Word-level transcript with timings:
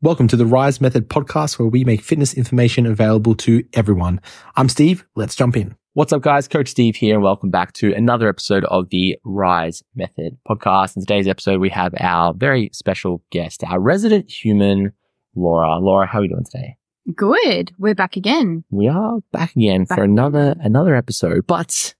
Welcome 0.00 0.28
to 0.28 0.36
the 0.36 0.46
Rise 0.46 0.80
Method 0.80 1.08
podcast, 1.08 1.58
where 1.58 1.66
we 1.66 1.82
make 1.82 2.02
fitness 2.02 2.32
information 2.32 2.86
available 2.86 3.34
to 3.34 3.64
everyone. 3.72 4.20
I'm 4.54 4.68
Steve. 4.68 5.04
Let's 5.16 5.34
jump 5.34 5.56
in. 5.56 5.74
What's 5.94 6.12
up, 6.12 6.22
guys? 6.22 6.46
Coach 6.46 6.68
Steve 6.68 6.94
here, 6.94 7.16
and 7.16 7.24
welcome 7.24 7.50
back 7.50 7.72
to 7.72 7.92
another 7.94 8.28
episode 8.28 8.64
of 8.66 8.90
the 8.90 9.18
Rise 9.24 9.82
Method 9.96 10.38
podcast. 10.48 10.94
In 10.94 11.02
today's 11.02 11.26
episode, 11.26 11.58
we 11.58 11.70
have 11.70 11.96
our 11.98 12.32
very 12.32 12.70
special 12.72 13.24
guest, 13.32 13.64
our 13.64 13.80
resident 13.80 14.30
human, 14.30 14.92
Laura. 15.34 15.80
Laura, 15.80 16.06
how 16.06 16.20
are 16.20 16.22
you 16.22 16.28
doing 16.28 16.44
today? 16.44 16.76
Good. 17.16 17.72
We're 17.76 17.96
back 17.96 18.14
again. 18.14 18.62
We 18.70 18.86
are 18.86 19.18
back 19.32 19.56
again 19.56 19.82
Back 19.82 19.98
for 19.98 20.04
another 20.04 20.54
another 20.60 20.94
episode. 20.94 21.44
But 21.48 21.96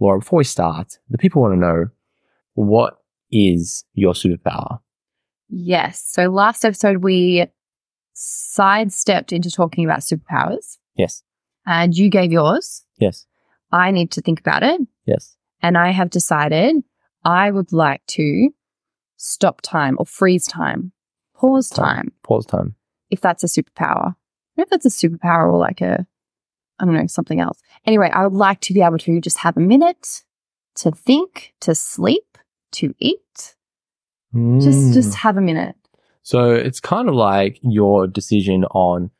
Laura, 0.00 0.18
before 0.18 0.38
we 0.38 0.44
start, 0.44 0.98
the 1.08 1.18
people 1.18 1.42
want 1.42 1.54
to 1.54 1.60
know 1.60 1.84
what 2.54 2.98
is 3.30 3.84
your 3.94 4.14
superpower? 4.14 4.80
Yes. 5.48 6.02
So 6.06 6.28
last 6.30 6.64
episode, 6.64 6.98
we 6.98 7.46
sidestepped 8.12 9.32
into 9.32 9.50
talking 9.50 9.84
about 9.84 10.00
superpowers 10.00 10.76
Yes, 10.96 11.22
and 11.66 11.96
you 11.96 12.10
gave 12.10 12.32
yours. 12.32 12.84
yes, 12.98 13.26
I 13.70 13.90
need 13.92 14.10
to 14.12 14.20
think 14.20 14.40
about 14.40 14.62
it. 14.62 14.80
yes. 15.06 15.36
And 15.62 15.76
I 15.78 15.90
have 15.90 16.10
decided 16.10 16.76
I 17.24 17.50
would 17.50 17.72
like 17.72 18.04
to 18.08 18.50
stop 19.16 19.60
time 19.62 19.96
or 19.98 20.06
freeze 20.06 20.46
time, 20.46 20.92
pause 21.36 21.68
time, 21.70 22.12
Pause 22.24 22.46
time. 22.46 22.74
if 23.10 23.20
that's 23.20 23.42
a 23.44 23.46
superpower. 23.46 24.14
I 24.56 24.56
don't 24.56 24.58
know 24.58 24.62
if 24.64 24.70
that's 24.70 24.86
a 24.86 24.88
superpower 25.08 25.52
or 25.52 25.58
like 25.58 25.80
a, 25.80 26.06
I 26.80 26.84
don't 26.84 26.94
know, 26.94 27.06
something 27.06 27.40
else. 27.40 27.60
Anyway, 27.86 28.10
I 28.12 28.26
would 28.26 28.36
like 28.36 28.60
to 28.62 28.74
be 28.74 28.82
able 28.82 28.98
to 28.98 29.20
just 29.20 29.38
have 29.38 29.56
a 29.56 29.60
minute 29.60 30.22
to 30.76 30.90
think, 30.90 31.54
to 31.60 31.74
sleep, 31.74 32.38
to 32.72 32.94
eat. 32.98 33.54
Just, 34.34 34.78
Mm. 34.78 34.92
just 34.94 35.14
have 35.16 35.36
a 35.36 35.40
minute. 35.40 35.74
So 36.22 36.50
it's 36.52 36.80
kind 36.80 37.08
of 37.08 37.14
like 37.14 37.58
your 37.62 38.06
decision 38.06 38.64
on 38.72 39.10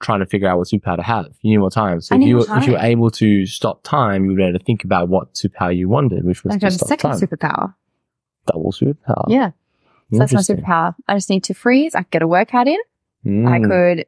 trying 0.00 0.20
to 0.20 0.26
figure 0.26 0.46
out 0.48 0.58
what 0.58 0.68
superpower 0.68 0.96
to 0.96 1.02
have. 1.02 1.26
You 1.40 1.52
need 1.52 1.56
more 1.58 1.70
time. 1.70 2.00
So 2.02 2.14
I 2.14 2.16
if 2.16 2.20
need 2.20 2.28
you 2.28 2.36
more 2.46 2.58
if 2.58 2.66
you 2.66 2.72
were 2.74 2.78
able 2.78 3.10
to 3.12 3.46
stop 3.46 3.82
time, 3.84 4.24
you 4.24 4.30
would 4.30 4.36
be 4.36 4.42
able 4.44 4.58
to 4.58 4.64
think 4.64 4.84
about 4.84 5.08
what 5.08 5.32
superpower 5.34 5.74
you 5.74 5.88
wanted, 5.88 6.24
which 6.24 6.44
was 6.44 6.52
Like 6.52 6.62
I 6.62 6.66
have 6.66 6.74
a 6.74 6.76
stop 6.76 6.88
second 6.88 7.10
time. 7.12 7.20
superpower. 7.20 7.74
Double 8.46 8.72
superpower. 8.72 9.24
Yeah. 9.28 9.52
So 10.12 10.18
that's 10.18 10.34
my 10.34 10.40
superpower. 10.40 10.94
I 11.08 11.14
just 11.14 11.30
need 11.30 11.44
to 11.44 11.54
freeze. 11.54 11.94
I 11.94 12.02
could 12.02 12.10
get 12.10 12.22
a 12.22 12.28
workout 12.28 12.68
in. 12.68 12.78
I 13.24 13.58
Mm. 13.58 13.68
could 13.70 14.06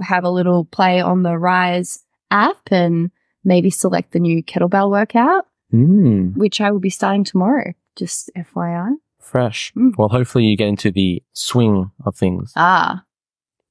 have 0.00 0.24
a 0.24 0.30
little 0.30 0.64
play 0.64 1.02
on 1.02 1.22
the 1.24 1.36
Rise 1.36 2.02
app 2.30 2.56
and 2.70 3.10
maybe 3.44 3.68
select 3.68 4.12
the 4.12 4.18
new 4.20 4.42
kettlebell 4.42 4.90
workout, 4.90 5.46
Mm. 5.74 6.34
which 6.34 6.62
I 6.62 6.70
will 6.70 6.78
be 6.80 6.88
starting 6.88 7.24
tomorrow. 7.24 7.74
Just 7.96 8.30
FYI. 8.34 8.94
Fresh. 9.24 9.72
Mm. 9.76 9.92
Well, 9.96 10.08
hopefully 10.08 10.44
you 10.44 10.56
get 10.56 10.68
into 10.68 10.90
the 10.90 11.22
swing 11.32 11.90
of 12.04 12.14
things. 12.16 12.52
Ah, 12.56 13.04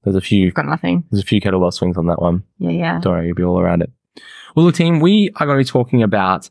There's 0.04 0.16
a 0.16 0.22
few. 0.22 0.52
Got 0.52 0.66
nothing. 0.66 1.06
There's 1.10 1.24
a 1.24 1.26
few 1.26 1.40
kettlebell 1.40 1.72
swings 1.74 1.98
on 1.98 2.08
that 2.08 2.22
one. 2.22 2.44
Yeah, 2.58 2.72
yeah. 2.72 3.00
Don't 3.00 3.14
worry, 3.14 3.28
you'll 3.28 3.36
be 3.36 3.44
all 3.44 3.60
around 3.60 3.82
it. 3.84 3.92
Well, 4.56 4.66
look, 4.66 4.76
team, 4.76 5.00
we 5.00 5.30
are 5.38 5.46
going 5.46 5.58
to 5.58 5.64
be 5.64 5.70
talking 5.70 6.04
about 6.04 6.50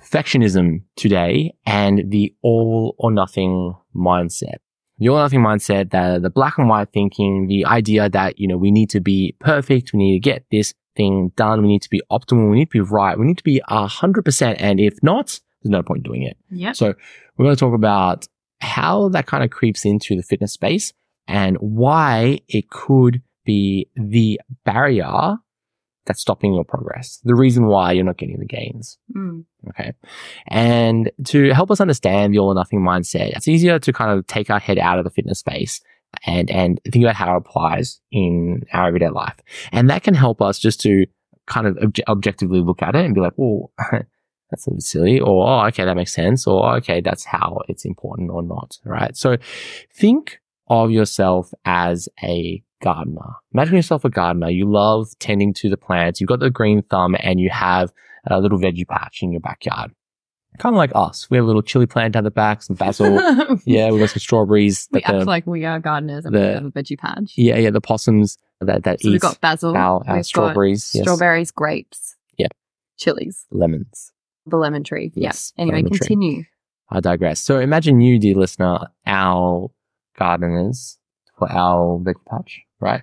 perfectionism 0.00 0.82
today 0.96 1.54
and 1.66 2.10
the 2.10 2.34
all 2.42 2.94
or 2.98 3.10
nothing 3.10 3.74
mindset. 3.94 4.56
The 4.98 5.08
all 5.08 5.18
or 5.18 5.22
nothing 5.22 5.40
mindset, 5.40 5.90
the, 5.90 6.18
the 6.20 6.30
black 6.30 6.58
and 6.58 6.68
white 6.68 6.92
thinking, 6.92 7.46
the 7.46 7.64
idea 7.66 8.08
that, 8.08 8.38
you 8.38 8.48
know, 8.48 8.56
we 8.58 8.70
need 8.70 8.90
to 8.90 9.00
be 9.00 9.36
perfect. 9.40 9.92
We 9.92 9.98
need 10.00 10.14
to 10.14 10.20
get 10.20 10.44
this 10.50 10.74
thing 10.96 11.32
done. 11.36 11.62
We 11.62 11.68
need 11.68 11.82
to 11.82 11.90
be 11.90 12.02
optimal. 12.10 12.50
We 12.50 12.58
need 12.58 12.70
to 12.70 12.70
be 12.72 12.80
right. 12.80 13.18
We 13.18 13.26
need 13.26 13.38
to 13.38 13.44
be 13.44 13.62
a 13.68 13.86
hundred 13.86 14.24
percent. 14.24 14.60
And 14.60 14.80
if 14.80 15.02
not, 15.02 15.40
there's 15.62 15.70
no 15.70 15.82
point 15.82 16.02
doing 16.02 16.22
it. 16.22 16.36
Yeah. 16.50 16.72
So 16.72 16.94
we're 17.36 17.44
going 17.44 17.56
to 17.56 17.60
talk 17.60 17.74
about 17.74 18.26
how 18.60 19.08
that 19.10 19.26
kind 19.26 19.44
of 19.44 19.50
creeps 19.50 19.84
into 19.84 20.16
the 20.16 20.22
fitness 20.22 20.52
space 20.52 20.92
and 21.26 21.56
why 21.56 22.40
it 22.48 22.70
could 22.70 23.22
be 23.44 23.88
the 23.96 24.40
barrier 24.64 25.36
that's 26.06 26.20
stopping 26.20 26.54
your 26.54 26.64
progress. 26.64 27.20
The 27.24 27.34
reason 27.34 27.66
why 27.66 27.92
you're 27.92 28.04
not 28.04 28.16
getting 28.16 28.38
the 28.38 28.46
gains. 28.46 28.98
Mm. 29.14 29.44
Okay. 29.68 29.92
And 30.48 31.10
to 31.26 31.52
help 31.52 31.70
us 31.70 31.80
understand 31.80 32.34
the 32.34 32.38
all 32.38 32.48
or 32.48 32.54
nothing 32.54 32.80
mindset, 32.80 33.36
it's 33.36 33.48
easier 33.48 33.78
to 33.78 33.92
kind 33.92 34.10
of 34.10 34.26
take 34.26 34.50
our 34.50 34.58
head 34.58 34.78
out 34.78 34.98
of 34.98 35.04
the 35.04 35.10
fitness 35.10 35.38
space 35.38 35.80
and, 36.26 36.50
and 36.50 36.80
think 36.90 37.04
about 37.04 37.16
how 37.16 37.34
it 37.34 37.38
applies 37.38 38.00
in 38.10 38.62
our 38.72 38.88
everyday 38.88 39.10
life. 39.10 39.36
And 39.72 39.88
that 39.90 40.02
can 40.02 40.14
help 40.14 40.42
us 40.42 40.58
just 40.58 40.80
to 40.82 41.06
kind 41.46 41.66
of 41.66 41.76
obje- 41.76 42.04
objectively 42.08 42.60
look 42.60 42.82
at 42.82 42.94
it 42.94 43.04
and 43.04 43.14
be 43.14 43.20
like, 43.20 43.34
well, 43.36 43.70
that's 44.50 44.66
a 44.66 44.70
bit 44.72 44.82
silly, 44.82 45.20
or 45.20 45.48
oh, 45.48 45.66
okay, 45.68 45.84
that 45.84 45.94
makes 45.96 46.12
sense, 46.12 46.46
or 46.46 46.64
"Oh, 46.64 46.74
okay, 46.76 47.00
that's 47.00 47.24
how 47.24 47.60
it's 47.68 47.84
important 47.84 48.30
or 48.30 48.42
not, 48.42 48.78
right? 48.84 49.16
So 49.16 49.36
think 49.94 50.40
of 50.68 50.90
yourself 50.90 51.52
as 51.64 52.08
a 52.22 52.62
gardener. 52.82 53.34
Imagine 53.52 53.76
yourself 53.76 54.04
a 54.04 54.10
gardener. 54.10 54.50
You 54.50 54.70
love 54.70 55.08
tending 55.18 55.52
to 55.54 55.68
the 55.68 55.76
plants. 55.76 56.20
You've 56.20 56.28
got 56.28 56.40
the 56.40 56.50
green 56.50 56.82
thumb 56.82 57.14
and 57.20 57.38
you 57.40 57.50
have 57.50 57.92
a 58.26 58.40
little 58.40 58.58
veggie 58.58 58.86
patch 58.86 59.18
in 59.22 59.32
your 59.32 59.40
backyard. 59.40 59.92
Kind 60.58 60.74
of 60.74 60.78
like 60.78 60.90
us. 60.94 61.28
We 61.30 61.36
have 61.36 61.44
a 61.44 61.46
little 61.46 61.62
chili 61.62 61.86
plant 61.86 62.14
down 62.14 62.24
the 62.24 62.30
back, 62.30 62.62
some 62.62 62.76
basil. 62.76 63.14
yeah, 63.66 63.90
we've 63.90 64.00
got 64.00 64.10
some 64.10 64.18
strawberries. 64.20 64.88
we 64.92 65.00
that 65.00 65.12
the- 65.12 65.18
act 65.18 65.26
like 65.26 65.46
we 65.46 65.64
are 65.64 65.78
gardeners 65.78 66.24
and 66.24 66.34
the- 66.34 66.38
we 66.40 66.46
have 66.46 66.64
a 66.64 66.70
veggie 66.72 66.98
patch. 66.98 67.32
yeah, 67.36 67.56
yeah, 67.56 67.70
the 67.70 67.80
possums 67.80 68.36
that, 68.60 68.82
that 68.84 69.00
So 69.00 69.08
eat 69.08 69.12
we've 69.12 69.20
got 69.20 69.40
basil, 69.40 69.76
our, 69.76 70.02
our 70.06 70.22
strawberries. 70.22 70.90
yes. 70.94 71.02
strawberries, 71.04 71.50
grapes, 71.50 72.16
Yeah. 72.38 72.48
chilies, 72.98 73.46
Lemons. 73.50 74.12
The 74.46 74.56
lemon 74.56 74.84
tree. 74.84 75.12
Yes, 75.14 75.22
Yes. 75.24 75.52
Anyway, 75.58 75.76
lemon 75.78 75.90
tree. 75.90 75.98
continue. 75.98 76.44
I 76.90 77.00
digress. 77.00 77.40
So 77.40 77.58
imagine 77.60 78.00
you, 78.00 78.18
dear 78.18 78.34
listener, 78.34 78.78
our 79.06 79.70
gardeners 80.18 80.98
for 81.38 81.50
our 81.50 81.98
veggie 82.00 82.24
patch, 82.28 82.60
right? 82.80 83.02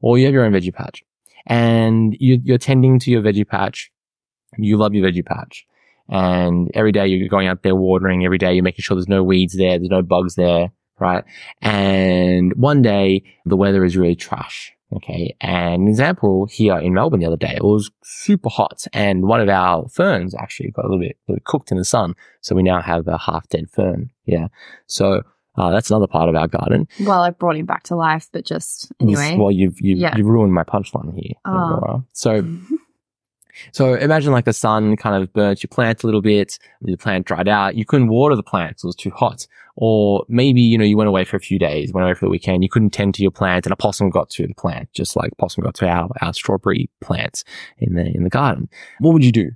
Or 0.00 0.18
you 0.18 0.24
have 0.26 0.34
your 0.34 0.44
own 0.44 0.52
veggie 0.52 0.72
patch 0.74 1.02
and 1.46 2.16
you, 2.20 2.40
you're 2.44 2.58
tending 2.58 2.98
to 3.00 3.10
your 3.10 3.22
veggie 3.22 3.46
patch. 3.46 3.90
You 4.56 4.76
love 4.76 4.94
your 4.94 5.08
veggie 5.10 5.26
patch 5.26 5.66
and 6.08 6.70
every 6.74 6.92
day 6.92 7.06
you're 7.06 7.28
going 7.28 7.48
out 7.48 7.62
there 7.62 7.74
watering 7.74 8.24
every 8.24 8.38
day. 8.38 8.54
You're 8.54 8.62
making 8.62 8.82
sure 8.82 8.94
there's 8.94 9.08
no 9.08 9.24
weeds 9.24 9.56
there. 9.56 9.78
There's 9.78 9.90
no 9.90 10.02
bugs 10.02 10.36
there, 10.36 10.70
right? 10.98 11.24
And 11.60 12.52
one 12.54 12.82
day 12.82 13.22
the 13.44 13.56
weather 13.56 13.84
is 13.84 13.96
really 13.96 14.16
trash. 14.16 14.72
Okay. 14.94 15.34
And 15.40 15.82
an 15.82 15.88
example 15.88 16.46
here 16.46 16.76
in 16.78 16.94
Melbourne 16.94 17.18
the 17.20 17.26
other 17.26 17.36
day, 17.36 17.54
it 17.56 17.64
was 17.64 17.90
super 18.04 18.48
hot 18.48 18.84
and 18.92 19.24
one 19.26 19.40
of 19.40 19.48
our 19.48 19.88
ferns 19.88 20.34
actually 20.36 20.70
got 20.70 20.84
a 20.84 20.88
little 20.88 21.00
bit, 21.00 21.16
little 21.26 21.36
bit 21.38 21.44
cooked 21.44 21.72
in 21.72 21.78
the 21.78 21.84
sun. 21.84 22.14
So 22.42 22.54
we 22.54 22.62
now 22.62 22.80
have 22.80 23.08
a 23.08 23.18
half 23.18 23.48
dead 23.48 23.68
fern. 23.70 24.10
Yeah. 24.24 24.48
So 24.86 25.22
uh, 25.56 25.70
that's 25.70 25.90
another 25.90 26.06
part 26.06 26.28
of 26.28 26.36
our 26.36 26.46
garden. 26.48 26.86
Well, 27.00 27.22
I 27.22 27.30
brought 27.30 27.56
him 27.56 27.66
back 27.66 27.82
to 27.84 27.96
life, 27.96 28.28
but 28.32 28.44
just 28.44 28.92
anyway. 29.00 29.36
Well, 29.38 29.50
you've 29.50 29.80
you've, 29.80 29.98
Yeah. 29.98 30.16
you've 30.16 30.26
ruined 30.26 30.52
my 30.52 30.64
punchline 30.64 31.12
here, 31.16 31.34
Oh. 31.44 32.04
So 32.12 32.44
so 33.72 33.94
imagine 33.94 34.32
like 34.32 34.44
the 34.44 34.52
sun 34.52 34.96
kind 34.96 35.22
of 35.22 35.32
burnt 35.32 35.62
your 35.62 35.68
plant 35.68 36.02
a 36.02 36.06
little 36.06 36.22
bit. 36.22 36.58
The 36.82 36.96
plant 36.96 37.26
dried 37.26 37.48
out. 37.48 37.76
You 37.76 37.84
couldn't 37.84 38.08
water 38.08 38.36
the 38.36 38.42
plant; 38.42 38.78
it 38.82 38.86
was 38.86 38.96
too 38.96 39.10
hot. 39.10 39.46
Or 39.76 40.24
maybe 40.28 40.60
you 40.60 40.78
know 40.78 40.84
you 40.84 40.96
went 40.96 41.08
away 41.08 41.24
for 41.24 41.36
a 41.36 41.40
few 41.40 41.58
days, 41.58 41.92
went 41.92 42.04
away 42.04 42.14
for 42.14 42.26
the 42.26 42.30
weekend. 42.30 42.62
You 42.62 42.68
couldn't 42.68 42.90
tend 42.90 43.14
to 43.14 43.22
your 43.22 43.32
plant, 43.32 43.66
and 43.66 43.72
a 43.72 43.76
possum 43.76 44.10
got 44.10 44.30
to 44.30 44.46
the 44.46 44.54
plant, 44.54 44.92
just 44.92 45.16
like 45.16 45.32
possum 45.38 45.64
got 45.64 45.74
to 45.76 45.88
our 45.88 46.08
our 46.20 46.32
strawberry 46.32 46.90
plants 47.00 47.44
in 47.78 47.94
the 47.94 48.06
in 48.06 48.24
the 48.24 48.30
garden. 48.30 48.68
What 49.00 49.12
would 49.12 49.24
you 49.24 49.32
do? 49.32 49.50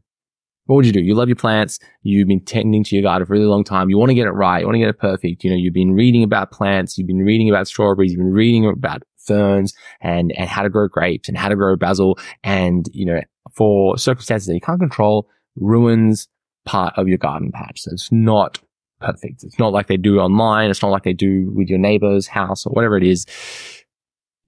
What 0.69 0.77
would 0.77 0.87
you 0.87 0.93
do? 0.93 1.01
You 1.01 1.15
love 1.15 1.29
your 1.29 1.37
plants. 1.37 1.79
You've 2.03 2.29
been 2.29 2.45
tending 2.45 2.85
to 2.85 2.95
your 2.95 3.03
garden 3.03 3.27
for 3.27 3.33
a 3.33 3.37
really 3.39 3.49
long 3.49 3.65
time. 3.65 3.89
You 3.89 3.97
want 3.97 4.11
to 4.11 4.15
get 4.15 4.27
it 4.27 4.33
right. 4.33 4.61
You 4.61 4.67
want 4.67 4.75
to 4.75 4.81
get 4.81 4.91
it 4.91 4.99
perfect. 4.99 5.43
You 5.43 5.49
know, 5.49 5.57
you've 5.57 5.73
been 5.73 5.95
reading 5.95 6.23
about 6.23 6.51
plants. 6.51 6.99
You've 6.99 7.07
been 7.07 7.25
reading 7.25 7.49
about 7.49 7.69
strawberries. 7.69 8.13
You've 8.13 8.19
been 8.19 8.35
reading 8.35 8.67
about 8.67 9.03
ferns 9.29 9.75
and, 10.01 10.33
and 10.33 10.49
how 10.49 10.63
to 10.63 10.71
grow 10.71 10.89
grapes 10.89 11.29
and 11.29 11.39
how 11.39 11.49
to 11.49 11.55
grow 11.55 11.77
basil. 11.77 12.19
And, 12.43 12.87
you 12.93 13.07
know, 13.07 13.21
for 13.55 13.97
circumstances 13.97 14.49
that 14.49 14.55
you 14.55 14.61
can't 14.61 14.81
control, 14.81 15.29
ruins 15.57 16.29
part 16.65 16.95
of 16.97 17.09
your 17.09 17.19
garden 17.19 17.53
patch. 17.53 17.83
So 17.83 17.93
it's 17.93 18.11
not 18.11 18.59
perfect. 19.01 19.45
It's 19.45 19.59
not 19.59 19.73
like 19.73 19.87
they 19.87 19.97
do 19.97 20.19
online. 20.19 20.71
It's 20.71 20.83
not 20.83 20.91
like 20.91 21.05
they 21.05 21.13
do 21.13 21.51
with 21.55 21.69
your 21.69 21.79
neighbor's 21.79 22.27
house 22.27 22.67
or 22.67 22.71
whatever 22.71 22.97
it 22.97 23.05
is. 23.05 23.27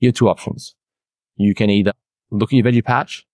You 0.00 0.08
have 0.08 0.15
two 0.15 0.28
options. 0.28 0.74
You 1.36 1.54
can 1.54 1.71
either 1.71 1.92
look 2.30 2.53
at 2.53 2.56
your 2.56 2.65
veggie 2.65 2.84
patch, 2.84 3.26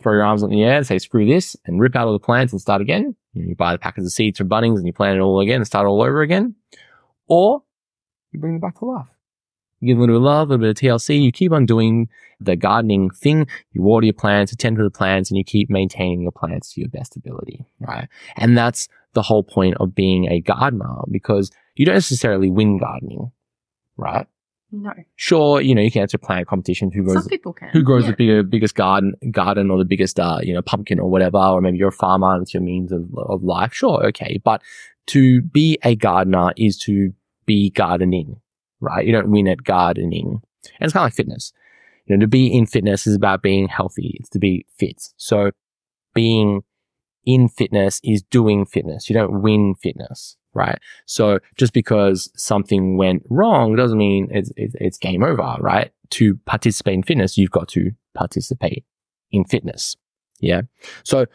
throw 0.00 0.14
your 0.14 0.24
arms 0.24 0.42
up 0.42 0.50
in 0.50 0.56
the 0.56 0.64
air 0.64 0.76
and 0.76 0.86
say, 0.86 0.98
screw 0.98 1.26
this 1.26 1.56
and 1.66 1.80
rip 1.80 1.96
out 1.96 2.06
all 2.06 2.12
the 2.12 2.18
plants 2.18 2.52
and 2.52 2.60
start 2.60 2.80
again. 2.80 3.14
You 3.34 3.54
buy 3.54 3.72
the 3.72 3.78
packets 3.78 4.06
of 4.06 4.12
seeds 4.12 4.38
from 4.38 4.48
Bunnings 4.48 4.78
and 4.78 4.86
you 4.86 4.92
plant 4.92 5.16
it 5.16 5.20
all 5.20 5.40
again 5.40 5.56
and 5.56 5.66
start 5.66 5.86
all 5.86 6.02
over 6.02 6.22
again. 6.22 6.54
Or 7.26 7.62
you 8.32 8.40
bring 8.40 8.54
them 8.54 8.60
back 8.60 8.78
to 8.78 8.84
life. 8.86 9.06
You 9.80 9.88
give 9.94 9.98
a 9.98 10.00
little 10.02 10.20
love, 10.20 10.48
a 10.48 10.52
little 10.52 10.66
bit 10.66 10.70
of 10.70 10.76
TLC. 10.76 11.22
You 11.22 11.32
keep 11.32 11.52
on 11.52 11.66
doing 11.66 12.08
the 12.38 12.54
gardening 12.56 13.10
thing. 13.10 13.46
You 13.72 13.82
water 13.82 14.06
your 14.06 14.12
plants, 14.14 14.52
attend 14.52 14.76
to 14.76 14.82
the 14.82 14.90
plants, 14.90 15.30
and 15.30 15.38
you 15.38 15.44
keep 15.44 15.70
maintaining 15.70 16.20
your 16.22 16.32
plants 16.32 16.74
to 16.74 16.80
your 16.80 16.90
best 16.90 17.16
ability, 17.16 17.64
right? 17.80 18.08
And 18.36 18.56
that's 18.56 18.88
the 19.14 19.22
whole 19.22 19.42
point 19.42 19.76
of 19.80 19.94
being 19.94 20.26
a 20.30 20.40
gardener 20.40 20.96
because 21.10 21.50
you 21.76 21.86
don't 21.86 21.94
necessarily 21.94 22.50
win 22.50 22.78
gardening, 22.78 23.32
right? 23.96 24.26
No. 24.72 24.92
Sure, 25.16 25.60
you 25.60 25.74
know, 25.74 25.82
you 25.82 25.90
can 25.90 26.02
enter 26.02 26.16
plant 26.18 26.46
competitions. 26.46 26.94
Who 26.94 27.02
grows? 27.02 27.22
Some 27.22 27.28
people 27.28 27.52
can. 27.52 27.70
who 27.70 27.82
grows 27.82 28.04
Yeah. 28.04 28.10
the 28.10 28.16
bigger, 28.16 28.42
biggest 28.44 28.76
garden, 28.76 29.14
garden 29.32 29.68
or 29.70 29.78
the 29.78 29.84
biggest, 29.84 30.20
uh, 30.20 30.38
you 30.42 30.54
know, 30.54 30.62
pumpkin 30.62 31.00
or 31.00 31.10
whatever, 31.10 31.38
or 31.38 31.60
maybe 31.60 31.78
you're 31.78 31.88
a 31.88 31.92
farmer 31.92 32.34
and 32.34 32.42
it's 32.42 32.54
your 32.54 32.62
means 32.62 32.92
of, 32.92 33.08
of 33.16 33.42
life. 33.42 33.72
Sure. 33.74 34.06
Okay. 34.06 34.40
But 34.44 34.62
to 35.06 35.42
be 35.42 35.76
a 35.82 35.96
gardener 35.96 36.52
is 36.56 36.78
to 36.84 37.12
be 37.46 37.70
gardening, 37.70 38.36
right? 38.80 39.06
You 39.06 39.12
don't 39.12 39.30
win 39.30 39.48
at 39.48 39.64
gardening. 39.64 40.42
And 40.78 40.86
it's 40.86 40.92
kind 40.92 41.04
of 41.04 41.06
like 41.06 41.14
fitness. 41.14 41.52
You 42.06 42.16
know, 42.16 42.20
to 42.20 42.28
be 42.28 42.46
in 42.46 42.66
fitness 42.66 43.06
is 43.06 43.14
about 43.14 43.42
being 43.42 43.68
healthy. 43.68 44.16
It's 44.18 44.28
to 44.30 44.38
be 44.38 44.66
fit. 44.78 45.02
So 45.16 45.50
being 46.14 46.62
in 47.24 47.48
fitness 47.48 48.00
is 48.02 48.22
doing 48.22 48.66
fitness. 48.66 49.08
You 49.08 49.14
don't 49.14 49.42
win 49.42 49.74
fitness, 49.74 50.36
right? 50.54 50.78
So 51.06 51.38
just 51.56 51.72
because 51.72 52.30
something 52.34 52.96
went 52.96 53.22
wrong 53.28 53.76
doesn't 53.76 53.98
mean 53.98 54.28
it's, 54.30 54.50
it's, 54.56 54.74
it's 54.80 54.98
game 54.98 55.22
over, 55.22 55.56
right? 55.60 55.92
To 56.10 56.36
participate 56.46 56.94
in 56.94 57.02
fitness, 57.02 57.38
you've 57.38 57.50
got 57.50 57.68
to 57.68 57.92
participate 58.14 58.84
in 59.30 59.44
fitness. 59.44 59.96
Yeah. 60.40 60.62
So 61.04 61.26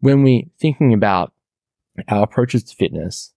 when 0.00 0.22
we're 0.22 0.42
thinking 0.60 0.92
about 0.92 1.32
our 2.08 2.24
approaches 2.24 2.64
to 2.64 2.76
fitness, 2.76 3.32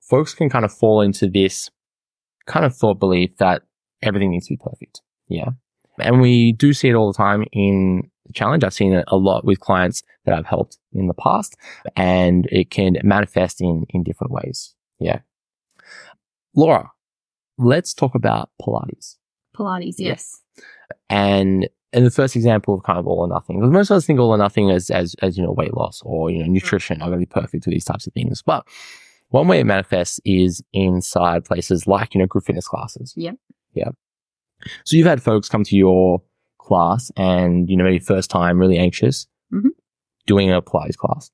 folks 0.00 0.34
can 0.34 0.48
kind 0.48 0.64
of 0.64 0.72
fall 0.72 1.00
into 1.00 1.28
this 1.28 1.70
kind 2.48 2.66
of 2.66 2.74
thought 2.74 2.98
belief 2.98 3.36
that 3.36 3.62
everything 4.02 4.32
needs 4.32 4.46
to 4.48 4.54
be 4.54 4.56
perfect. 4.56 5.02
Yeah. 5.28 5.50
And 6.00 6.20
we 6.20 6.52
do 6.52 6.72
see 6.72 6.88
it 6.88 6.94
all 6.94 7.12
the 7.12 7.16
time 7.16 7.44
in 7.52 8.10
the 8.26 8.32
challenge. 8.32 8.64
I've 8.64 8.74
seen 8.74 8.92
it 8.92 9.04
a 9.08 9.16
lot 9.16 9.44
with 9.44 9.60
clients 9.60 10.02
that 10.24 10.34
I've 10.34 10.46
helped 10.46 10.78
in 10.92 11.06
the 11.06 11.14
past 11.14 11.56
and 11.94 12.46
it 12.50 12.70
can 12.70 12.96
manifest 13.02 13.60
in, 13.60 13.84
in 13.90 14.02
different 14.02 14.32
ways. 14.32 14.74
Yeah. 14.98 15.20
Laura, 16.54 16.90
let's 17.58 17.94
talk 17.94 18.14
about 18.14 18.50
Pilates. 18.60 19.16
Pilates, 19.56 19.96
yes. 19.98 20.40
And 21.10 21.68
and 21.92 22.04
the 22.04 22.10
first 22.10 22.36
example 22.36 22.74
of 22.74 22.82
kind 22.82 22.98
of 22.98 23.06
all 23.06 23.20
or 23.20 23.28
nothing, 23.28 23.58
because 23.58 23.72
most 23.72 23.90
of 23.90 23.96
us 23.96 24.06
think 24.06 24.20
all 24.20 24.30
or 24.30 24.38
nothing 24.38 24.70
as, 24.70 24.90
as, 24.90 25.14
as, 25.22 25.38
you 25.38 25.42
know, 25.42 25.52
weight 25.52 25.74
loss 25.74 26.02
or, 26.04 26.30
you 26.30 26.38
know, 26.38 26.44
mm. 26.44 26.50
nutrition 26.50 27.00
are 27.00 27.08
going 27.08 27.18
to 27.18 27.26
be 27.26 27.40
perfect 27.40 27.64
for 27.64 27.70
these 27.70 27.84
types 27.84 28.06
of 28.06 28.12
things. 28.12 28.42
But 28.42 28.66
one 29.30 29.48
way 29.48 29.60
it 29.60 29.64
manifests 29.64 30.20
is 30.24 30.62
inside 30.72 31.44
places 31.44 31.86
like, 31.86 32.14
you 32.14 32.20
know, 32.20 32.26
group 32.26 32.44
fitness 32.44 32.66
classes. 32.68 33.12
Yeah. 33.16 33.32
Yeah. 33.74 33.90
So 34.84 34.96
you've 34.96 35.06
had 35.06 35.22
folks 35.22 35.48
come 35.48 35.64
to 35.64 35.76
your 35.76 36.22
class 36.58 37.10
and, 37.16 37.68
you 37.70 37.76
know, 37.76 37.84
maybe 37.84 37.98
first 37.98 38.30
time 38.30 38.58
really 38.58 38.78
anxious 38.78 39.26
Mhm. 39.52 39.70
doing 40.26 40.50
a 40.52 40.60
Pilates 40.60 40.96
class. 40.96 41.30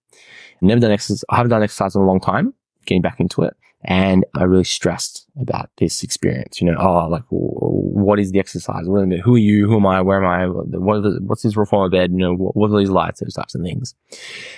Never 0.60 0.80
done 0.80 0.92
exercise. 0.92 1.24
I 1.28 1.36
haven't 1.36 1.50
done 1.50 1.62
exercise 1.62 1.94
in 1.94 2.02
a 2.02 2.06
long 2.06 2.20
time, 2.20 2.54
getting 2.86 3.02
back 3.02 3.18
into 3.20 3.42
it. 3.42 3.54
And 3.86 4.24
I 4.34 4.44
really 4.44 4.64
stressed 4.64 5.26
about 5.38 5.68
this 5.78 6.02
experience. 6.02 6.60
You 6.60 6.70
know, 6.72 6.78
oh, 6.78 7.06
like, 7.08 7.24
what 7.28 8.18
is 8.18 8.32
the 8.32 8.38
exercise? 8.38 8.84
What, 8.86 9.06
who 9.24 9.34
are 9.34 9.38
you? 9.38 9.66
Who 9.68 9.76
am 9.76 9.86
I? 9.86 10.00
Where 10.00 10.24
am 10.24 10.26
I? 10.26 10.46
What 10.48 11.02
the, 11.02 11.18
what's 11.22 11.42
this 11.42 11.56
reformer 11.56 11.90
bed? 11.90 12.12
You 12.12 12.18
know, 12.18 12.34
what, 12.34 12.56
what 12.56 12.70
are 12.70 12.78
these 12.78 12.88
lights? 12.88 13.20
Those 13.20 13.34
types 13.34 13.54
of 13.54 13.60
things. 13.62 13.94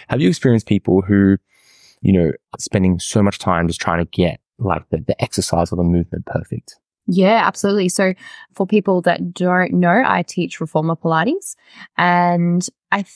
Have 0.08 0.20
you 0.20 0.28
experienced 0.28 0.66
people 0.66 1.02
who, 1.02 1.38
you 2.06 2.12
know, 2.12 2.31
spending 2.56 3.00
so 3.00 3.20
much 3.20 3.41
time 3.41 3.67
just 3.67 3.81
trying 3.81 3.99
to 3.99 4.08
get 4.12 4.38
like 4.61 4.88
the, 4.91 4.99
the 4.99 5.20
exercise 5.20 5.73
or 5.73 5.76
the 5.76 5.82
movement 5.82 6.25
perfect? 6.25 6.76
Yeah, 7.08 7.43
absolutely. 7.44 7.88
So, 7.88 8.14
for 8.55 8.64
people 8.64 9.00
that 9.03 9.35
don't 9.35 9.73
know, 9.73 10.05
I 10.06 10.23
teach 10.23 10.61
reformer 10.61 10.94
Pilates, 10.94 11.56
and 11.97 12.67
I, 12.93 12.99
th- 12.99 13.11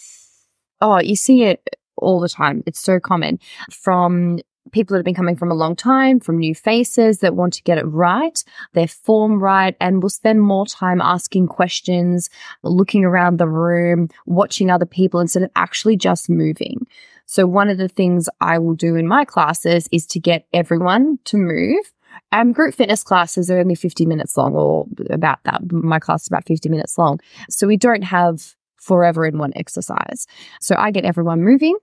oh, 0.80 0.98
you 0.98 1.14
see 1.14 1.44
it 1.44 1.76
all 1.96 2.18
the 2.18 2.28
time. 2.28 2.64
It's 2.66 2.80
so 2.80 2.98
common 2.98 3.38
from 3.70 4.40
people 4.72 4.94
that 4.94 4.98
have 4.98 5.04
been 5.04 5.14
coming 5.14 5.36
from 5.36 5.52
a 5.52 5.56
long 5.56 5.76
time, 5.76 6.18
from 6.18 6.38
new 6.38 6.54
faces 6.54 7.20
that 7.20 7.36
want 7.36 7.52
to 7.54 7.62
get 7.62 7.78
it 7.78 7.86
right, 7.86 8.42
their 8.72 8.88
form 8.88 9.40
right, 9.40 9.76
and 9.80 10.02
will 10.02 10.10
spend 10.10 10.42
more 10.42 10.66
time 10.66 11.00
asking 11.00 11.46
questions, 11.46 12.28
looking 12.64 13.04
around 13.04 13.38
the 13.38 13.48
room, 13.48 14.08
watching 14.26 14.68
other 14.68 14.86
people 14.86 15.20
instead 15.20 15.44
of 15.44 15.50
actually 15.54 15.96
just 15.96 16.28
moving. 16.28 16.86
So, 17.30 17.46
one 17.46 17.68
of 17.68 17.78
the 17.78 17.86
things 17.86 18.28
I 18.40 18.58
will 18.58 18.74
do 18.74 18.96
in 18.96 19.06
my 19.06 19.24
classes 19.24 19.88
is 19.92 20.04
to 20.08 20.18
get 20.18 20.48
everyone 20.52 21.20
to 21.26 21.36
move. 21.36 21.92
Um, 22.32 22.50
group 22.50 22.74
fitness 22.74 23.04
classes 23.04 23.48
are 23.52 23.60
only 23.60 23.76
50 23.76 24.04
minutes 24.04 24.36
long 24.36 24.56
or 24.56 24.86
about 25.10 25.38
that. 25.44 25.70
My 25.70 26.00
class 26.00 26.22
is 26.22 26.26
about 26.26 26.44
50 26.44 26.68
minutes 26.68 26.98
long. 26.98 27.20
So 27.48 27.68
we 27.68 27.76
don't 27.76 28.02
have 28.02 28.56
forever 28.78 29.24
in 29.26 29.38
one 29.38 29.52
exercise. 29.54 30.26
So 30.60 30.74
I 30.76 30.90
get 30.90 31.04
everyone 31.04 31.40
moving 31.40 31.76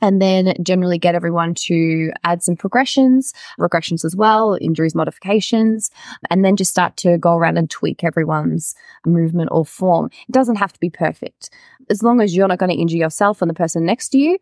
and 0.00 0.22
then 0.22 0.54
generally 0.62 0.98
get 0.98 1.14
everyone 1.14 1.52
to 1.54 2.10
add 2.24 2.42
some 2.42 2.56
progressions, 2.56 3.34
regressions 3.60 4.06
as 4.06 4.16
well, 4.16 4.56
injuries, 4.58 4.94
modifications, 4.94 5.90
and 6.30 6.44
then 6.44 6.56
just 6.56 6.70
start 6.70 6.96
to 6.98 7.18
go 7.18 7.34
around 7.34 7.58
and 7.58 7.68
tweak 7.68 8.04
everyone's 8.04 8.74
movement 9.04 9.50
or 9.52 9.66
form. 9.66 10.08
It 10.28 10.32
doesn't 10.32 10.56
have 10.56 10.72
to 10.72 10.80
be 10.80 10.88
perfect. 10.88 11.50
As 11.90 12.02
long 12.02 12.20
as 12.20 12.34
you're 12.34 12.48
not 12.48 12.58
going 12.58 12.70
to 12.70 12.80
injure 12.80 12.96
yourself 12.96 13.42
and 13.42 13.50
the 13.50 13.54
person 13.54 13.84
next 13.84 14.10
to 14.10 14.18
you, 14.18 14.38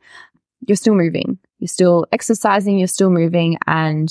you're 0.60 0.76
still 0.76 0.94
moving. 0.94 1.38
You're 1.58 1.68
still 1.68 2.06
exercising, 2.12 2.78
you're 2.78 2.88
still 2.88 3.10
moving, 3.10 3.58
and 3.66 4.08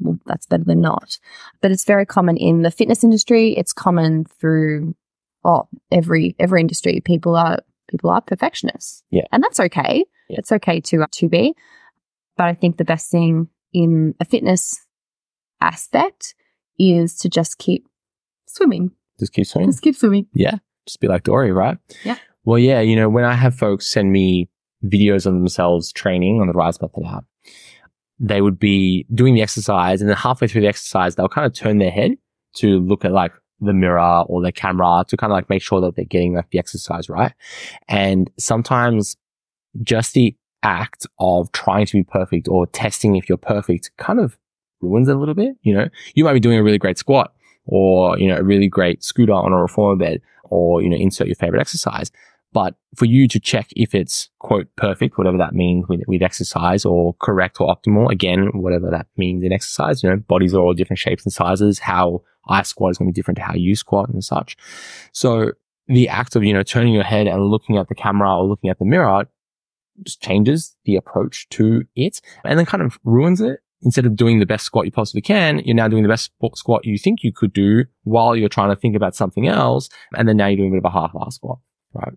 well, 0.00 0.18
that's 0.26 0.46
better 0.46 0.64
than 0.64 0.80
not. 0.80 1.18
But 1.60 1.70
it's 1.70 1.84
very 1.84 2.06
common 2.06 2.36
in 2.36 2.62
the 2.62 2.70
fitness 2.70 3.04
industry. 3.04 3.56
It's 3.56 3.72
common 3.72 4.24
through 4.40 4.94
oh 5.44 5.68
every 5.90 6.34
every 6.38 6.60
industry. 6.60 7.00
People 7.04 7.36
are 7.36 7.58
people 7.88 8.10
are 8.10 8.20
perfectionists. 8.20 9.02
Yeah. 9.10 9.24
And 9.32 9.42
that's 9.42 9.60
okay. 9.60 10.04
Yeah. 10.28 10.36
It's 10.38 10.52
okay 10.52 10.80
to 10.80 11.06
to 11.10 11.28
be. 11.28 11.54
But 12.36 12.46
I 12.46 12.54
think 12.54 12.76
the 12.76 12.84
best 12.84 13.10
thing 13.10 13.48
in 13.72 14.14
a 14.20 14.24
fitness 14.24 14.84
aspect 15.60 16.34
is 16.78 17.16
to 17.18 17.28
just 17.28 17.58
keep 17.58 17.86
swimming. 18.46 18.90
Just 19.18 19.32
keep 19.32 19.46
swimming. 19.46 19.70
Just 19.70 19.82
keep 19.82 19.96
swimming. 19.96 20.26
Yeah. 20.34 20.56
Just 20.86 21.00
be 21.00 21.08
like 21.08 21.22
Dory, 21.22 21.52
right? 21.52 21.78
Yeah. 22.04 22.18
Well, 22.44 22.58
yeah, 22.58 22.80
you 22.80 22.96
know, 22.96 23.08
when 23.08 23.24
I 23.24 23.34
have 23.34 23.54
folks 23.54 23.86
send 23.86 24.12
me 24.12 24.50
videos 24.84 25.26
of 25.26 25.34
themselves 25.34 25.92
training 25.92 26.40
on 26.40 26.46
the 26.46 26.52
Rise 26.52 26.80
Method 26.80 27.04
app, 27.04 27.24
they 28.18 28.40
would 28.40 28.58
be 28.58 29.06
doing 29.14 29.34
the 29.34 29.42
exercise 29.42 30.00
and 30.00 30.08
then 30.08 30.16
halfway 30.16 30.48
through 30.48 30.62
the 30.62 30.68
exercise, 30.68 31.14
they'll 31.14 31.28
kind 31.28 31.46
of 31.46 31.54
turn 31.54 31.78
their 31.78 31.90
head 31.90 32.12
to 32.54 32.80
look 32.80 33.04
at 33.04 33.12
like 33.12 33.32
the 33.60 33.72
mirror 33.72 34.24
or 34.26 34.42
the 34.42 34.52
camera 34.52 35.04
to 35.08 35.16
kind 35.16 35.32
of 35.32 35.36
like 35.36 35.48
make 35.48 35.62
sure 35.62 35.80
that 35.80 35.96
they're 35.96 36.04
getting 36.04 36.34
like 36.34 36.50
the 36.50 36.58
exercise 36.58 37.08
right. 37.08 37.32
And 37.88 38.30
sometimes 38.38 39.16
just 39.82 40.14
the 40.14 40.36
act 40.62 41.06
of 41.18 41.50
trying 41.52 41.86
to 41.86 41.92
be 41.92 42.04
perfect 42.04 42.48
or 42.48 42.66
testing 42.66 43.16
if 43.16 43.28
you're 43.28 43.38
perfect 43.38 43.90
kind 43.98 44.18
of 44.18 44.38
ruins 44.80 45.08
it 45.08 45.16
a 45.16 45.18
little 45.18 45.34
bit. 45.34 45.56
You 45.62 45.74
know, 45.74 45.88
you 46.14 46.24
might 46.24 46.34
be 46.34 46.40
doing 46.40 46.58
a 46.58 46.62
really 46.62 46.78
great 46.78 46.98
squat 46.98 47.34
or, 47.66 48.18
you 48.18 48.28
know, 48.28 48.36
a 48.36 48.42
really 48.42 48.68
great 48.68 49.02
scooter 49.02 49.32
on 49.32 49.52
a 49.52 49.60
reformer 49.60 49.96
bed 49.96 50.20
or, 50.44 50.82
you 50.82 50.88
know, 50.88 50.96
insert 50.96 51.26
your 51.26 51.36
favorite 51.36 51.60
exercise. 51.60 52.10
But 52.54 52.76
for 52.96 53.04
you 53.04 53.26
to 53.28 53.40
check 53.40 53.68
if 53.72 53.94
it's 53.94 54.30
quote 54.38 54.68
perfect, 54.76 55.18
whatever 55.18 55.36
that 55.38 55.52
means 55.52 55.86
with, 55.88 56.02
with 56.06 56.22
exercise 56.22 56.84
or 56.84 57.14
correct 57.20 57.60
or 57.60 57.68
optimal, 57.68 58.10
again, 58.10 58.48
whatever 58.54 58.90
that 58.90 59.08
means 59.16 59.42
in 59.42 59.52
exercise, 59.52 60.02
you 60.02 60.08
know, 60.08 60.16
bodies 60.16 60.54
are 60.54 60.60
all 60.60 60.72
different 60.72 61.00
shapes 61.00 61.26
and 61.26 61.32
sizes. 61.32 61.80
How 61.80 62.22
I 62.48 62.62
squat 62.62 62.92
is 62.92 62.98
going 62.98 63.08
to 63.08 63.12
be 63.12 63.14
different 63.14 63.38
to 63.38 63.44
how 63.44 63.54
you 63.54 63.74
squat 63.74 64.08
and 64.08 64.22
such. 64.22 64.56
So 65.12 65.50
the 65.88 66.08
act 66.08 66.36
of, 66.36 66.44
you 66.44 66.54
know, 66.54 66.62
turning 66.62 66.94
your 66.94 67.02
head 67.02 67.26
and 67.26 67.42
looking 67.42 67.76
at 67.76 67.88
the 67.88 67.94
camera 67.94 68.38
or 68.38 68.44
looking 68.44 68.70
at 68.70 68.78
the 68.78 68.84
mirror 68.84 69.26
just 70.04 70.22
changes 70.22 70.76
the 70.84 70.96
approach 70.96 71.48
to 71.50 71.82
it 71.96 72.20
and 72.44 72.58
then 72.58 72.66
kind 72.66 72.82
of 72.82 72.98
ruins 73.04 73.40
it. 73.40 73.60
Instead 73.82 74.06
of 74.06 74.16
doing 74.16 74.38
the 74.38 74.46
best 74.46 74.64
squat 74.64 74.86
you 74.86 74.92
possibly 74.92 75.20
can, 75.20 75.58
you're 75.58 75.74
now 75.74 75.88
doing 75.88 76.04
the 76.04 76.08
best 76.08 76.30
squat 76.54 76.86
you 76.86 76.96
think 76.96 77.22
you 77.22 77.32
could 77.32 77.52
do 77.52 77.84
while 78.04 78.34
you're 78.34 78.48
trying 78.48 78.70
to 78.70 78.76
think 78.76 78.96
about 78.96 79.14
something 79.14 79.46
else. 79.46 79.90
And 80.16 80.26
then 80.26 80.38
now 80.38 80.46
you're 80.46 80.56
doing 80.56 80.70
a 80.70 80.76
bit 80.80 80.86
of 80.86 80.94
a 80.94 80.98
half-ass 80.98 81.34
squat, 81.34 81.58
right? 81.92 82.14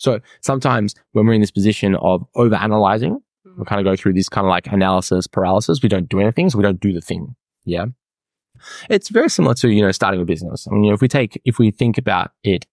So 0.00 0.18
sometimes 0.40 0.94
when 1.12 1.26
we're 1.26 1.34
in 1.34 1.42
this 1.42 1.50
position 1.50 1.94
of 1.96 2.24
over 2.34 2.54
analyzing, 2.54 3.20
we 3.58 3.64
kind 3.66 3.80
of 3.80 3.84
go 3.84 3.96
through 3.96 4.14
this 4.14 4.28
kind 4.30 4.46
of 4.46 4.48
like 4.48 4.66
analysis 4.66 5.26
paralysis. 5.26 5.82
We 5.82 5.88
don't 5.90 6.08
do 6.08 6.20
anything. 6.20 6.48
So 6.48 6.56
we 6.58 6.62
don't 6.64 6.80
do 6.80 6.92
the 6.92 7.02
thing. 7.02 7.36
Yeah. 7.64 7.86
It's 8.88 9.10
very 9.10 9.28
similar 9.28 9.54
to, 9.56 9.68
you 9.68 9.82
know, 9.82 9.92
starting 9.92 10.20
a 10.20 10.24
business. 10.24 10.66
I 10.66 10.72
mean, 10.74 10.84
you 10.84 10.90
know, 10.90 10.94
if 10.94 11.02
we 11.02 11.08
take, 11.08 11.40
if 11.44 11.58
we 11.58 11.70
think 11.70 11.98
about 11.98 12.32
it 12.42 12.66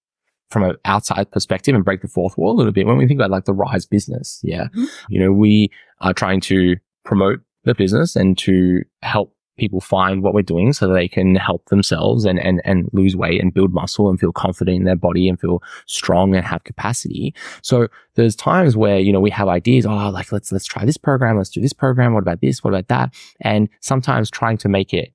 from 0.50 0.64
an 0.64 0.76
outside 0.86 1.30
perspective 1.32 1.76
and 1.76 1.84
break 1.84 2.02
the 2.02 2.08
fourth 2.08 2.38
wall 2.38 2.54
a 2.54 2.58
little 2.58 2.72
bit, 2.72 2.88
when 2.88 2.98
we 2.98 3.08
think 3.08 3.20
about 3.20 3.32
like 3.32 3.46
the 3.46 3.54
rise 3.54 3.86
business, 3.86 4.40
yeah, 4.44 4.68
Mhm. 4.76 4.88
you 5.10 5.20
know, 5.20 5.32
we 5.34 5.70
are 6.00 6.14
trying 6.14 6.40
to 6.42 6.76
promote 7.04 7.40
the 7.66 7.76
business 7.76 8.16
and 8.16 8.38
to 8.40 8.84
help 9.02 9.36
people 9.58 9.82
find 9.82 10.24
what 10.24 10.34
we're 10.34 10.42
doing 10.42 10.74
so 10.74 10.88
that 10.88 10.94
they 10.94 11.08
can 11.08 11.36
help 11.36 11.66
themselves 11.66 12.26
and, 12.26 12.40
and, 12.40 12.62
and 12.64 12.90
lose 12.94 13.16
weight 13.16 13.42
and 13.42 13.54
build 13.54 13.74
muscle 13.74 14.10
and 14.10 14.20
feel 14.20 14.32
confident 14.32 14.78
in 14.78 14.84
their 14.84 14.96
body 14.96 15.28
and 15.28 15.40
feel 15.40 15.62
strong 15.86 16.36
and 16.36 16.46
have 16.46 16.64
capacity. 16.64 17.34
So 17.62 17.88
there's 18.16 18.36
times 18.36 18.78
where, 18.78 19.00
you 19.00 19.12
know, 19.12 19.20
we 19.20 19.32
have 19.32 19.48
ideas, 19.48 19.86
oh, 19.86 20.10
like 20.10 20.32
let's, 20.32 20.52
let's 20.52 20.66
try 20.66 20.86
this 20.86 20.98
program. 20.98 21.38
Let's 21.38 21.50
do 21.50 21.62
this 21.62 21.74
program. 21.74 22.14
What 22.14 22.24
about 22.24 22.42
this? 22.42 22.64
What 22.64 22.74
about 22.74 22.88
that? 22.88 23.14
And 23.42 23.70
sometimes 23.82 24.30
trying 24.30 24.58
to 24.60 24.70
make 24.70 24.94
it 24.94 25.14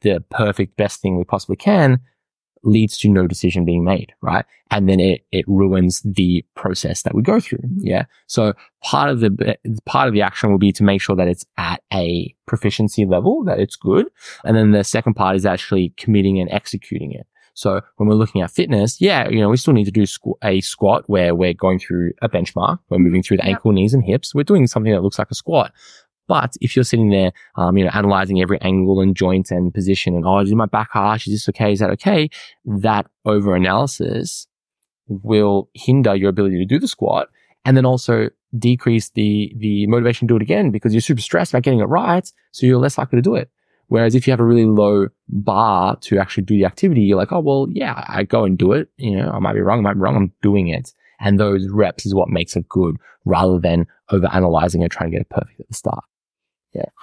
the 0.00 0.24
perfect 0.30 0.76
best 0.76 1.00
thing 1.00 1.16
we 1.16 1.24
possibly 1.24 1.56
can 1.56 2.00
leads 2.62 2.98
to 2.98 3.08
no 3.08 3.26
decision 3.26 3.64
being 3.64 3.84
made, 3.84 4.12
right? 4.22 4.44
And 4.70 4.88
then 4.88 5.00
it, 5.00 5.22
it 5.32 5.44
ruins 5.48 6.02
the 6.04 6.44
process 6.54 7.02
that 7.02 7.14
we 7.14 7.22
go 7.22 7.40
through. 7.40 7.60
Yeah. 7.78 8.04
So 8.26 8.52
part 8.82 9.10
of 9.10 9.20
the, 9.20 9.56
part 9.86 10.08
of 10.08 10.14
the 10.14 10.22
action 10.22 10.50
will 10.50 10.58
be 10.58 10.72
to 10.72 10.82
make 10.84 11.00
sure 11.00 11.16
that 11.16 11.28
it's 11.28 11.46
at 11.56 11.82
a 11.92 12.34
proficiency 12.46 13.06
level, 13.06 13.44
that 13.44 13.58
it's 13.58 13.76
good. 13.76 14.06
And 14.44 14.56
then 14.56 14.72
the 14.72 14.84
second 14.84 15.14
part 15.14 15.36
is 15.36 15.46
actually 15.46 15.94
committing 15.96 16.38
and 16.38 16.50
executing 16.50 17.12
it. 17.12 17.26
So 17.54 17.80
when 17.96 18.08
we're 18.08 18.14
looking 18.14 18.40
at 18.40 18.52
fitness, 18.52 19.00
yeah, 19.00 19.28
you 19.28 19.40
know, 19.40 19.48
we 19.48 19.56
still 19.56 19.74
need 19.74 19.86
to 19.86 19.90
do 19.90 20.02
squ- 20.02 20.36
a 20.44 20.60
squat 20.60 21.02
where 21.08 21.34
we're 21.34 21.54
going 21.54 21.80
through 21.80 22.12
a 22.22 22.28
benchmark. 22.28 22.78
We're 22.88 22.98
moving 22.98 23.20
through 23.20 23.38
the 23.38 23.42
Yep. 23.46 23.50
ankle, 23.56 23.72
knees 23.72 23.94
and 23.94 24.04
hips. 24.04 24.32
We're 24.32 24.44
doing 24.44 24.68
something 24.68 24.92
that 24.92 25.02
looks 25.02 25.18
like 25.18 25.30
a 25.32 25.34
squat. 25.34 25.72
But 26.28 26.54
if 26.60 26.76
you're 26.76 26.84
sitting 26.84 27.10
there, 27.10 27.32
um, 27.56 27.76
you 27.76 27.84
know, 27.84 27.90
analyzing 27.92 28.40
every 28.40 28.60
angle 28.60 29.00
and 29.00 29.16
joint 29.16 29.50
and 29.50 29.72
position 29.72 30.14
and, 30.14 30.24
oh, 30.26 30.38
is 30.38 30.52
my 30.54 30.66
back 30.66 30.90
harsh? 30.92 31.26
Is 31.26 31.32
this 31.32 31.48
okay? 31.48 31.72
Is 31.72 31.80
that 31.80 31.90
okay? 31.90 32.28
That 32.64 33.06
over 33.24 33.56
analysis 33.56 34.46
will 35.08 35.70
hinder 35.74 36.14
your 36.14 36.28
ability 36.28 36.58
to 36.58 36.66
do 36.66 36.78
the 36.78 36.86
squat 36.86 37.28
and 37.64 37.76
then 37.76 37.86
also 37.86 38.28
decrease 38.56 39.10
the, 39.10 39.54
the 39.56 39.86
motivation 39.86 40.28
to 40.28 40.32
do 40.32 40.36
it 40.36 40.42
again 40.42 40.70
because 40.70 40.92
you're 40.92 41.00
super 41.00 41.20
stressed 41.20 41.52
about 41.52 41.62
getting 41.62 41.80
it 41.80 41.84
right. 41.84 42.30
So 42.52 42.66
you're 42.66 42.78
less 42.78 42.98
likely 42.98 43.16
to 43.16 43.22
do 43.22 43.34
it. 43.34 43.50
Whereas 43.88 44.14
if 44.14 44.26
you 44.26 44.32
have 44.32 44.40
a 44.40 44.44
really 44.44 44.66
low 44.66 45.08
bar 45.28 45.96
to 45.96 46.18
actually 46.18 46.44
do 46.44 46.58
the 46.58 46.66
activity, 46.66 47.00
you're 47.00 47.16
like, 47.16 47.32
oh, 47.32 47.40
well, 47.40 47.68
yeah, 47.70 48.04
I 48.06 48.24
go 48.24 48.44
and 48.44 48.58
do 48.58 48.72
it. 48.72 48.90
You 48.98 49.16
know, 49.16 49.30
I 49.30 49.38
might 49.38 49.54
be 49.54 49.60
wrong. 49.60 49.78
I 49.78 49.82
might 49.82 49.94
be 49.94 50.00
wrong. 50.00 50.16
I'm 50.16 50.32
doing 50.42 50.68
it. 50.68 50.92
And 51.20 51.40
those 51.40 51.66
reps 51.68 52.04
is 52.04 52.14
what 52.14 52.28
makes 52.28 52.54
it 52.54 52.68
good 52.68 52.96
rather 53.24 53.58
than 53.58 53.86
over 54.10 54.28
analyzing 54.32 54.82
and 54.82 54.92
trying 54.92 55.10
to 55.10 55.16
get 55.16 55.22
it 55.22 55.30
perfect 55.30 55.60
at 55.60 55.68
the 55.68 55.74
start. 55.74 56.04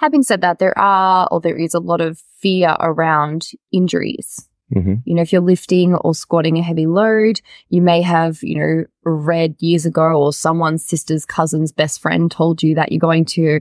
Having 0.00 0.22
said 0.24 0.40
that, 0.40 0.58
there 0.58 0.76
are 0.78 1.28
or 1.30 1.40
there 1.40 1.56
is 1.56 1.74
a 1.74 1.80
lot 1.80 2.00
of 2.00 2.22
fear 2.38 2.76
around 2.80 3.50
injuries. 3.72 4.48
Mm-hmm. 4.74 4.94
You 5.04 5.14
know, 5.14 5.22
if 5.22 5.32
you're 5.32 5.42
lifting 5.42 5.94
or 5.94 6.14
squatting 6.14 6.58
a 6.58 6.62
heavy 6.62 6.86
load, 6.86 7.40
you 7.68 7.80
may 7.80 8.02
have, 8.02 8.42
you 8.42 8.58
know, 8.58 8.84
read 9.04 9.54
years 9.60 9.86
ago 9.86 10.02
or 10.02 10.32
someone's 10.32 10.84
sister's 10.84 11.24
cousin's 11.24 11.70
best 11.72 12.00
friend 12.00 12.30
told 12.30 12.62
you 12.62 12.74
that 12.74 12.90
you're 12.90 12.98
going 12.98 13.24
to 13.26 13.60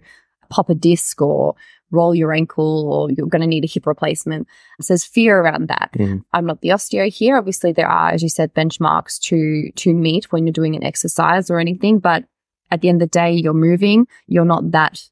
pop 0.50 0.69
a 0.69 0.75
disc 0.75 1.22
or 1.22 1.55
roll 1.91 2.15
your 2.15 2.34
ankle 2.34 2.91
or 2.91 3.12
you're 3.12 3.27
going 3.27 3.41
to 3.41 3.48
need 3.48 3.63
a 3.63 3.67
hip 3.67 3.86
replacement. 3.86 4.48
So 4.81 4.93
there's 4.93 5.03
fear 5.03 5.39
around 5.39 5.67
that. 5.67 5.91
Mhm. 5.95 6.24
I'm 6.34 6.45
not 6.45 6.62
the 6.62 6.69
osteo 6.69 7.07
here. 7.12 7.38
Obviously, 7.38 7.72
there 7.72 7.88
are, 7.88 8.10
as 8.10 8.24
you 8.24 8.29
said, 8.29 8.53
benchmarks 8.53 9.19
to 9.22 9.72
to 9.72 9.93
meet 9.93 10.31
when 10.31 10.45
you're 10.48 10.53
doing 10.53 10.75
an 10.75 10.84
exercise 10.84 11.51
or 11.51 11.60
anything. 11.60 12.00
But 12.00 12.25
at 12.72 12.81
the 12.81 12.89
end 12.89 13.01
of 13.01 13.10
the 13.12 13.19
day, 13.19 13.31
you're 13.31 13.53
moving. 13.53 14.07
You're 14.27 14.45
not 14.45 14.72
that 14.72 15.07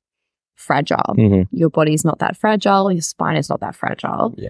fragile. 0.56 1.16
Mm-hmm. 1.18 1.56
Your 1.56 1.70
body's 1.70 2.06
not 2.06 2.20
that 2.20 2.38
fragile. 2.38 2.92
Your 2.92 3.02
spine 3.02 3.38
is 3.38 3.50
not 3.50 3.60
that 3.62 3.76
fragile. 3.76 4.34
Yeah, 4.38 4.50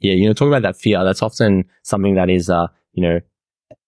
Yeah. 0.00 0.12
you 0.14 0.26
know, 0.26 0.32
talking 0.34 0.52
about 0.52 0.62
that 0.62 0.76
fear, 0.76 1.04
that's 1.04 1.22
often 1.22 1.64
something 1.82 2.14
that 2.14 2.30
is, 2.30 2.48
uh, 2.50 2.66
you 2.92 3.02
know, 3.02 3.20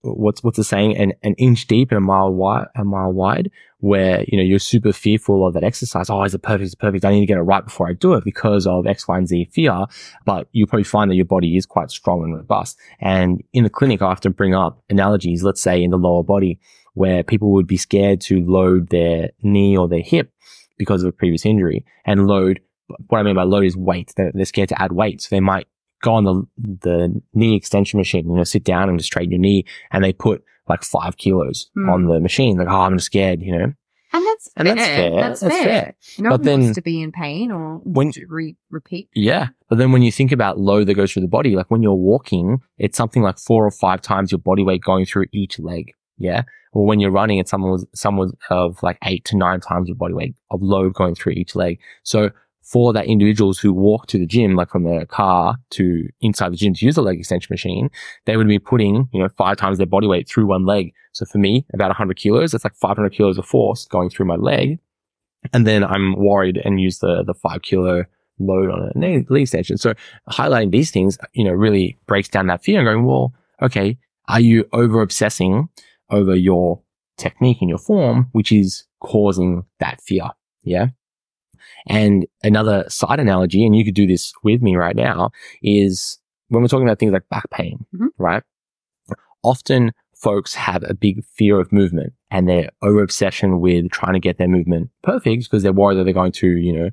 what's 0.03 0.43
what's 0.43 0.57
the 0.57 0.65
saying? 0.65 0.97
An 0.97 1.13
an 1.23 1.35
inch 1.35 1.67
deep 1.67 1.91
and 1.91 1.99
a 1.99 2.01
mile 2.01 2.33
wide, 2.33 2.67
a 2.77 2.85
mile 2.85 3.13
wide. 3.13 3.51
Where 3.81 4.25
you 4.27 4.37
know 4.37 4.43
you're 4.43 4.59
super 4.59 4.93
fearful 4.93 5.47
of 5.47 5.55
that 5.55 5.63
exercise. 5.63 6.11
Oh, 6.11 6.25
is 6.25 6.35
it 6.35 6.43
perfect? 6.43 6.65
Is 6.65 6.73
it 6.73 6.81
perfect? 6.81 7.05
I 7.05 7.13
need 7.13 7.21
to 7.21 7.27
get 7.27 7.37
it 7.39 7.43
right 7.43 7.65
before 7.65 7.89
I 7.89 7.93
do 7.93 8.15
it 8.15 8.25
because 8.25 8.67
of 8.67 8.89
X, 8.89 9.07
Y, 9.07 9.17
and 9.17 9.29
Z 9.29 9.51
fear. 9.53 9.85
But 10.25 10.49
you 10.51 10.67
probably 10.67 10.83
find 10.83 11.09
that 11.11 11.15
your 11.15 11.25
body 11.25 11.57
is 11.57 11.65
quite 11.65 11.91
strong 11.93 12.25
and 12.25 12.35
robust. 12.35 12.77
And 13.01 13.41
in 13.53 13.63
the 13.63 13.71
clinic, 13.71 14.03
I 14.03 14.07
often 14.07 14.33
bring 14.33 14.53
up 14.53 14.83
analogies. 14.91 15.45
Let's 15.45 15.63
say 15.63 15.81
in 15.81 15.93
the 15.93 15.97
lower 15.97 16.25
body, 16.25 16.59
where 16.95 17.23
people 17.23 17.53
would 17.53 17.69
be 17.69 17.77
scared 17.77 18.21
to 18.23 18.45
load 18.45 18.89
their 18.89 19.31
knee 19.43 19.77
or 19.77 19.87
their 19.87 20.03
hip 20.03 20.33
because 20.79 21.03
of 21.03 21.09
a 21.09 21.13
previous 21.13 21.45
injury, 21.45 21.85
and 22.05 22.27
load. 22.27 22.61
What 23.09 23.19
I 23.19 23.23
mean 23.23 23.35
by 23.37 23.43
load 23.43 23.65
is 23.65 23.77
weight. 23.77 24.13
They're, 24.17 24.33
they're 24.33 24.45
scared 24.47 24.71
to 24.71 24.81
add 24.81 24.93
weight, 24.93 25.21
so 25.21 25.29
they 25.31 25.41
might 25.41 25.67
go 26.03 26.15
on 26.15 26.25
the 26.25 26.43
the 26.57 27.21
knee 27.35 27.57
extension 27.57 27.99
machine, 27.99 28.29
you 28.31 28.37
know, 28.37 28.45
sit 28.45 28.65
down 28.65 28.89
and 28.89 28.99
just 28.99 29.09
straighten 29.09 29.33
your 29.33 29.41
knee, 29.41 29.65
and 29.91 30.03
they 30.03 30.13
put 30.13 30.43
like 30.69 30.83
five 30.83 31.17
kilos 31.17 31.71
Hmm. 31.75 31.89
on 31.91 32.07
the 32.07 32.21
machine. 32.21 32.57
Like, 32.59 32.69
oh, 32.69 32.81
I'm 32.81 32.99
scared, 32.99 33.43
you 33.43 33.53
know. 33.59 33.73
And 34.11 34.25
that's 34.25 34.49
And 34.57 34.69
that's 34.69 34.81
fair. 34.81 35.11
That's, 35.11 35.41
That's 35.41 35.55
fair. 35.57 35.65
fair. 35.65 35.95
No 36.19 36.31
But 36.31 36.41
one 36.41 36.45
then- 36.47 36.61
wants 36.63 36.75
to 36.77 36.83
be 36.83 37.03
in 37.03 37.13
pain 37.13 37.51
or 37.51 37.77
When- 37.85 38.11
to 38.13 38.25
re- 38.27 38.57
repeat. 38.71 39.11
Yeah. 39.15 39.49
But 39.69 39.77
then 39.77 39.93
when 39.93 40.01
you 40.03 40.11
think 40.11 40.33
about 40.33 40.59
load 40.59 40.87
that 40.87 40.95
goes 40.95 41.13
through 41.13 41.23
the 41.23 41.29
body, 41.29 41.55
like 41.57 41.71
when 41.71 41.83
you're 41.83 41.95
walking, 41.95 42.61
it's 42.79 42.97
something 42.97 43.23
like 43.23 43.39
four 43.39 43.67
or 43.67 43.71
five 43.71 44.01
times 44.01 44.33
your 44.33 44.39
body 44.39 44.63
weight 44.63 44.81
going 44.83 45.05
through 45.05 45.27
each 45.33 45.59
leg. 45.59 45.93
Yeah. 46.19 46.43
Well, 46.73 46.85
when 46.85 47.01
you're 47.01 47.11
running, 47.11 47.39
it's 47.39 47.51
someone 47.51 47.73
with 47.73 47.87
someone 47.95 48.33
of 48.51 48.83
like 48.83 48.99
eight 49.05 49.25
to 49.27 49.37
nine 49.37 49.61
times 49.61 49.89
your 49.89 49.97
body 49.97 50.15
weight 50.15 50.35
of 50.51 50.63
load 50.63 50.95
going 50.95 51.15
through 51.15 51.33
each 51.33 51.55
leg. 51.55 51.79
So 52.03 52.31
for 52.63 52.93
that 52.93 53.07
individuals 53.07 53.59
who 53.59 53.73
walk 53.73 54.07
to 54.09 54.19
the 54.19 54.27
gym, 54.27 54.55
like 54.55 54.69
from 54.69 54.85
their 54.85 55.07
car 55.07 55.57
to 55.71 56.07
inside 56.21 56.53
the 56.53 56.57
gym 56.57 56.75
to 56.75 56.85
use 56.85 56.97
the 56.97 57.03
leg 57.03 57.19
extension 57.19 57.49
machine, 57.51 57.89
they 58.27 58.37
would 58.37 58.47
be 58.47 58.59
putting, 58.59 59.09
you 59.13 59.23
know, 59.23 59.29
five 59.39 59.57
times 59.57 59.79
their 59.79 59.87
body 59.87 60.07
weight 60.07 60.29
through 60.29 60.47
one 60.47 60.67
leg. 60.67 60.93
So 61.13 61.25
for 61.25 61.39
me, 61.39 61.65
about 61.73 61.89
100 61.89 62.19
kilos, 62.19 62.53
that's 62.53 62.65
like 62.65 62.75
500 62.75 63.13
kilos 63.13 63.39
of 63.39 63.47
force 63.47 63.87
going 63.87 64.11
through 64.11 64.27
my 64.27 64.37
leg. 64.37 64.79
And 65.55 65.67
then 65.67 65.83
I'm 65.83 66.15
worried 66.17 66.61
and 66.63 66.81
use 66.81 66.99
the, 66.99 67.23
the 67.25 67.33
five 67.33 67.63
kilo 67.63 68.05
load 68.39 68.71
on 68.71 68.91
a 68.95 68.99
leg 68.99 69.27
extension. 69.31 69.79
So 69.79 69.95
highlighting 70.31 70.71
these 70.71 70.91
things, 70.91 71.17
you 71.33 71.45
know, 71.45 71.53
really 71.53 71.99
breaks 72.07 72.29
down 72.29 72.49
that 72.49 72.63
fear 72.63 72.81
and 72.81 72.87
going, 72.87 73.07
well, 73.07 73.33
okay, 73.63 73.97
are 74.29 74.41
you 74.41 74.69
over 74.75 75.01
obsessing 75.01 75.71
over 76.11 76.35
your 76.35 76.83
technique 77.17 77.59
and 77.61 77.69
your 77.69 77.79
form, 77.79 78.29
which 78.33 78.53
is 78.53 78.85
causing 79.01 79.65
that 79.81 80.01
fear? 80.01 80.29
Yeah. 80.63 80.89
And 81.87 82.27
another 82.43 82.85
side 82.89 83.21
analogy, 83.21 83.65
and 83.65 83.75
you 83.75 83.85
could 83.85 83.95
do 83.95 84.07
this 84.07 84.33
with 84.43 84.63
me 84.63 84.77
right 84.77 84.97
now, 84.97 85.31
is 85.63 86.19
when 86.49 86.63
we're 86.63 86.69
talking 86.69 86.87
about 86.87 86.99
things 86.99 87.13
like 87.13 87.29
back 87.29 87.51
pain, 87.51 87.85
Mhm. 87.95 88.09
right? 88.19 88.43
Often 89.43 89.93
folks 90.15 90.55
have 90.55 90.83
a 90.83 90.95
big 90.95 91.25
fear 91.25 91.61
of 91.61 91.73
movement 91.73 92.13
and 92.31 92.49
their 92.49 92.71
over 92.83 93.03
obsession 93.03 93.61
with 93.61 93.91
trying 93.91 94.15
to 94.15 94.21
get 94.21 94.37
their 94.39 94.49
movement 94.49 94.91
perfect 95.03 95.45
because 95.45 95.63
they're 95.63 95.73
worried 95.73 95.97
that 95.97 96.05
they're 96.05 96.13
going 96.13 96.33
to, 96.33 96.49
you 96.49 96.73
know, 96.73 96.91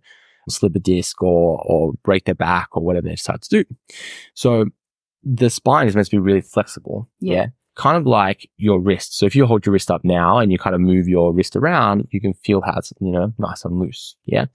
slip 0.47 0.75
a 0.75 0.79
disc 0.79 1.21
or, 1.23 1.63
or 1.67 1.93
break 2.03 2.25
their 2.25 2.35
back 2.35 2.69
or 2.73 2.83
whatever 2.83 3.07
they 3.07 3.15
decide 3.15 3.41
to 3.41 3.63
do. 3.63 3.75
So 4.35 4.65
the 5.23 5.49
spine 5.49 5.87
is 5.87 5.95
meant 5.95 6.05
to 6.07 6.11
be 6.11 6.19
really 6.19 6.41
flexible. 6.41 7.09
Yeah. 7.19 7.33
yeah. 7.35 7.45
Kind 7.75 7.97
of 7.97 8.05
like 8.05 8.49
your 8.57 8.79
wrist. 8.79 9.17
So 9.17 9.25
if 9.25 9.35
you 9.35 9.45
hold 9.45 9.65
your 9.65 9.73
wrist 9.73 9.91
up 9.91 10.03
now 10.03 10.37
and 10.37 10.51
you 10.51 10.57
kind 10.57 10.73
of 10.73 10.81
move 10.81 11.07
your 11.07 11.33
wrist 11.33 11.55
around, 11.55 12.07
you 12.11 12.21
can 12.21 12.33
feel 12.33 12.61
how 12.61 12.73
it's, 12.77 12.93
you 13.01 13.11
know, 13.11 13.33
nice 13.37 13.65
and 13.65 13.79
loose. 13.79 14.15
Yeah. 14.25 14.45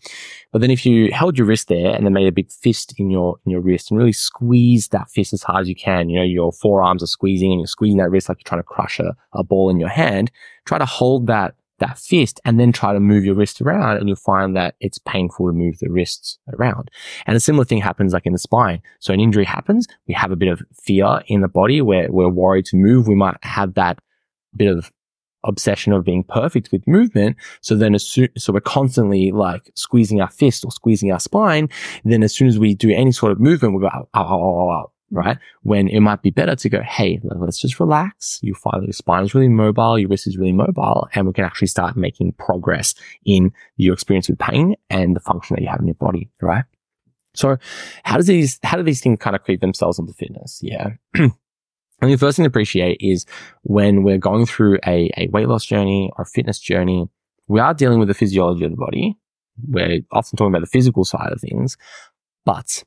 But 0.52 0.62
then 0.62 0.70
if 0.70 0.86
you 0.86 1.12
held 1.12 1.36
your 1.36 1.46
wrist 1.46 1.68
there 1.68 1.94
and 1.94 2.06
then 2.06 2.14
made 2.14 2.26
a 2.26 2.32
big 2.32 2.50
fist 2.50 2.94
in 2.96 3.10
your, 3.10 3.36
in 3.44 3.52
your 3.52 3.60
wrist 3.60 3.90
and 3.90 3.98
really 3.98 4.12
squeeze 4.12 4.88
that 4.88 5.10
fist 5.10 5.32
as 5.32 5.42
hard 5.42 5.62
as 5.62 5.68
you 5.68 5.74
can, 5.74 6.08
you 6.08 6.18
know, 6.18 6.24
your 6.24 6.50
forearms 6.52 7.02
are 7.02 7.06
squeezing 7.06 7.52
and 7.52 7.60
you're 7.60 7.66
squeezing 7.66 7.98
that 7.98 8.10
wrist 8.10 8.28
like 8.28 8.38
you're 8.38 8.48
trying 8.48 8.62
to 8.62 8.66
crush 8.66 8.98
a, 8.98 9.14
a 9.34 9.44
ball 9.44 9.68
in 9.68 9.78
your 9.78 9.90
hand, 9.90 10.30
try 10.64 10.78
to 10.78 10.86
hold 10.86 11.26
that 11.26 11.54
that 11.80 11.98
fist 11.98 12.40
and 12.44 12.58
then 12.58 12.72
try 12.72 12.92
to 12.92 13.00
move 13.00 13.24
your 13.24 13.34
wrist 13.34 13.60
around 13.60 13.98
and 13.98 14.08
you'll 14.08 14.16
find 14.16 14.56
that 14.56 14.76
it's 14.80 14.98
painful 14.98 15.48
to 15.48 15.52
move 15.52 15.78
the 15.78 15.90
wrists 15.90 16.38
around. 16.54 16.90
And 17.26 17.36
a 17.36 17.40
similar 17.40 17.64
thing 17.64 17.80
happens 17.80 18.12
like 18.12 18.26
in 18.26 18.32
the 18.32 18.38
spine. 18.38 18.80
So 19.00 19.12
an 19.12 19.20
injury 19.20 19.44
happens, 19.44 19.86
we 20.06 20.14
have 20.14 20.30
a 20.30 20.36
bit 20.36 20.48
of 20.48 20.62
fear 20.82 21.22
in 21.26 21.40
the 21.40 21.48
body 21.48 21.80
where 21.80 22.10
we're 22.10 22.28
worried 22.28 22.66
to 22.66 22.76
move. 22.76 23.08
We 23.08 23.14
might 23.14 23.36
have 23.42 23.74
that 23.74 23.98
bit 24.56 24.68
of 24.68 24.90
obsession 25.44 25.92
of 25.92 26.04
being 26.04 26.24
perfect 26.24 26.70
with 26.70 26.86
movement. 26.86 27.36
So 27.62 27.74
then 27.74 27.94
as 27.94 28.06
soon, 28.06 28.28
so 28.36 28.52
we're 28.52 28.60
constantly 28.60 29.32
like 29.32 29.70
squeezing 29.74 30.20
our 30.20 30.30
fist 30.30 30.64
or 30.64 30.70
squeezing 30.70 31.12
our 31.12 31.20
spine. 31.20 31.68
Then 32.04 32.22
as 32.22 32.34
soon 32.34 32.48
as 32.48 32.58
we 32.58 32.74
do 32.74 32.90
any 32.90 33.12
sort 33.12 33.32
of 33.32 33.40
movement, 33.40 33.74
we 33.74 33.80
go, 33.80 33.88
ow, 33.88 34.08
ow, 34.14 34.24
ow, 34.24 34.70
ow, 34.70 34.89
right? 35.10 35.38
When 35.62 35.88
it 35.88 36.00
might 36.00 36.22
be 36.22 36.30
better 36.30 36.54
to 36.54 36.68
go, 36.68 36.80
hey, 36.82 37.20
let's 37.22 37.60
just 37.60 37.80
relax. 37.80 38.38
You 38.42 38.54
find 38.54 38.84
your 38.84 38.92
spine 38.92 39.24
is 39.24 39.34
really 39.34 39.48
mobile, 39.48 39.98
your 39.98 40.08
wrist 40.08 40.26
is 40.26 40.38
really 40.38 40.52
mobile, 40.52 41.08
and 41.14 41.26
we 41.26 41.32
can 41.32 41.44
actually 41.44 41.68
start 41.68 41.96
making 41.96 42.32
progress 42.32 42.94
in 43.24 43.52
your 43.76 43.94
experience 43.94 44.28
with 44.28 44.38
pain 44.38 44.76
and 44.88 45.16
the 45.16 45.20
function 45.20 45.56
that 45.56 45.62
you 45.62 45.68
have 45.68 45.80
in 45.80 45.86
your 45.86 45.94
body, 45.94 46.30
right? 46.40 46.64
So 47.34 47.58
how 48.04 48.16
does 48.16 48.26
these, 48.26 48.58
how 48.62 48.76
do 48.76 48.82
these 48.82 49.00
things 49.00 49.18
kind 49.20 49.36
of 49.36 49.42
creep 49.42 49.60
themselves 49.60 49.98
into 49.98 50.12
fitness? 50.12 50.60
Yeah. 50.62 50.90
And 52.00 52.10
the 52.10 52.16
first 52.16 52.36
thing 52.36 52.44
to 52.44 52.48
appreciate 52.48 52.96
is 53.00 53.26
when 53.62 54.02
we're 54.02 54.18
going 54.18 54.46
through 54.46 54.78
a, 54.86 55.10
a 55.16 55.28
weight 55.28 55.48
loss 55.48 55.64
journey 55.64 56.10
or 56.16 56.22
a 56.22 56.26
fitness 56.26 56.58
journey, 56.58 57.06
we 57.46 57.60
are 57.60 57.74
dealing 57.74 57.98
with 57.98 58.08
the 58.08 58.14
physiology 58.14 58.64
of 58.64 58.70
the 58.70 58.76
body. 58.76 59.18
We're 59.68 60.00
often 60.10 60.36
talking 60.36 60.52
about 60.52 60.62
the 60.62 60.66
physical 60.66 61.04
side 61.04 61.32
of 61.32 61.40
things, 61.40 61.76
but 62.44 62.84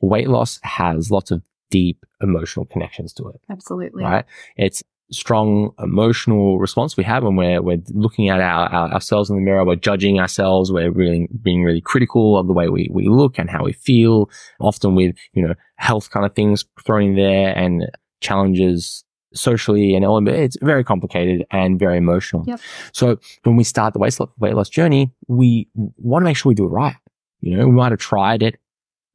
weight 0.00 0.28
loss 0.28 0.58
has 0.62 1.10
lots 1.10 1.30
of 1.30 1.42
deep 1.70 2.04
emotional 2.20 2.66
connections 2.66 3.12
to 3.14 3.28
it, 3.28 3.40
Absolutely. 3.48 4.04
right? 4.04 4.24
It's 4.56 4.82
strong 5.12 5.72
emotional 5.80 6.58
response 6.58 6.96
we 6.96 7.04
have 7.04 7.24
when 7.24 7.36
we're, 7.36 7.60
we're 7.60 7.82
looking 7.90 8.28
at 8.28 8.40
our, 8.40 8.68
our, 8.68 8.92
ourselves 8.92 9.28
in 9.28 9.36
the 9.36 9.42
mirror, 9.42 9.64
we're 9.64 9.76
judging 9.76 10.20
ourselves, 10.20 10.70
we're 10.70 10.90
really 10.90 11.28
being 11.42 11.64
really 11.64 11.80
critical 11.80 12.38
of 12.38 12.46
the 12.46 12.52
way 12.52 12.68
we, 12.68 12.88
we 12.92 13.08
look 13.08 13.38
and 13.38 13.50
how 13.50 13.64
we 13.64 13.72
feel, 13.72 14.30
often 14.60 14.94
with, 14.94 15.16
you 15.32 15.46
know, 15.46 15.54
health 15.76 16.10
kind 16.10 16.24
of 16.24 16.34
things 16.34 16.64
thrown 16.84 17.02
in 17.02 17.16
there 17.16 17.56
and 17.56 17.90
challenges 18.20 19.04
socially 19.32 19.94
and 19.94 20.04
all, 20.04 20.26
it's 20.28 20.56
very 20.62 20.84
complicated 20.84 21.44
and 21.50 21.78
very 21.78 21.96
emotional. 21.96 22.44
Yep. 22.46 22.60
So 22.92 23.18
when 23.44 23.56
we 23.56 23.64
start 23.64 23.94
the 23.94 23.98
weight 23.98 24.18
loss, 24.18 24.28
weight 24.38 24.54
loss 24.54 24.68
journey, 24.68 25.12
we 25.28 25.68
want 25.74 26.22
to 26.22 26.24
make 26.24 26.36
sure 26.36 26.50
we 26.50 26.54
do 26.54 26.66
it 26.66 26.70
right. 26.70 26.96
You 27.40 27.56
know, 27.56 27.66
we 27.66 27.72
might 27.72 27.92
have 27.92 28.00
tried 28.00 28.42
it 28.42 28.60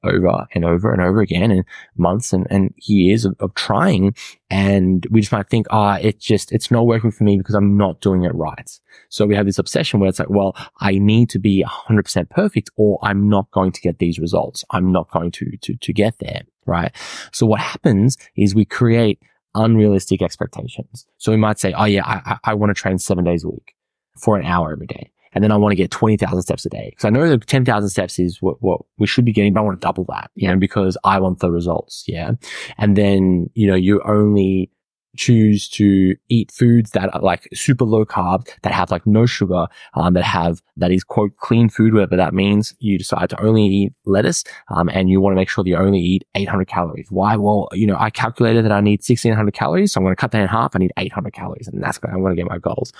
over 0.05 0.47
and 0.53 0.65
over 0.65 0.91
and 0.91 1.01
over 1.01 1.21
again 1.21 1.51
and 1.51 1.65
months 1.97 2.33
and, 2.33 2.47
and 2.50 2.74
years 2.83 3.25
of, 3.25 3.35
of 3.39 3.53
trying. 3.55 4.15
And 4.50 5.05
we 5.09 5.21
just 5.21 5.31
might 5.31 5.50
think, 5.50 5.67
ah, 5.69 5.97
it's 6.01 6.24
just, 6.24 6.51
it's 6.51 6.71
not 6.71 6.85
working 6.85 7.12
for 7.12 7.24
me 7.24 7.38
because 7.38 7.55
I'm 7.55 7.77
not 7.77 8.01
doing 8.01 8.24
it 8.24 8.33
right. 8.35 8.69
So 9.09 9.25
we 9.25 9.35
have 9.35 9.45
this 9.45 9.59
obsession 9.59 10.00
where 10.00 10.09
it's 10.09 10.19
like, 10.19 10.29
well, 10.29 10.55
I 10.79 10.97
need 10.97 11.29
to 11.31 11.39
be 11.39 11.63
100% 11.67 12.29
perfect 12.29 12.69
or 12.75 13.00
I'm 13.03 13.29
not 13.29 13.50
going 13.51 13.71
to 13.71 13.81
get 13.81 14.00
these 14.00 14.19
results. 14.19 14.63
I'm 14.71 14.91
not 14.91 15.09
going 15.12 15.31
to, 15.31 15.57
to, 15.62 15.75
to 15.75 15.93
get 15.93 16.19
there. 16.19 16.41
Right. 16.65 16.91
So 17.31 17.45
what 17.45 17.59
happens 17.59 18.17
is 18.35 18.55
we 18.55 18.65
create 18.65 19.19
unrealistic 19.53 20.21
expectations. 20.21 21.05
So 21.17 21.31
we 21.31 21.38
might 21.38 21.59
say, 21.59 21.74
oh 21.74 21.85
yeah, 21.85 22.05
I, 22.05 22.21
I, 22.25 22.38
I 22.51 22.53
want 22.53 22.75
to 22.75 22.79
train 22.79 22.97
seven 22.97 23.24
days 23.24 23.43
a 23.43 23.50
week 23.50 23.75
for 24.19 24.38
an 24.38 24.45
hour 24.45 24.71
every 24.71 24.88
day. 24.88 25.12
And 25.36 25.44
then 25.44 25.51
I 25.51 25.58
want 25.58 25.74
to 25.74 25.75
get 25.75 25.92
20,000 25.92 26.42
steps 26.42 26.65
a 26.65 26.70
day. 26.70 26.89
Because 26.89 27.06
I 27.06 27.10
know 27.10 27.30
that 27.30 27.46
10,000 27.46 27.89
steps 27.89 28.18
is 28.18 28.42
what, 28.42 28.62
what 28.62 28.82
we 28.98 29.06
should 29.06 29.25
be 29.25 29.34
getting, 29.34 29.54
but 29.54 29.60
I 29.60 29.63
want 29.63 29.80
to 29.80 29.86
double 29.86 30.06
that, 30.06 30.32
you 30.34 30.48
know, 30.48 30.56
because 30.56 30.98
I 31.04 31.20
want 31.20 31.39
the 31.39 31.51
results. 31.51 32.06
Yeah. 32.08 32.32
And 32.77 32.96
then, 32.96 33.50
you 33.54 33.68
know, 33.68 33.75
you 33.75 34.01
only 34.06 34.72
choose 35.18 35.70
to 35.70 36.15
eat 36.30 36.51
foods 36.51 36.92
that 36.92 37.13
are 37.13 37.22
like 37.22 37.48
super 37.54 37.86
low 37.86 38.06
carb, 38.06 38.48
that 38.63 38.74
have 38.74 38.92
like 38.92 39.06
no 39.06 39.25
sugar, 39.25 39.68
um, 39.94 40.13
that 40.13 40.24
have, 40.24 40.62
that 40.77 40.92
is 40.92 41.04
quote 41.04 41.36
clean 41.38 41.70
food, 41.70 41.94
whatever 41.94 42.15
that 42.15 42.34
means. 42.34 42.75
You 42.80 42.98
decide 42.98 43.30
to 43.30 43.42
only 43.42 43.65
eat 43.65 43.94
lettuce, 44.06 44.44
um, 44.70 44.89
and 44.89 45.10
you 45.10 45.22
want 45.22 45.34
to 45.34 45.38
make 45.38 45.50
sure 45.50 45.63
that 45.63 45.70
you 45.70 45.77
only 45.77 46.00
eat 46.00 46.25
800 46.36 46.68
calories. 46.68 47.08
Why? 47.10 47.36
Well, 47.36 47.70
you 47.74 47.88
know, 47.88 47.98
I 47.98 48.10
calculated 48.10 48.65
that 48.65 48.72
I 48.72 48.82
need 48.82 49.00
1600 49.00 49.54
calories. 49.54 49.94
So 49.94 50.00
I'm 50.00 50.06
going 50.06 50.15
to 50.15 50.20
cut 50.20 50.32
that 50.32 50.42
in 50.42 50.48
half. 50.48 50.75
I 50.75 50.80
need 50.80 50.94
800 50.98 51.34
calories 51.34 51.68
and 51.68 51.82
that's 51.82 51.98
going, 51.98 52.13
I 52.13 52.18
want 52.18 52.34
to 52.34 52.36
get 52.36 52.50
my 52.50 52.58
goals. 52.58 52.92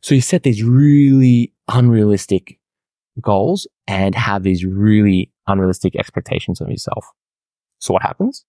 So 0.00 0.14
you 0.14 0.20
set 0.20 0.42
these 0.42 0.62
really 0.62 1.52
unrealistic 1.68 2.58
goals 3.20 3.66
and 3.86 4.14
have 4.14 4.42
these 4.42 4.64
really 4.64 5.32
unrealistic 5.46 5.96
expectations 5.96 6.60
of 6.60 6.68
yourself. 6.68 7.06
So 7.78 7.92
what 7.94 8.02
happens? 8.02 8.44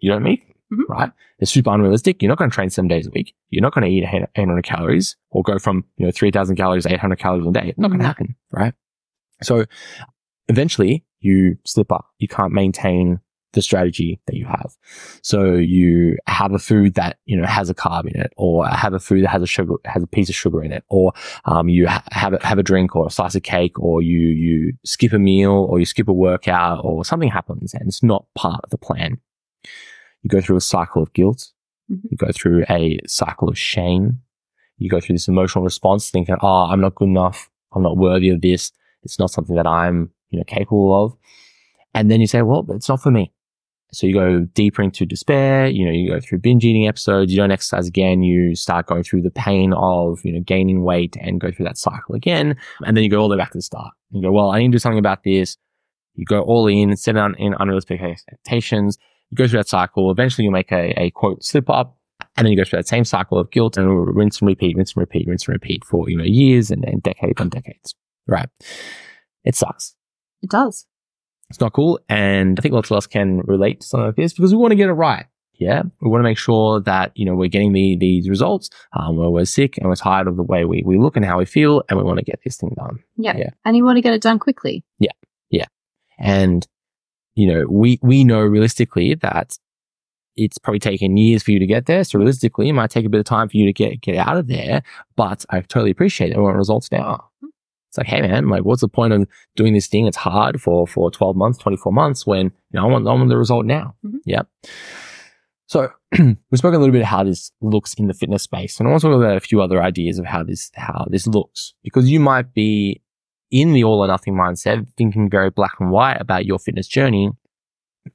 You 0.00 0.10
don't 0.10 0.22
meet, 0.22 0.42
Mhm. 0.72 0.88
right? 0.88 1.12
They're 1.38 1.46
super 1.46 1.70
unrealistic. 1.70 2.22
You're 2.22 2.28
not 2.30 2.38
going 2.38 2.50
to 2.50 2.54
train 2.54 2.70
seven 2.70 2.88
days 2.88 3.06
a 3.06 3.10
week. 3.10 3.34
You're 3.50 3.62
not 3.62 3.74
going 3.74 3.84
to 3.84 3.90
eat 3.90 4.04
800 4.36 4.62
calories 4.64 5.16
or 5.30 5.42
go 5.42 5.58
from, 5.58 5.84
you 5.96 6.06
know, 6.06 6.12
3000 6.12 6.56
calories, 6.56 6.84
to 6.84 6.92
800 6.92 7.18
calories 7.18 7.46
a 7.46 7.50
day. 7.52 7.68
It's 7.68 7.78
not 7.78 7.88
going 7.88 8.00
to 8.00 8.04
Mhm. 8.04 8.08
happen, 8.08 8.36
right? 8.50 8.74
So 9.42 9.64
eventually 10.48 11.04
you 11.20 11.58
slip 11.64 11.92
up. 11.92 12.06
You 12.18 12.28
can't 12.28 12.52
maintain 12.52 13.20
the 13.52 13.62
strategy 13.62 14.20
that 14.26 14.36
you 14.36 14.46
have. 14.46 14.76
So 15.22 15.54
you 15.54 16.16
have 16.26 16.52
a 16.52 16.58
food 16.58 16.94
that, 16.94 17.18
you 17.26 17.36
know, 17.36 17.46
has 17.46 17.68
a 17.70 17.74
carb 17.74 18.06
in 18.12 18.20
it 18.20 18.32
or 18.36 18.66
have 18.66 18.94
a 18.94 18.98
food 18.98 19.24
that 19.24 19.28
has 19.28 19.42
a 19.42 19.46
sugar, 19.46 19.74
has 19.84 20.02
a 20.02 20.06
piece 20.06 20.28
of 20.28 20.34
sugar 20.34 20.62
in 20.62 20.72
it 20.72 20.84
or, 20.88 21.12
um, 21.44 21.68
you 21.68 21.86
ha- 21.88 22.02
have 22.12 22.32
a, 22.34 22.46
have 22.46 22.58
a 22.58 22.62
drink 22.62 22.96
or 22.96 23.06
a 23.06 23.10
slice 23.10 23.34
of 23.34 23.42
cake 23.42 23.78
or 23.78 24.02
you, 24.02 24.18
you 24.18 24.72
skip 24.84 25.12
a 25.12 25.18
meal 25.18 25.52
or 25.52 25.78
you 25.78 25.86
skip 25.86 26.08
a 26.08 26.12
workout 26.12 26.80
or 26.84 27.04
something 27.04 27.28
happens 27.30 27.74
and 27.74 27.88
it's 27.88 28.02
not 28.02 28.24
part 28.34 28.60
of 28.64 28.70
the 28.70 28.78
plan. 28.78 29.18
You 30.22 30.28
go 30.28 30.40
through 30.40 30.56
a 30.56 30.60
cycle 30.60 31.02
of 31.02 31.12
guilt. 31.12 31.50
Mhm. 31.90 32.00
You 32.10 32.16
go 32.16 32.30
through 32.32 32.64
a 32.70 32.98
cycle 33.06 33.48
of 33.48 33.58
shame. 33.58 34.20
You 34.78 34.88
go 34.88 35.00
through 35.00 35.14
this 35.16 35.28
emotional 35.28 35.64
response 35.64 36.10
thinking, 36.10 36.36
oh, 36.40 36.66
I'm 36.70 36.80
not 36.80 36.94
good 36.94 37.08
enough. 37.08 37.50
I'm 37.74 37.82
not 37.82 37.96
worthy 37.96 38.30
of 38.30 38.40
this. 38.40 38.72
It's 39.02 39.18
not 39.18 39.30
something 39.30 39.56
that 39.56 39.66
I'm, 39.66 40.10
you 40.30 40.38
know, 40.38 40.44
capable 40.44 41.04
of. 41.04 41.16
And 41.94 42.10
then 42.10 42.20
you 42.20 42.26
say, 42.26 42.42
well, 42.42 42.64
it's 42.70 42.88
not 42.88 43.02
for 43.02 43.10
me. 43.10 43.32
So 43.92 44.06
you 44.06 44.14
go 44.14 44.40
deeper 44.54 44.82
into 44.82 45.04
despair, 45.04 45.66
you 45.66 45.84
know, 45.84 45.90
you 45.90 46.10
go 46.10 46.18
through 46.18 46.38
binge 46.38 46.64
eating 46.64 46.88
episodes, 46.88 47.30
you 47.30 47.36
don't 47.36 47.50
exercise 47.50 47.86
again, 47.86 48.22
you 48.22 48.54
start 48.54 48.86
going 48.86 49.02
through 49.02 49.20
the 49.22 49.30
pain 49.30 49.74
of, 49.74 50.18
you 50.24 50.32
know, 50.32 50.40
gaining 50.40 50.82
weight 50.82 51.16
and 51.20 51.40
go 51.40 51.50
through 51.50 51.66
that 51.66 51.76
cycle 51.76 52.14
again. 52.14 52.56
And 52.86 52.96
then 52.96 53.04
you 53.04 53.10
go 53.10 53.20
all 53.20 53.28
the 53.28 53.36
way 53.36 53.42
back 53.42 53.52
to 53.52 53.58
the 53.58 53.62
start. 53.62 53.92
You 54.10 54.22
go, 54.22 54.32
well, 54.32 54.50
I 54.50 54.60
need 54.60 54.68
to 54.68 54.72
do 54.72 54.78
something 54.78 54.98
about 54.98 55.24
this. 55.24 55.58
You 56.14 56.24
go 56.24 56.40
all 56.40 56.66
in, 56.68 56.96
set 56.96 57.16
on 57.16 57.34
in 57.36 57.54
unrealistic 57.58 58.00
expectations. 58.00 58.96
You 59.30 59.36
go 59.36 59.46
through 59.46 59.58
that 59.58 59.68
cycle. 59.68 60.10
Eventually 60.10 60.46
you 60.46 60.50
make 60.50 60.72
a, 60.72 60.98
a 60.98 61.10
quote 61.10 61.44
slip 61.44 61.68
up 61.68 61.98
and 62.36 62.46
then 62.46 62.52
you 62.52 62.56
go 62.56 62.64
through 62.64 62.78
that 62.78 62.88
same 62.88 63.04
cycle 63.04 63.38
of 63.38 63.50
guilt 63.50 63.76
and 63.76 64.16
rinse 64.16 64.40
and 64.40 64.48
repeat, 64.48 64.76
rinse 64.76 64.94
and 64.94 65.02
repeat, 65.02 65.28
rinse 65.28 65.46
and 65.46 65.52
repeat 65.52 65.84
for, 65.84 66.08
you 66.08 66.16
know, 66.16 66.24
years 66.24 66.70
and, 66.70 66.82
and 66.84 67.02
decades 67.02 67.40
and 67.40 67.50
decades. 67.50 67.94
Right. 68.26 68.48
It 69.44 69.54
sucks. 69.54 69.94
It 70.40 70.50
does. 70.50 70.86
It's 71.52 71.60
not 71.60 71.74
cool. 71.74 72.00
And 72.08 72.58
I 72.58 72.62
think 72.62 72.74
lots 72.74 72.90
of 72.90 72.96
us 72.96 73.06
can 73.06 73.42
relate 73.44 73.80
to 73.82 73.86
something 73.86 74.06
like 74.06 74.16
this 74.16 74.32
because 74.32 74.52
we 74.52 74.58
want 74.58 74.72
to 74.72 74.76
get 74.76 74.88
it 74.88 74.94
right. 74.94 75.26
Yeah. 75.58 75.82
We 76.00 76.10
want 76.10 76.20
to 76.20 76.24
make 76.24 76.38
sure 76.38 76.80
that, 76.80 77.12
you 77.14 77.24
know, 77.24 77.34
we're 77.34 77.48
getting 77.48 77.72
the, 77.72 77.96
these 77.96 78.28
results, 78.28 78.70
um, 78.98 79.16
where 79.16 79.30
we're 79.30 79.44
sick 79.44 79.76
and 79.78 79.86
we're 79.88 79.94
tired 79.94 80.26
of 80.26 80.36
the 80.36 80.42
way 80.42 80.64
we, 80.64 80.82
we 80.84 80.98
look 80.98 81.14
and 81.14 81.24
how 81.24 81.38
we 81.38 81.44
feel. 81.44 81.82
And 81.88 81.98
we 81.98 82.04
want 82.04 82.18
to 82.18 82.24
get 82.24 82.40
this 82.42 82.56
thing 82.56 82.74
done. 82.76 82.98
Yeah. 83.16 83.36
Yeah. 83.36 83.50
And 83.64 83.76
you 83.76 83.84
want 83.84 83.96
to 83.96 84.00
get 84.00 84.14
it 84.14 84.22
done 84.22 84.38
quickly. 84.38 84.82
Yeah. 84.98 85.12
Yeah. 85.50 85.66
And, 86.18 86.66
you 87.34 87.52
know, 87.52 87.66
we, 87.68 88.00
we 88.02 88.24
know 88.24 88.40
realistically 88.40 89.14
that 89.16 89.56
it's 90.34 90.58
probably 90.58 90.80
taken 90.80 91.16
years 91.16 91.42
for 91.42 91.50
you 91.50 91.58
to 91.58 91.66
get 91.66 91.86
there. 91.86 92.02
So 92.02 92.18
realistically, 92.18 92.70
it 92.70 92.72
might 92.72 92.90
take 92.90 93.04
a 93.04 93.10
bit 93.10 93.20
of 93.20 93.26
time 93.26 93.48
for 93.48 93.56
you 93.58 93.66
to 93.66 93.72
get, 93.72 94.00
get 94.00 94.16
out 94.16 94.38
of 94.38 94.48
there, 94.48 94.82
but 95.14 95.44
I 95.50 95.60
totally 95.60 95.90
appreciate 95.90 96.30
it. 96.30 96.38
We 96.38 96.42
want 96.42 96.56
results 96.56 96.90
now. 96.90 97.28
It's 97.92 97.98
like, 97.98 98.06
hey 98.06 98.22
man, 98.22 98.48
like 98.48 98.64
what's 98.64 98.80
the 98.80 98.88
point 98.88 99.12
of 99.12 99.28
doing 99.54 99.74
this 99.74 99.86
thing? 99.86 100.06
It's 100.06 100.16
hard 100.16 100.62
for, 100.62 100.86
for 100.86 101.10
12 101.10 101.36
months, 101.36 101.58
24 101.58 101.92
months 101.92 102.26
when, 102.26 102.46
you 102.46 102.50
know, 102.72 102.84
I 102.84 102.86
want, 102.86 103.06
I 103.06 103.12
want 103.12 103.28
the 103.28 103.36
result 103.36 103.66
now. 103.66 103.96
Mhm. 104.02 104.20
Yep. 104.24 104.48
So 105.66 105.90
we 106.18 106.56
spoke 106.56 106.72
a 106.72 106.78
little 106.78 106.90
bit 106.90 107.02
of 107.02 107.08
how 107.08 107.22
this 107.22 107.52
looks 107.60 107.92
in 107.92 108.06
the 108.06 108.14
fitness 108.14 108.44
space. 108.44 108.80
And 108.80 108.88
I 108.88 108.90
want 108.90 109.02
to 109.02 109.08
talk 109.08 109.16
about 109.18 109.36
a 109.36 109.40
few 109.40 109.60
other 109.60 109.82
ideas 109.82 110.18
of 110.18 110.24
how 110.24 110.42
this, 110.42 110.70
how 110.74 111.04
this 111.10 111.26
looks 111.26 111.74
because 111.82 112.08
you 112.08 112.18
might 112.18 112.54
be 112.54 113.02
in 113.50 113.74
the 113.74 113.84
all 113.84 114.00
or 114.00 114.06
nothing 114.06 114.32
mindset, 114.34 114.86
thinking 114.96 115.28
very 115.28 115.50
black 115.50 115.74
and 115.78 115.90
white 115.90 116.16
about 116.18 116.46
your 116.46 116.58
fitness 116.58 116.88
journey 116.88 117.30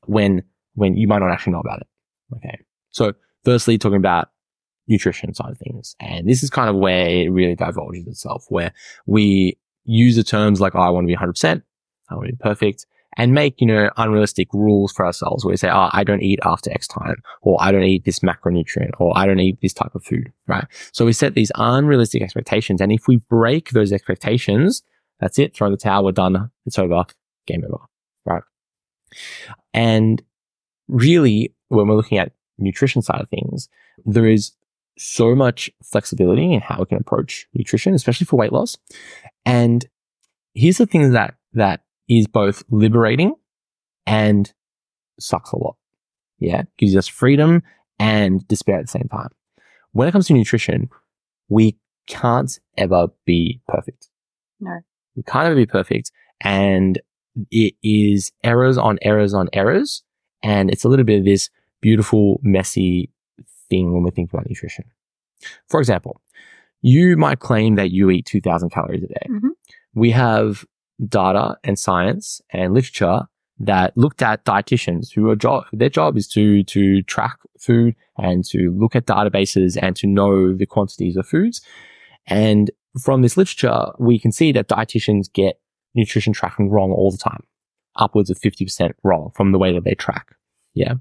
when, 0.08 0.42
when 0.74 0.98
you 0.98 1.08
might 1.08 1.20
not 1.20 1.32
actually 1.32 1.54
know 1.54 1.60
about 1.60 1.82
it. 1.82 1.88
Okay. 2.38 2.62
So 2.90 3.14
firstly, 3.46 3.78
talking 3.78 3.98
about 3.98 4.30
nutrition 4.88 5.34
side 5.34 5.52
of 5.52 5.58
things. 5.58 5.96
And 6.00 6.28
this 6.28 6.44
is 6.44 6.50
kind 6.50 6.70
of 6.70 6.76
where 6.76 7.08
it 7.08 7.30
really 7.30 7.56
divulges 7.56 8.08
itself, 8.08 8.46
where 8.50 8.74
we 9.06 9.58
use 9.88 10.16
the 10.16 10.24
terms 10.24 10.62
like, 10.62 10.76
oh, 10.76 10.80
I 10.80 10.90
want 10.90 11.08
to 11.08 11.12
be 11.12 11.18
100%, 11.18 11.64
I 12.10 12.16
want 12.16 12.28
to 12.28 12.34
be 12.34 12.38
perfect, 12.40 12.86
and 13.16 13.34
make, 13.34 13.60
you 13.60 13.66
know, 13.66 13.90
unrealistic 13.98 14.48
rules 14.54 14.92
for 14.92 15.06
ourselves 15.06 15.44
where 15.44 15.52
we 15.52 15.58
say, 15.58 15.70
oh, 15.70 15.90
I 15.92 16.04
don't 16.04 16.22
eat 16.22 16.40
after 16.44 16.72
X 16.72 16.88
time, 16.88 17.16
or 17.42 17.58
I 17.60 17.72
don't 17.72 17.84
eat 17.84 18.06
this 18.06 18.20
macronutrient, 18.20 18.92
or 19.00 19.18
I 19.18 19.26
don't 19.26 19.40
eat 19.40 19.60
this 19.62 19.74
type 19.74 19.96
of 19.96 20.04
food, 20.04 20.32
right? 20.46 20.66
So 20.92 21.06
we 21.06 21.14
set 21.14 21.34
these 21.34 21.52
unrealistic 21.56 22.22
expectations. 22.22 22.80
And 22.80 22.92
if 22.92 23.08
we 23.08 23.18
break 23.18 23.72
those 23.72 23.92
expectations, 23.92 24.84
that's 25.20 25.40
it, 25.40 25.56
throw 25.56 25.72
the 25.72 25.78
towel, 25.78 26.04
we're 26.04 26.12
done, 26.12 26.52
it's 26.68 26.78
over, 26.78 27.06
game 27.48 27.64
over, 27.66 27.80
right? 28.26 28.44
And 29.74 30.22
really, 30.88 31.56
when 31.70 31.88
we're 31.88 31.96
looking 31.96 32.20
at 32.20 32.34
nutrition 32.60 33.02
side 33.02 33.22
of 33.22 33.30
things, 33.30 33.68
there 34.06 34.28
is 34.28 34.52
so 35.00 35.36
much 35.36 35.70
flexibility 35.84 36.54
in 36.54 36.60
how 36.60 36.80
we 36.80 36.86
can 36.86 36.98
approach 36.98 37.48
nutrition, 37.54 37.94
especially 37.94 38.26
for 38.26 38.36
weight 38.38 38.52
loss. 38.52 38.78
And 39.48 39.86
here's 40.54 40.78
the 40.78 40.86
thing 40.86 41.14
that, 41.14 41.36
that 41.54 41.82
is 42.10 42.28
both 42.28 42.64
liberating 42.70 43.34
and 44.06 44.54
sucks 45.20 45.54
a 45.54 45.58
lot. 45.58 45.78
Yeah. 46.38 46.64
Gives 46.78 46.98
us 46.98 47.08
freedom 47.08 47.64
and 47.98 48.46
despair 48.50 48.78
at 48.78 48.84
the 48.84 48.92
same 48.92 49.08
time. 49.10 49.30
When 49.94 50.08
it 50.08 50.12
comes 50.12 50.28
to 50.28 50.34
nutrition, 50.34 50.90
we 51.48 51.78
can't 52.08 52.60
ever 52.78 53.08
be 53.26 53.62
perfect. 53.70 54.10
No. 54.60 54.80
We 55.16 55.24
can't 55.24 55.46
ever 55.46 55.56
be 55.56 55.66
perfect. 55.66 56.12
And 56.42 57.00
it 57.50 57.76
is 57.82 58.34
errors 58.44 58.78
on 58.78 59.00
errors 59.02 59.34
on 59.34 59.48
errors. 59.54 60.04
And 60.44 60.70
it's 60.70 60.84
a 60.84 60.90
little 60.90 61.06
bit 61.06 61.20
of 61.20 61.26
this 61.26 61.50
beautiful, 61.80 62.42
messy 62.44 63.12
thing 63.70 63.94
when 63.94 64.04
we 64.04 64.12
think 64.12 64.34
about 64.34 64.48
nutrition. 64.50 64.84
For 65.70 65.80
example, 65.80 66.22
you 66.82 67.18
might 67.18 67.40
claim 67.40 67.76
that 67.76 67.92
you 67.92 68.10
eat 68.10 68.26
2000 68.26 68.70
calories 68.70 69.04
a 69.04 69.08
day. 69.08 69.28
Mhm. 69.30 69.50
We 69.94 70.12
have 70.12 70.66
data 71.08 71.58
and 71.64 71.78
science 71.78 72.42
and 72.52 72.74
literature 72.74 73.22
that 73.60 73.98
looked 73.98 74.22
at 74.22 74.46
dietitians 74.46 75.12
who 75.14 75.30
are 75.30 75.36
job, 75.36 75.66
their 75.74 75.90
job 75.90 76.16
is 76.18 76.28
to, 76.28 76.64
to 76.64 77.02
track 77.04 77.38
food 77.60 77.96
and 78.18 78.46
to 78.46 78.72
look 78.78 78.96
at 78.96 79.06
databases 79.06 79.78
and 79.82 79.96
to 79.96 80.08
know 80.08 80.54
the 80.54 80.66
quantities 80.66 81.18
of 81.18 81.28
foods. 81.28 81.62
And 82.28 82.70
from 83.02 83.22
this 83.22 83.38
literature, 83.38 83.92
we 84.00 84.20
can 84.20 84.32
see 84.32 84.52
that 84.52 84.68
dietitians 84.68 85.32
get 85.32 85.60
nutrition 85.96 86.34
tracking 86.34 86.70
wrong 86.70 86.92
all 86.92 87.12
the 87.12 87.18
time, 87.18 87.44
upwards 87.96 88.30
of 88.30 88.40
50% 88.40 88.92
wrong 89.04 89.32
from 89.34 89.52
the 89.52 89.58
way 89.58 89.74
that 89.74 89.84
they 89.84 89.96
track. 89.96 90.36
Yeah. 90.74 90.96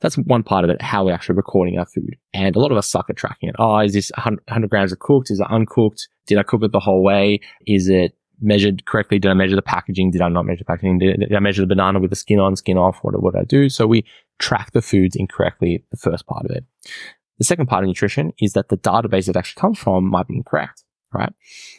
That's 0.00 0.16
one 0.16 0.42
part 0.42 0.64
of 0.64 0.70
it, 0.70 0.80
how 0.80 1.04
we're 1.04 1.12
actually 1.12 1.36
recording 1.36 1.78
our 1.78 1.86
food. 1.86 2.16
And 2.32 2.54
a 2.54 2.58
lot 2.58 2.70
of 2.70 2.78
us 2.78 2.88
suck 2.88 3.10
at 3.10 3.16
tracking 3.16 3.48
it. 3.48 3.56
Oh, 3.58 3.78
is 3.78 3.92
this 3.92 4.12
100 4.16 4.70
grams 4.70 4.92
of 4.92 4.98
cooked? 5.00 5.30
Is 5.30 5.40
it 5.40 5.46
uncooked? 5.50 6.08
Did 6.26 6.38
I 6.38 6.42
cook 6.42 6.62
it 6.62 6.72
the 6.72 6.80
whole 6.80 7.02
way? 7.02 7.40
Is 7.66 7.88
it 7.88 8.16
measured 8.40 8.84
correctly? 8.86 9.18
Did 9.18 9.30
I 9.30 9.34
measure 9.34 9.56
the 9.56 9.62
packaging? 9.62 10.12
Did 10.12 10.22
I 10.22 10.28
not 10.28 10.46
measure 10.46 10.60
the 10.60 10.64
packaging? 10.64 10.98
Did, 10.98 11.34
I 11.34 11.40
measure 11.40 11.62
the 11.62 11.66
banana 11.66 11.98
with 11.98 12.10
the 12.10 12.16
skin 12.16 12.38
on, 12.38 12.54
skin 12.56 12.78
off? 12.78 12.98
What, 13.02 13.20
what 13.20 13.34
did 13.34 13.40
I 13.40 13.44
do? 13.44 13.68
So 13.68 13.86
we 13.86 14.04
track 14.38 14.72
the 14.72 14.82
foods 14.82 15.16
incorrectly, 15.16 15.84
the 15.90 15.96
first 15.96 16.26
part 16.26 16.44
of 16.44 16.52
it. 16.52 16.64
The 17.38 17.44
second 17.44 17.66
part 17.66 17.84
of 17.84 17.88
nutrition 17.88 18.32
is 18.40 18.52
that 18.52 18.68
the 18.68 18.76
database 18.76 19.28
it 19.28 19.36
actually 19.36 19.60
comes 19.60 19.78
from 19.78 20.08
might 20.08 20.28
be 20.28 20.36
incorrect 20.36 20.84
right? 21.12 21.32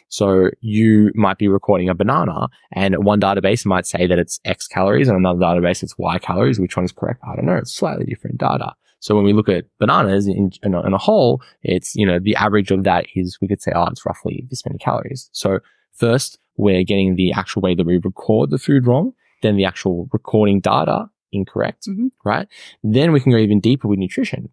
So 0.08 0.50
you 0.60 1.12
might 1.14 1.38
be 1.38 1.48
recording 1.48 1.88
a 1.88 1.94
banana 1.94 2.48
and 2.72 3.04
one 3.04 3.20
database 3.20 3.64
might 3.64 3.86
say 3.86 4.06
that 4.06 4.18
it's 4.18 4.40
X 4.44 4.66
calories 4.66 5.08
and 5.08 5.16
another 5.16 5.38
database 5.40 5.82
it's 5.82 5.96
Y 5.98 6.18
calories. 6.18 6.58
Which 6.58 6.76
one 6.76 6.84
is 6.84 6.92
correct? 6.92 7.20
I 7.24 7.36
don't 7.36 7.46
know. 7.46 7.56
It's 7.56 7.72
slightly 7.74 8.04
different 8.06 8.38
data. 8.38 8.74
So 9.02 9.14
when 9.14 9.24
we 9.24 9.32
look 9.32 9.48
at 9.48 9.64
bananas 9.78 10.26
in, 10.26 10.50
in, 10.62 10.74
a, 10.74 10.82
in 10.86 10.92
a 10.92 10.98
whole, 10.98 11.40
it's, 11.62 11.94
you 11.94 12.04
know, 12.04 12.18
the 12.18 12.36
average 12.36 12.70
of 12.70 12.84
that 12.84 13.06
is 13.14 13.38
we 13.40 13.48
could 13.48 13.62
say, 13.62 13.72
oh, 13.74 13.86
it's 13.86 14.04
roughly 14.04 14.46
this 14.50 14.64
many 14.66 14.78
calories. 14.78 15.30
So 15.32 15.60
first 15.94 16.38
we're 16.56 16.84
getting 16.84 17.16
the 17.16 17.32
actual 17.32 17.62
way 17.62 17.74
that 17.74 17.86
we 17.86 17.96
record 17.96 18.50
the 18.50 18.58
food 18.58 18.86
wrong, 18.86 19.12
then 19.42 19.56
the 19.56 19.64
actual 19.64 20.08
recording 20.12 20.60
data 20.60 21.08
incorrect, 21.32 21.86
Mhm. 21.88 22.10
right? 22.24 22.46
Then 22.82 23.12
we 23.12 23.20
can 23.20 23.32
go 23.32 23.38
even 23.38 23.60
deeper 23.60 23.88
with 23.88 23.98
nutrition. 23.98 24.50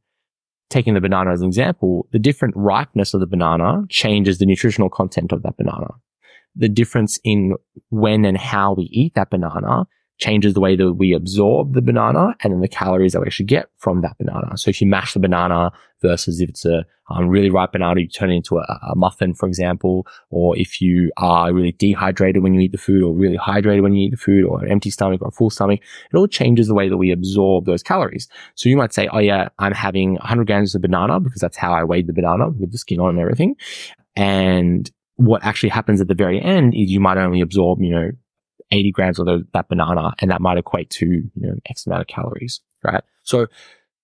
Taking 0.69 0.93
the 0.93 1.01
banana 1.01 1.31
as 1.31 1.41
an 1.41 1.47
example, 1.47 2.07
the 2.11 2.19
different 2.19 2.55
ripeness 2.57 3.13
of 3.13 3.19
the 3.19 3.27
banana 3.27 3.83
changes 3.89 4.37
the 4.37 4.45
nutritional 4.45 4.89
content 4.89 5.31
of 5.31 5.43
that 5.43 5.57
banana. 5.57 5.87
The 6.55 6.69
difference 6.69 7.19
in 7.23 7.55
when 7.89 8.25
and 8.25 8.37
how 8.37 8.73
we 8.73 8.83
eat 8.85 9.13
that 9.15 9.29
banana 9.29 9.87
changes 10.17 10.53
the 10.53 10.59
way 10.59 10.75
that 10.75 10.93
we 10.93 11.13
absorb 11.13 11.73
the 11.73 11.81
banana 11.81 12.35
and 12.41 12.51
then 12.51 12.61
the 12.61 12.67
calories 12.67 13.13
that 13.13 13.21
we 13.21 13.27
actually 13.27 13.45
get 13.45 13.69
from 13.77 14.01
that 14.01 14.17
banana. 14.17 14.57
So 14.57 14.69
if 14.69 14.81
you 14.81 14.87
mash 14.87 15.13
the 15.13 15.19
banana 15.19 15.71
versus 16.01 16.41
if 16.41 16.49
it's 16.49 16.65
a 16.65 16.85
um, 17.09 17.29
really 17.29 17.49
ripe 17.49 17.71
banana, 17.71 18.01
you 18.01 18.07
turn 18.07 18.31
it 18.31 18.35
into 18.35 18.57
a, 18.57 18.79
a, 18.89 18.95
muffin, 18.95 19.33
for 19.33 19.47
example, 19.47 20.05
or 20.29 20.57
if 20.57 20.81
you 20.81 21.11
are 21.17 21.53
really 21.53 21.71
dehydrated 21.71 22.43
when 22.43 22.53
you 22.53 22.59
eat 22.59 22.71
the 22.71 22.77
food 22.77 23.01
or 23.01 23.13
really 23.13 23.37
hydrated 23.37 23.81
when 23.81 23.93
you 23.93 24.07
eat 24.07 24.11
the 24.11 24.17
food 24.17 24.43
or 24.43 24.63
an 24.63 24.71
empty 24.71 24.89
stomach 24.89 25.21
or 25.21 25.29
a 25.29 25.31
full 25.31 25.49
stomach, 25.49 25.79
it 26.11 26.17
all 26.17 26.27
changes 26.27 26.67
the 26.67 26.73
way 26.73 26.89
that 26.89 26.97
we 26.97 27.11
absorb 27.11 27.65
those 27.65 27.83
calories. 27.83 28.27
So 28.55 28.69
you 28.69 28.75
might 28.75 28.93
say, 28.93 29.07
oh 29.13 29.19
yeah, 29.19 29.49
I'm 29.59 29.73
having 29.73 30.13
100 30.15 30.47
grams 30.47 30.75
of 30.75 30.81
banana 30.81 31.19
because 31.19 31.39
that's 31.39 31.57
how 31.57 31.71
I 31.71 31.83
weighed 31.83 32.07
the 32.07 32.13
banana 32.13 32.49
with 32.49 32.71
the 32.71 32.77
skin 32.77 32.99
on 32.99 33.11
and 33.11 33.19
everything. 33.19 33.55
And 34.15 34.91
what 35.15 35.43
actually 35.43 35.69
happens 35.69 36.01
at 36.01 36.07
the 36.07 36.15
very 36.15 36.41
end 36.41 36.73
is 36.73 36.91
you 36.91 36.99
might 36.99 37.17
only 37.17 37.41
absorb, 37.41 37.81
you 37.81 37.91
know, 37.91 38.11
80 38.71 38.91
grams 38.91 39.19
of 39.19 39.25
those, 39.25 39.43
that 39.53 39.69
banana, 39.69 40.13
and 40.19 40.29
that 40.31 40.41
might 40.41 40.57
equate 40.57 40.89
to, 40.91 41.05
you 41.05 41.31
know, 41.35 41.55
X 41.69 41.85
amount 41.85 42.01
of 42.01 42.07
calories, 42.07 42.61
right? 42.83 43.03
So 43.23 43.47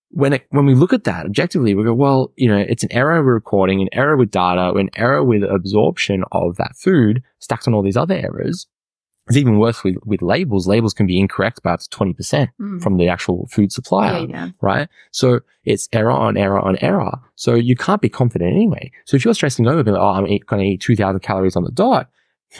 when 0.09 0.33
it, 0.33 0.45
when 0.49 0.65
we 0.65 0.75
look 0.75 0.93
at 0.93 1.05
that 1.05 1.25
objectively, 1.25 1.73
we 1.75 1.83
go, 1.83 1.93
well, 1.93 2.31
you 2.35 2.47
know, 2.47 2.57
it's 2.57 2.83
an 2.83 2.91
error 2.93 3.17
with 3.23 3.33
recording, 3.33 3.81
an 3.81 3.89
error 3.91 4.15
with 4.15 4.31
data, 4.31 4.71
an 4.73 4.89
error 4.95 5.23
with 5.23 5.43
absorption 5.43 6.23
of 6.31 6.55
that 6.57 6.75
food 6.77 7.23
stacked 7.39 7.67
on 7.67 7.73
all 7.73 7.81
these 7.81 7.97
other 7.97 8.15
errors. 8.15 8.67
It's 9.27 9.37
even 9.37 9.57
worse 9.57 9.83
with, 9.85 9.95
with 10.05 10.21
labels. 10.21 10.67
Labels 10.67 10.93
can 10.93 11.07
be 11.07 11.17
incorrect 11.17 11.63
by 11.63 11.71
up 11.71 11.79
to 11.79 11.89
20% 11.89 12.49
Mm. 12.59 12.81
from 12.83 12.97
the 12.97 13.07
actual 13.07 13.47
food 13.47 13.71
supplier 13.71 14.19
yeah, 14.19 14.45
yeah. 14.45 14.49
right? 14.61 14.89
So 15.11 15.39
it's 15.63 15.87
error 15.93 16.11
on 16.11 16.35
error 16.37 16.59
on 16.59 16.77
error. 16.81 17.19
So 17.35 17.55
you 17.55 17.75
can't 17.77 18.01
be 18.01 18.09
confident 18.09 18.53
anyway. 18.53 18.91
So 19.05 19.15
if 19.15 19.23
you're 19.23 19.33
stressing 19.33 19.65
over, 19.65 19.81
being 19.81 19.95
like, 19.95 20.03
oh, 20.03 20.09
I'm 20.09 20.25
going 20.25 20.61
to 20.61 20.67
eat 20.67 20.81
2000 20.81 21.21
calories 21.21 21.55
on 21.55 21.63
the 21.63 21.71
dot, 21.71 22.09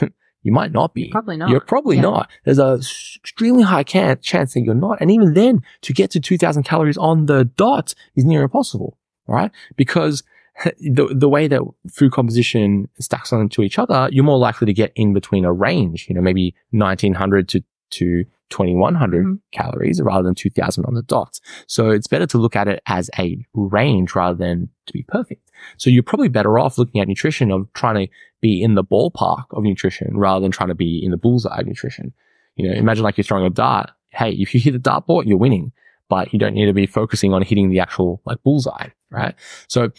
you 0.44 0.52
might 0.52 0.70
not 0.70 0.94
be. 0.94 1.08
Probably 1.10 1.36
not. 1.36 1.48
You're 1.50 1.60
probably 1.60 1.96
Yeah. 1.96 2.02
not. 2.02 2.30
There's 2.44 2.60
a 2.60 2.74
extremely 3.16 3.64
high 3.64 3.82
can- 3.82 4.20
chance 4.20 4.54
that 4.54 4.60
you're 4.60 4.74
not. 4.74 4.98
And 5.00 5.10
even 5.10 5.34
then, 5.34 5.62
to 5.82 5.92
get 5.92 6.10
to 6.12 6.20
2000 6.20 6.62
calories 6.62 6.96
on 6.98 7.26
the 7.26 7.44
dot 7.44 7.94
is 8.14 8.24
near 8.24 8.42
impossible, 8.42 8.96
right? 9.26 9.50
Because 9.76 10.22
the, 10.78 11.12
the 11.12 11.28
way 11.28 11.48
that 11.48 11.62
food 11.90 12.12
composition 12.12 12.88
stacks 13.00 13.32
onto 13.32 13.62
each 13.62 13.78
other, 13.78 14.08
you're 14.12 14.22
more 14.22 14.38
likely 14.38 14.66
to 14.66 14.72
get 14.72 14.92
in 14.94 15.12
between 15.12 15.44
a 15.44 15.52
range, 15.52 16.06
you 16.08 16.14
know, 16.14 16.20
maybe 16.20 16.54
1900 16.70 17.48
to, 17.48 17.60
to 17.90 18.24
2100 18.50 19.24
Mhm. 19.24 19.38
calories 19.52 20.00
rather 20.02 20.22
than 20.22 20.34
2000 20.34 20.84
on 20.84 20.94
the 20.94 21.02
dot. 21.02 21.40
So 21.66 21.90
it's 21.90 22.06
better 22.06 22.26
to 22.26 22.38
look 22.38 22.54
at 22.54 22.68
it 22.68 22.80
as 22.86 23.10
a 23.18 23.44
range 23.54 24.14
rather 24.14 24.36
than 24.36 24.68
to 24.86 24.92
be 24.92 25.02
perfect. 25.08 25.43
So 25.76 25.90
you're 25.90 26.02
probably 26.02 26.28
better 26.28 26.58
off 26.58 26.78
looking 26.78 27.00
at 27.00 27.08
nutrition 27.08 27.50
of 27.50 27.72
trying 27.72 28.06
to 28.06 28.12
be 28.40 28.62
in 28.62 28.74
the 28.74 28.84
ballpark 28.84 29.44
of 29.50 29.62
nutrition 29.62 30.16
rather 30.16 30.40
than 30.40 30.50
trying 30.50 30.68
to 30.68 30.74
be 30.74 31.02
in 31.02 31.10
the 31.10 31.16
bullseye 31.16 31.60
of 31.60 31.66
nutrition. 31.66 32.12
You 32.56 32.68
know, 32.68 32.76
imagine 32.76 33.04
like 33.04 33.16
you're 33.16 33.24
throwing 33.24 33.46
a 33.46 33.50
dart. 33.50 33.90
Hey, 34.10 34.32
if 34.32 34.54
you 34.54 34.60
hit 34.60 34.72
the 34.72 34.78
dartboard, 34.78 35.26
you're 35.26 35.38
winning, 35.38 35.72
but 36.08 36.32
you 36.32 36.38
don't 36.38 36.54
need 36.54 36.66
to 36.66 36.72
be 36.72 36.86
focusing 36.86 37.32
on 37.32 37.42
hitting 37.42 37.70
the 37.70 37.80
actual 37.80 38.20
like 38.24 38.42
bullseye, 38.42 38.88
right? 39.10 39.34
So 39.68 39.90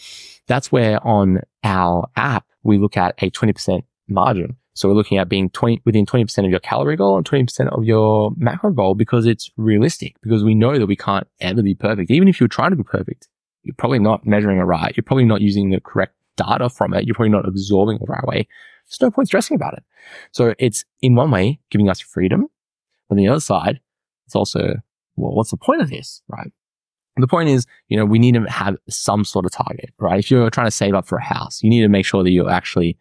that's 0.46 0.70
where 0.70 1.04
on 1.06 1.40
our 1.64 2.08
app, 2.16 2.46
we 2.62 2.78
look 2.78 2.96
at 2.96 3.14
a 3.22 3.30
20% 3.30 3.82
margin. 4.08 4.56
So 4.74 4.88
we're 4.88 4.94
looking 4.94 5.16
at 5.16 5.28
being 5.28 5.48
20 5.50 5.82
within 5.86 6.04
20% 6.04 6.44
of 6.44 6.50
your 6.50 6.60
calorie 6.60 6.96
goal 6.96 7.16
and 7.16 7.24
20% 7.24 7.68
of 7.68 7.84
your 7.84 8.32
macro 8.36 8.70
goal 8.72 8.94
because 8.94 9.24
it's 9.24 9.50
realistic 9.56 10.16
because 10.22 10.44
we 10.44 10.54
know 10.54 10.78
that 10.78 10.86
we 10.86 10.96
can't 10.96 11.26
ever 11.40 11.62
be 11.62 11.74
perfect. 11.74 12.10
Even 12.10 12.28
if 12.28 12.38
you're 12.38 12.48
trying 12.48 12.70
to 12.70 12.76
be 12.76 12.82
perfect, 12.82 13.28
you're 13.66 13.74
probably 13.76 13.98
not 13.98 14.24
measuring 14.24 14.58
it 14.58 14.62
right. 14.62 14.96
You're 14.96 15.04
probably 15.04 15.24
not 15.24 15.40
using 15.40 15.70
the 15.70 15.80
correct 15.80 16.14
data 16.36 16.70
from 16.70 16.94
it. 16.94 17.04
You're 17.04 17.14
probably 17.14 17.30
not 17.30 17.48
absorbing 17.48 17.96
it 17.96 18.00
the 18.06 18.12
right 18.12 18.26
way. 18.26 18.48
There's 18.88 19.00
no 19.00 19.10
point 19.10 19.28
stressing 19.28 19.56
about 19.56 19.74
it. 19.74 19.82
So 20.30 20.54
it's 20.58 20.84
in 21.02 21.16
one 21.16 21.30
way 21.30 21.58
giving 21.70 21.90
us 21.90 22.00
freedom. 22.00 22.46
But 23.08 23.14
on 23.14 23.16
the 23.18 23.28
other 23.28 23.40
side, 23.40 23.80
it's 24.26 24.36
also, 24.36 24.76
well, 25.16 25.34
what's 25.34 25.50
the 25.50 25.56
point 25.56 25.82
of 25.82 25.90
this? 25.90 26.22
Right. 26.28 26.52
The 27.16 27.26
point 27.26 27.48
is, 27.48 27.66
you 27.88 27.96
know, 27.96 28.04
we 28.04 28.18
need 28.18 28.34
to 28.34 28.42
have 28.42 28.76
some 28.88 29.24
sort 29.24 29.46
of 29.46 29.50
target, 29.50 29.90
right? 29.98 30.18
If 30.18 30.30
you're 30.30 30.50
trying 30.50 30.66
to 30.66 30.70
save 30.70 30.94
up 30.94 31.06
for 31.06 31.18
a 31.18 31.24
house, 31.24 31.62
you 31.62 31.70
need 31.70 31.80
to 31.80 31.88
make 31.88 32.04
sure 32.04 32.22
that 32.22 32.30
you're 32.30 32.50
actually 32.50 32.98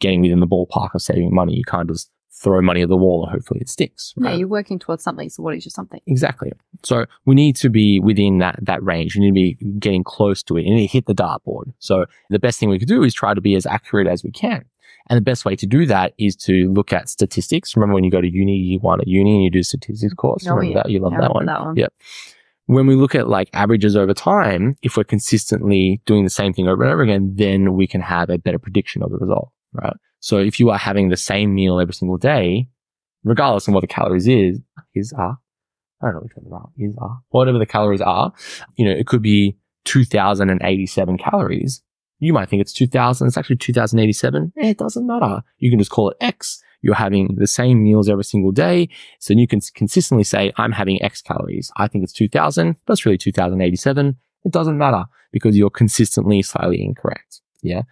getting 0.00 0.20
within 0.20 0.40
the 0.40 0.46
ballpark 0.46 0.94
of 0.94 1.02
saving 1.02 1.34
money. 1.34 1.54
You 1.56 1.64
can't 1.64 1.88
just 1.88 2.10
throw 2.44 2.60
money 2.62 2.82
at 2.82 2.88
the 2.88 2.96
wall 2.96 3.24
and 3.24 3.32
hopefully 3.32 3.60
it 3.60 3.68
sticks. 3.68 4.14
Yeah, 4.16 4.34
you're 4.34 4.46
working 4.46 4.78
towards 4.78 5.02
something. 5.02 5.28
So 5.30 5.42
what 5.42 5.56
is 5.56 5.64
your 5.64 5.70
something? 5.70 6.00
Exactly. 6.06 6.52
So 6.84 7.06
we 7.24 7.34
need 7.34 7.56
to 7.56 7.70
be 7.70 7.98
within 7.98 8.38
that 8.38 8.58
that 8.62 8.82
range. 8.84 9.16
We 9.16 9.22
need 9.22 9.30
to 9.30 9.56
be 9.64 9.78
getting 9.80 10.04
close 10.04 10.42
to 10.44 10.56
it. 10.56 10.64
You 10.66 10.74
need 10.74 10.86
to 10.86 10.92
hit 10.92 11.06
the 11.06 11.14
dartboard. 11.14 11.72
So 11.80 12.04
the 12.30 12.38
best 12.38 12.60
thing 12.60 12.68
we 12.68 12.78
could 12.78 12.86
do 12.88 13.02
is 13.02 13.14
try 13.14 13.34
to 13.34 13.40
be 13.40 13.54
as 13.56 13.66
accurate 13.66 14.06
as 14.06 14.22
we 14.22 14.30
can. 14.30 14.64
And 15.10 15.16
the 15.18 15.22
best 15.22 15.44
way 15.44 15.54
to 15.56 15.66
do 15.66 15.84
that 15.86 16.14
is 16.18 16.34
to 16.36 16.72
look 16.72 16.92
at 16.92 17.08
statistics. 17.10 17.76
Remember 17.76 17.94
when 17.94 18.04
you 18.04 18.10
go 18.10 18.20
to 18.22 18.30
uni, 18.30 18.56
you 18.56 18.78
want 18.78 19.02
a 19.02 19.04
uni 19.06 19.34
and 19.34 19.42
you 19.44 19.50
do 19.50 19.58
a 19.58 19.64
statistics 19.64 20.14
course. 20.14 20.46
Oh, 20.46 20.54
Remember 20.54 20.78
yeah. 20.78 20.82
that? 20.84 20.90
You 20.90 21.00
love 21.00 21.12
Yeah, 21.12 21.20
that 21.22 21.34
one. 21.34 21.46
that 21.46 21.60
one. 21.60 21.76
Yep. 21.76 21.92
When 22.66 22.86
we 22.86 22.94
look 22.94 23.14
at 23.14 23.28
like 23.28 23.50
averages 23.52 23.96
over 23.96 24.14
time, 24.14 24.76
if 24.82 24.96
we're 24.96 25.04
consistently 25.04 26.00
doing 26.06 26.24
the 26.24 26.30
same 26.30 26.54
thing 26.54 26.68
over 26.68 26.82
and 26.82 26.90
over 26.92 27.02
again, 27.02 27.34
then 27.36 27.74
we 27.74 27.86
can 27.86 28.00
have 28.00 28.30
a 28.30 28.38
better 28.38 28.58
prediction 28.58 29.02
of 29.02 29.10
the 29.10 29.18
result, 29.18 29.50
right? 29.74 29.92
So 30.24 30.38
if 30.38 30.58
you 30.58 30.70
are 30.70 30.78
having 30.78 31.10
the 31.10 31.18
same 31.18 31.54
meal 31.54 31.78
every 31.78 31.92
single 31.92 32.16
day, 32.16 32.66
regardless 33.24 33.68
of 33.68 33.74
what 33.74 33.82
the 33.82 33.86
calories 33.86 34.26
is, 34.26 34.58
is 34.94 35.12
are, 35.12 35.36
I 36.00 36.06
don't 36.06 36.14
know 36.14 36.20
which 36.20 36.34
ones 36.34 36.50
are, 36.50 36.70
is 36.78 36.96
are, 36.96 37.20
whatever 37.28 37.58
the 37.58 37.66
calories 37.66 38.00
are, 38.00 38.32
you 38.76 38.86
know, 38.86 38.90
it 38.90 39.06
could 39.06 39.20
be 39.20 39.58
2087 39.84 41.18
calories. 41.18 41.82
You 42.20 42.32
might 42.32 42.48
think 42.48 42.62
it's 42.62 42.72
2000. 42.72 43.26
It's 43.26 43.36
actually 43.36 43.56
2087. 43.56 44.54
Eh, 44.56 44.70
it 44.70 44.78
doesn't 44.78 45.06
matter. 45.06 45.42
You 45.58 45.68
can 45.68 45.78
just 45.78 45.90
call 45.90 46.08
it 46.08 46.16
X. 46.22 46.62
You're 46.80 46.94
having 46.94 47.36
the 47.36 47.46
same 47.46 47.82
meals 47.84 48.08
every 48.08 48.24
single 48.24 48.50
day. 48.50 48.88
So 49.18 49.34
you 49.34 49.46
can 49.46 49.60
consistently 49.74 50.24
say, 50.24 50.54
I'm 50.56 50.72
having 50.72 51.02
X 51.02 51.20
calories. 51.20 51.70
I 51.76 51.86
think 51.86 52.02
it's 52.02 52.14
2000, 52.14 52.76
but 52.86 52.94
it's 52.94 53.04
really 53.04 53.18
2087. 53.18 54.16
It 54.46 54.52
doesn't 54.52 54.78
matter 54.78 55.04
because 55.32 55.54
you're 55.54 55.68
consistently 55.68 56.40
slightly 56.40 56.82
incorrect. 56.82 57.42
Yeah. 57.60 57.82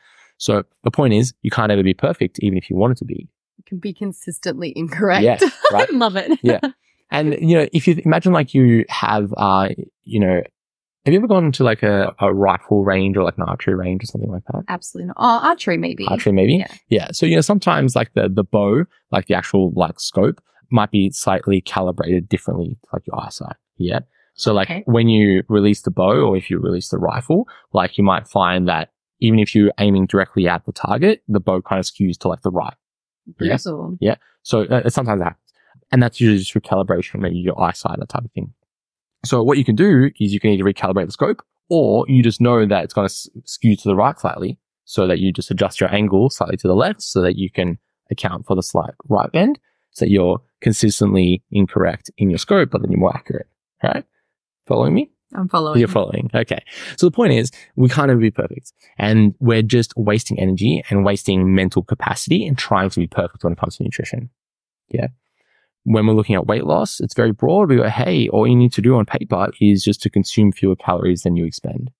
So 0.42 0.64
the 0.82 0.90
point 0.90 1.14
is 1.14 1.32
you 1.42 1.52
can't 1.52 1.70
ever 1.70 1.84
be 1.84 1.94
perfect, 1.94 2.40
even 2.40 2.58
if 2.58 2.68
you 2.68 2.74
wanted 2.74 2.96
to 2.96 3.04
be. 3.04 3.28
You 3.58 3.64
can 3.64 3.78
be 3.78 3.92
consistently 3.94 4.72
incorrect. 4.74 5.22
Yes, 5.22 5.40
right. 5.72 5.88
I 5.88 5.92
love 5.96 6.16
it. 6.16 6.36
Yeah. 6.42 6.58
And, 7.12 7.34
you 7.40 7.56
know, 7.56 7.68
if 7.72 7.86
you 7.86 8.02
imagine 8.04 8.32
like 8.32 8.52
you 8.52 8.84
have, 8.88 9.32
uh, 9.36 9.68
you 10.02 10.18
know, 10.18 10.42
have 11.04 11.12
you 11.14 11.20
ever 11.20 11.28
gone 11.28 11.52
to 11.52 11.62
like 11.62 11.84
a, 11.84 12.12
a 12.18 12.34
rifle 12.34 12.82
range 12.82 13.16
or 13.16 13.22
like 13.22 13.36
an 13.38 13.44
archery 13.44 13.76
range 13.76 14.02
or 14.02 14.06
something 14.06 14.32
like 14.32 14.42
that? 14.52 14.64
Absolutely 14.68 15.06
not. 15.08 15.16
Oh, 15.18 15.46
archery 15.48 15.76
maybe. 15.76 16.06
Archery, 16.08 16.32
maybe? 16.32 16.56
Yeah. 16.56 16.74
Yeah. 16.88 17.08
So, 17.12 17.24
you 17.24 17.36
know, 17.36 17.40
sometimes 17.40 17.94
like 17.94 18.12
the, 18.14 18.28
the 18.28 18.42
bow, 18.42 18.84
like 19.12 19.26
the 19.26 19.34
actual 19.34 19.72
like 19.76 20.00
scope 20.00 20.42
might 20.70 20.90
be 20.90 21.10
slightly 21.12 21.60
calibrated 21.60 22.28
differently, 22.28 22.78
to, 22.82 22.88
like 22.92 23.06
your 23.06 23.20
eyesight. 23.20 23.56
Yeah. 23.76 24.00
So 24.34 24.52
like 24.52 24.68
Okay. 24.70 24.82
when 24.86 25.08
you 25.08 25.44
release 25.48 25.82
the 25.82 25.90
bow 25.92 26.14
or 26.20 26.36
if 26.36 26.50
you 26.50 26.58
release 26.58 26.88
the 26.88 26.98
rifle, 26.98 27.46
like 27.72 27.96
you 27.96 28.02
might 28.02 28.26
find 28.26 28.68
that 28.68 28.88
even 29.22 29.38
if 29.38 29.54
you're 29.54 29.72
aiming 29.78 30.06
directly 30.06 30.48
at 30.48 30.66
the 30.66 30.72
target, 30.72 31.22
the 31.28 31.40
bow 31.40 31.62
kind 31.62 31.78
of 31.78 31.86
skews 31.86 32.18
to 32.18 32.28
like 32.28 32.42
the 32.42 32.50
right. 32.50 32.74
Yeah. 33.40 33.56
Brutal. 33.56 33.96
So 34.42 34.64
uh, 34.64 34.90
sometimes 34.90 35.20
that 35.20 35.24
happens. 35.24 35.52
And 35.92 36.02
that's 36.02 36.20
usually 36.20 36.38
just 36.38 36.54
recalibration, 36.54 37.20
maybe 37.20 37.36
your 37.36 37.60
eyesight, 37.60 37.98
that 38.00 38.08
type 38.08 38.24
of 38.24 38.32
thing. 38.32 38.52
So 39.24 39.42
what 39.42 39.58
you 39.58 39.64
can 39.64 39.76
do 39.76 40.10
is 40.18 40.32
you 40.32 40.40
can 40.40 40.50
either 40.50 40.64
recalibrate 40.64 41.06
the 41.06 41.12
scope 41.12 41.44
or 41.68 42.04
you 42.08 42.22
just 42.22 42.40
know 42.40 42.66
that 42.66 42.82
it's 42.82 42.92
going 42.92 43.08
to 43.08 43.14
skew 43.44 43.76
to 43.76 43.88
the 43.88 43.94
right 43.94 44.18
slightly 44.18 44.58
so 44.84 45.06
that 45.06 45.20
you 45.20 45.32
just 45.32 45.50
adjust 45.50 45.80
your 45.80 45.94
angle 45.94 46.28
slightly 46.28 46.56
to 46.56 46.66
the 46.66 46.74
left 46.74 47.00
so 47.00 47.20
that 47.20 47.36
you 47.36 47.48
can 47.48 47.78
account 48.10 48.46
for 48.46 48.56
the 48.56 48.62
slight 48.62 48.94
right 49.08 49.30
bend 49.30 49.60
so 49.92 50.04
that 50.04 50.10
you're 50.10 50.40
consistently 50.60 51.44
incorrect 51.52 52.10
in 52.18 52.30
your 52.30 52.38
scope, 52.38 52.70
but 52.70 52.82
then 52.82 52.90
you're 52.90 53.00
more 53.00 53.14
accurate. 53.14 53.46
Right? 53.84 54.04
Following 54.66 54.94
me? 54.94 55.11
I'm 55.34 55.48
following. 55.48 55.78
You're 55.78 55.88
following. 55.88 56.30
Okay. 56.34 56.62
So 56.96 57.06
the 57.06 57.12
point 57.12 57.32
is, 57.32 57.50
we 57.76 57.88
can't 57.88 58.10
ever 58.10 58.20
be 58.20 58.30
perfect. 58.30 58.72
And 58.98 59.34
we're 59.40 59.62
just 59.62 59.92
wasting 59.96 60.38
energy 60.38 60.82
and 60.90 61.04
wasting 61.04 61.54
mental 61.54 61.82
capacity 61.82 62.46
and 62.46 62.58
trying 62.58 62.90
to 62.90 63.00
be 63.00 63.06
perfect 63.06 63.44
when 63.44 63.52
it 63.54 63.58
comes 63.58 63.76
to 63.76 63.82
nutrition. 63.84 64.30
Yeah. 64.88 65.08
When 65.84 66.06
we're 66.06 66.14
looking 66.14 66.36
at 66.36 66.46
weight 66.46 66.64
loss, 66.64 67.00
it's 67.00 67.14
very 67.14 67.32
broad. 67.32 67.68
We 67.68 67.76
go, 67.76 67.88
hey, 67.88 68.28
all 68.28 68.46
you 68.46 68.54
need 68.54 68.72
to 68.74 68.82
do 68.82 68.94
on 68.96 69.04
paper 69.04 69.48
is 69.60 69.82
just 69.82 70.00
to 70.02 70.10
consume 70.10 70.52
fewer 70.52 70.76
calories 70.76 71.22
than 71.22 71.34
you 71.34 71.44
expend. 71.44 71.90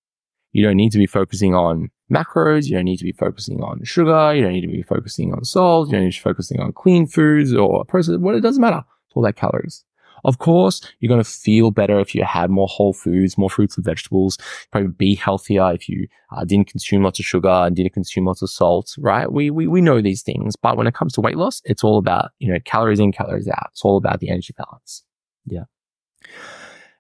You 0.53 0.64
don't 0.64 0.77
need 0.77 0.92
to 0.92 0.99
be 0.99 1.07
focusing 1.07 1.55
on 1.55 1.90
macros. 2.12 2.66
You 2.66 2.77
don't 2.77 2.85
need 2.85 2.99
to 2.99 3.05
be 3.05 3.12
focusing 3.12 3.62
on 3.62 3.83
sugar. 3.85 4.35
You 4.35 4.42
don't 4.42 4.53
need 4.53 4.61
to 4.61 4.68
be 4.68 4.83
focusing 4.83 5.33
on 5.33 5.45
salt. 5.45 5.88
You 5.88 5.95
don't 5.95 6.05
need 6.05 6.12
to 6.12 6.18
be 6.18 6.23
focusing 6.23 6.61
on 6.61 6.73
clean 6.73 7.07
foods 7.07 7.55
or 7.55 7.85
processed. 7.87 8.21
What 8.21 8.35
it 8.35 8.40
doesn't 8.40 8.61
matter. 8.61 8.85
It's 9.07 9.16
all 9.16 9.23
that 9.23 9.37
calories. 9.37 9.85
Of 10.24 10.38
course, 10.38 10.80
you're 11.00 11.08
going 11.08 11.22
to 11.22 11.28
feel 11.28 11.70
better 11.70 11.98
if 11.98 12.14
you 12.14 12.24
had 12.24 12.50
more 12.50 12.68
whole 12.68 12.92
foods, 12.92 13.37
more 13.37 13.50
fruits 13.50 13.76
and 13.76 13.85
vegetables. 13.85 14.38
Probably 14.70 14.90
be 14.90 15.14
healthier 15.14 15.72
if 15.72 15.88
you 15.88 16.06
uh, 16.30 16.44
didn't 16.44 16.68
consume 16.68 17.02
lots 17.02 17.18
of 17.18 17.24
sugar 17.24 17.48
and 17.48 17.74
didn't 17.74 17.92
consume 17.94 18.26
lots 18.26 18.42
of 18.42 18.50
salt, 18.50 18.94
right? 18.98 19.30
We, 19.30 19.50
we, 19.50 19.66
we 19.66 19.80
know 19.80 20.00
these 20.00 20.22
things. 20.22 20.54
But 20.56 20.76
when 20.76 20.87
it 20.87 20.94
comes 20.94 21.12
to 21.14 21.20
weight 21.20 21.37
loss, 21.37 21.61
it's 21.64 21.82
all 21.82 21.98
about, 21.98 22.30
you 22.38 22.52
know, 22.52 22.58
calories 22.64 23.00
in, 23.00 23.12
calories 23.12 23.48
out. 23.48 23.70
It's 23.72 23.85
all 23.85 23.96
about 23.96 24.20
the 24.20 24.30
energy 24.30 24.54
balance. 24.56 25.04
Yeah. 25.44 25.64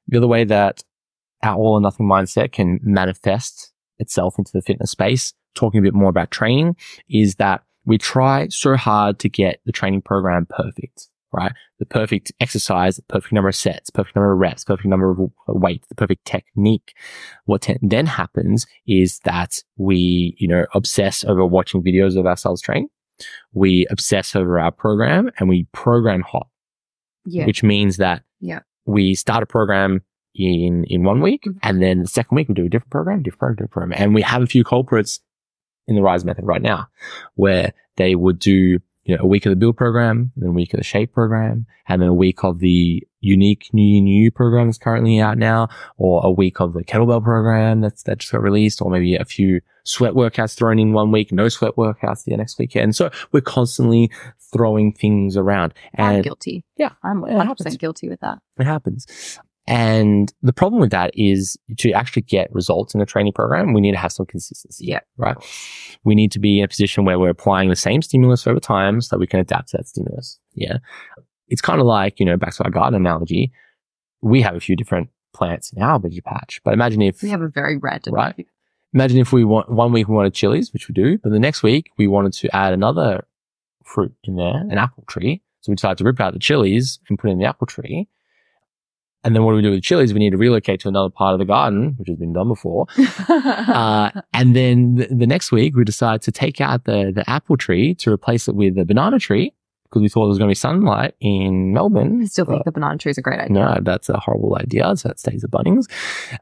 The 0.08 0.18
other 0.18 0.28
way 0.28 0.44
that 0.44 0.82
our 1.42 1.56
all 1.56 1.74
or 1.74 1.80
nothing 1.80 2.06
mindset 2.06 2.52
can 2.52 2.80
manifest 2.82 3.72
itself 3.98 4.38
into 4.38 4.52
the 4.52 4.62
fitness 4.62 4.90
space, 4.90 5.32
talking 5.54 5.78
a 5.78 5.82
bit 5.82 5.94
more 5.94 6.10
about 6.10 6.30
training, 6.30 6.76
is 7.08 7.36
that 7.36 7.62
we 7.84 7.98
try 7.98 8.48
so 8.48 8.76
hard 8.76 9.18
to 9.20 9.28
get 9.28 9.60
the 9.64 9.72
training 9.72 10.02
program 10.02 10.46
perfect, 10.48 11.08
right? 11.32 11.52
The 11.78 11.86
perfect 11.86 12.32
exercise, 12.40 12.96
the 12.96 13.02
perfect 13.02 13.32
number 13.32 13.48
of 13.48 13.54
sets, 13.56 13.90
perfect 13.90 14.16
number 14.16 14.32
of 14.32 14.38
reps, 14.38 14.64
perfect 14.64 14.86
number 14.88 15.10
of 15.10 15.18
weight, 15.48 15.84
the 15.88 15.94
perfect 15.94 16.24
technique. 16.24 16.94
What 17.46 17.62
te- 17.62 17.78
then 17.82 18.06
happens 18.06 18.66
is 18.86 19.18
that 19.24 19.58
we, 19.76 20.36
you 20.38 20.48
know, 20.48 20.66
obsess 20.74 21.24
over 21.24 21.44
watching 21.46 21.82
videos 21.82 22.16
of 22.18 22.26
ourselves 22.26 22.60
train. 22.62 22.88
We 23.52 23.86
obsess 23.90 24.34
over 24.34 24.58
our 24.58 24.72
program 24.72 25.30
and 25.38 25.48
we 25.48 25.66
program 25.72 26.22
hop. 26.22 26.48
Yeah. 27.24 27.46
which 27.46 27.62
means 27.62 27.98
that 27.98 28.24
Yeah. 28.40 28.62
we 28.84 29.14
start 29.14 29.44
a 29.44 29.46
program 29.46 30.00
in 30.34 30.82
in 30.88 31.04
one 31.04 31.20
week, 31.20 31.44
Mhm. 31.46 31.58
and 31.62 31.80
then 31.80 32.00
the 32.00 32.08
second 32.08 32.34
week 32.34 32.48
we 32.48 32.54
do 32.54 32.64
a 32.64 32.68
different 32.68 32.90
program, 32.90 33.22
different 33.22 33.38
program, 33.38 33.54
different 33.56 33.70
program, 33.70 33.92
and 34.02 34.12
we 34.12 34.22
have 34.22 34.42
a 34.42 34.46
few 34.46 34.64
culprits 34.64 35.20
in 35.86 35.94
the 35.94 36.02
Rise 36.02 36.24
method 36.24 36.44
right 36.44 36.60
now, 36.62 36.88
where 37.34 37.74
they 37.96 38.16
would 38.16 38.40
do 38.40 38.80
you 39.04 39.16
know 39.16 39.22
a 39.22 39.26
week 39.26 39.46
of 39.46 39.50
the 39.50 39.56
build 39.56 39.76
program, 39.76 40.32
then 40.36 40.50
a 40.50 40.52
week 40.52 40.72
of 40.74 40.78
the 40.78 40.84
shape 40.84 41.12
program, 41.12 41.66
and 41.88 42.00
then 42.02 42.08
a 42.08 42.14
week 42.14 42.44
of 42.44 42.60
the 42.60 43.06
unique 43.20 43.68
new 43.72 44.00
new 44.00 44.30
program 44.30 44.66
that's 44.66 44.78
currently 44.78 45.20
out 45.20 45.38
now, 45.38 45.68
or 45.96 46.20
a 46.24 46.30
week 46.30 46.60
of 46.60 46.72
the 46.72 46.84
kettlebell 46.84 47.22
program 47.22 47.80
that's 47.80 48.02
that 48.04 48.18
just 48.18 48.32
got 48.32 48.42
released, 48.42 48.80
or 48.82 48.90
maybe 48.90 49.16
a 49.16 49.24
few 49.24 49.60
sweat 49.84 50.12
workouts 50.14 50.56
thrown 50.56 50.78
in 50.78 50.92
one 50.92 51.10
week, 51.10 51.32
no 51.32 51.48
sweat 51.48 51.74
workouts 51.76 52.24
the 52.24 52.36
next 52.36 52.58
weekend. 52.58 52.94
So 52.94 53.10
we're 53.32 53.40
constantly 53.40 54.10
throwing 54.52 54.92
things 54.92 55.36
around, 55.36 55.74
I'm 55.96 56.16
and 56.16 56.24
guilty. 56.24 56.64
Yeah. 56.76 56.90
I'm 57.02 57.22
100% 57.22 57.78
guilty 57.78 58.08
with 58.08 58.20
that. 58.20 58.38
it 58.58 58.64
happens. 58.64 59.06
And 59.66 60.32
the 60.42 60.52
problem 60.52 60.80
with 60.80 60.90
that 60.90 61.12
is 61.14 61.56
to 61.78 61.92
actually 61.92 62.22
get 62.22 62.52
results 62.52 62.94
in 62.94 63.00
a 63.00 63.06
training 63.06 63.32
program, 63.32 63.72
we 63.72 63.80
need 63.80 63.92
to 63.92 63.98
have 63.98 64.12
some 64.12 64.26
consistency. 64.26 64.86
Yeah. 64.86 65.00
Right. 65.16 65.36
We 66.04 66.14
need 66.14 66.32
to 66.32 66.40
be 66.40 66.58
in 66.58 66.64
a 66.64 66.68
position 66.68 67.04
where 67.04 67.18
we're 67.18 67.30
applying 67.30 67.68
the 67.68 67.76
same 67.76 68.02
stimulus 68.02 68.46
over 68.46 68.58
time 68.58 69.00
so 69.00 69.14
that 69.14 69.20
we 69.20 69.26
can 69.26 69.38
adapt 69.38 69.68
to 69.68 69.76
that 69.76 69.86
stimulus. 69.86 70.40
Yeah. 70.54 70.78
It's 71.48 71.62
kind 71.62 71.80
of 71.80 71.86
like, 71.86 72.18
you 72.18 72.26
know, 72.26 72.36
back 72.36 72.54
to 72.54 72.64
our 72.64 72.70
garden 72.70 73.00
analogy. 73.00 73.52
We 74.20 74.42
have 74.42 74.56
a 74.56 74.60
few 74.60 74.74
different 74.74 75.10
plants 75.32 75.72
in 75.72 75.82
our 75.82 75.98
veggie 75.98 76.24
patch, 76.24 76.60
but 76.64 76.74
imagine 76.74 77.02
if, 77.02 77.22
We 77.22 77.30
have 77.30 77.42
a 77.42 77.48
very 77.48 77.76
random. 77.76 78.14
Right. 78.14 78.46
imagine 78.92 79.18
if 79.18 79.32
we 79.32 79.44
want 79.44 79.70
one 79.70 79.92
week 79.92 80.08
we 80.08 80.14
wanted 80.14 80.34
chilies, 80.34 80.72
which 80.72 80.88
we 80.88 80.92
do, 80.92 81.18
but 81.18 81.30
the 81.30 81.40
next 81.40 81.62
week 81.62 81.90
we 81.96 82.06
wanted 82.08 82.32
to 82.34 82.54
add 82.54 82.72
another 82.72 83.24
fruit 83.84 84.14
in 84.24 84.36
there, 84.36 84.56
an 84.56 84.78
apple 84.78 85.04
tree. 85.06 85.42
So 85.60 85.70
we 85.70 85.76
decided 85.76 85.98
to 85.98 86.04
rip 86.04 86.20
out 86.20 86.32
the 86.32 86.40
chilies 86.40 86.98
and 87.08 87.18
put 87.18 87.30
in 87.30 87.38
the 87.38 87.44
apple 87.44 87.66
tree. 87.66 88.08
And 89.24 89.34
then 89.36 89.44
what 89.44 89.52
do 89.52 89.56
we 89.56 89.62
do 89.62 89.70
with 89.70 89.78
the 89.78 89.82
chilies? 89.82 90.12
We 90.12 90.18
need 90.18 90.30
to 90.30 90.36
relocate 90.36 90.80
to 90.80 90.88
another 90.88 91.10
part 91.10 91.32
of 91.32 91.38
the 91.38 91.44
garden, 91.44 91.94
which 91.96 92.08
has 92.08 92.18
been 92.18 92.32
done 92.32 92.48
before. 92.48 92.86
Uh, 93.72 94.10
and 94.34 94.54
then 94.54 94.96
the, 94.96 95.06
the 95.06 95.26
next 95.26 95.52
week 95.52 95.74
we 95.74 95.84
decide 95.84 96.20
to 96.20 96.32
take 96.32 96.60
out 96.60 96.84
the, 96.84 97.12
the 97.14 97.28
apple 97.28 97.56
tree 97.56 97.94
to 97.94 98.10
replace 98.10 98.48
it 98.48 98.54
with 98.54 98.76
a 98.76 98.84
banana 98.84 99.18
tree 99.18 99.54
because 99.84 100.02
we 100.02 100.08
thought 100.08 100.22
there 100.22 100.28
was 100.28 100.38
going 100.38 100.48
to 100.48 100.50
be 100.50 100.54
sunlight 100.54 101.14
in 101.20 101.72
Melbourne. 101.72 102.22
I 102.22 102.26
still 102.26 102.44
think 102.44 102.64
the 102.64 102.72
banana 102.72 102.98
tree 102.98 103.10
is 103.10 103.18
a 103.18 103.22
great 103.22 103.40
idea. 103.40 103.54
no, 103.54 103.78
that's 103.82 104.08
a 104.08 104.18
horrible 104.18 104.56
idea. 104.56 104.94
So 104.96 105.08
that 105.08 105.18
stays 105.18 105.44
at 105.44 105.50
Bunnings. 105.50 105.86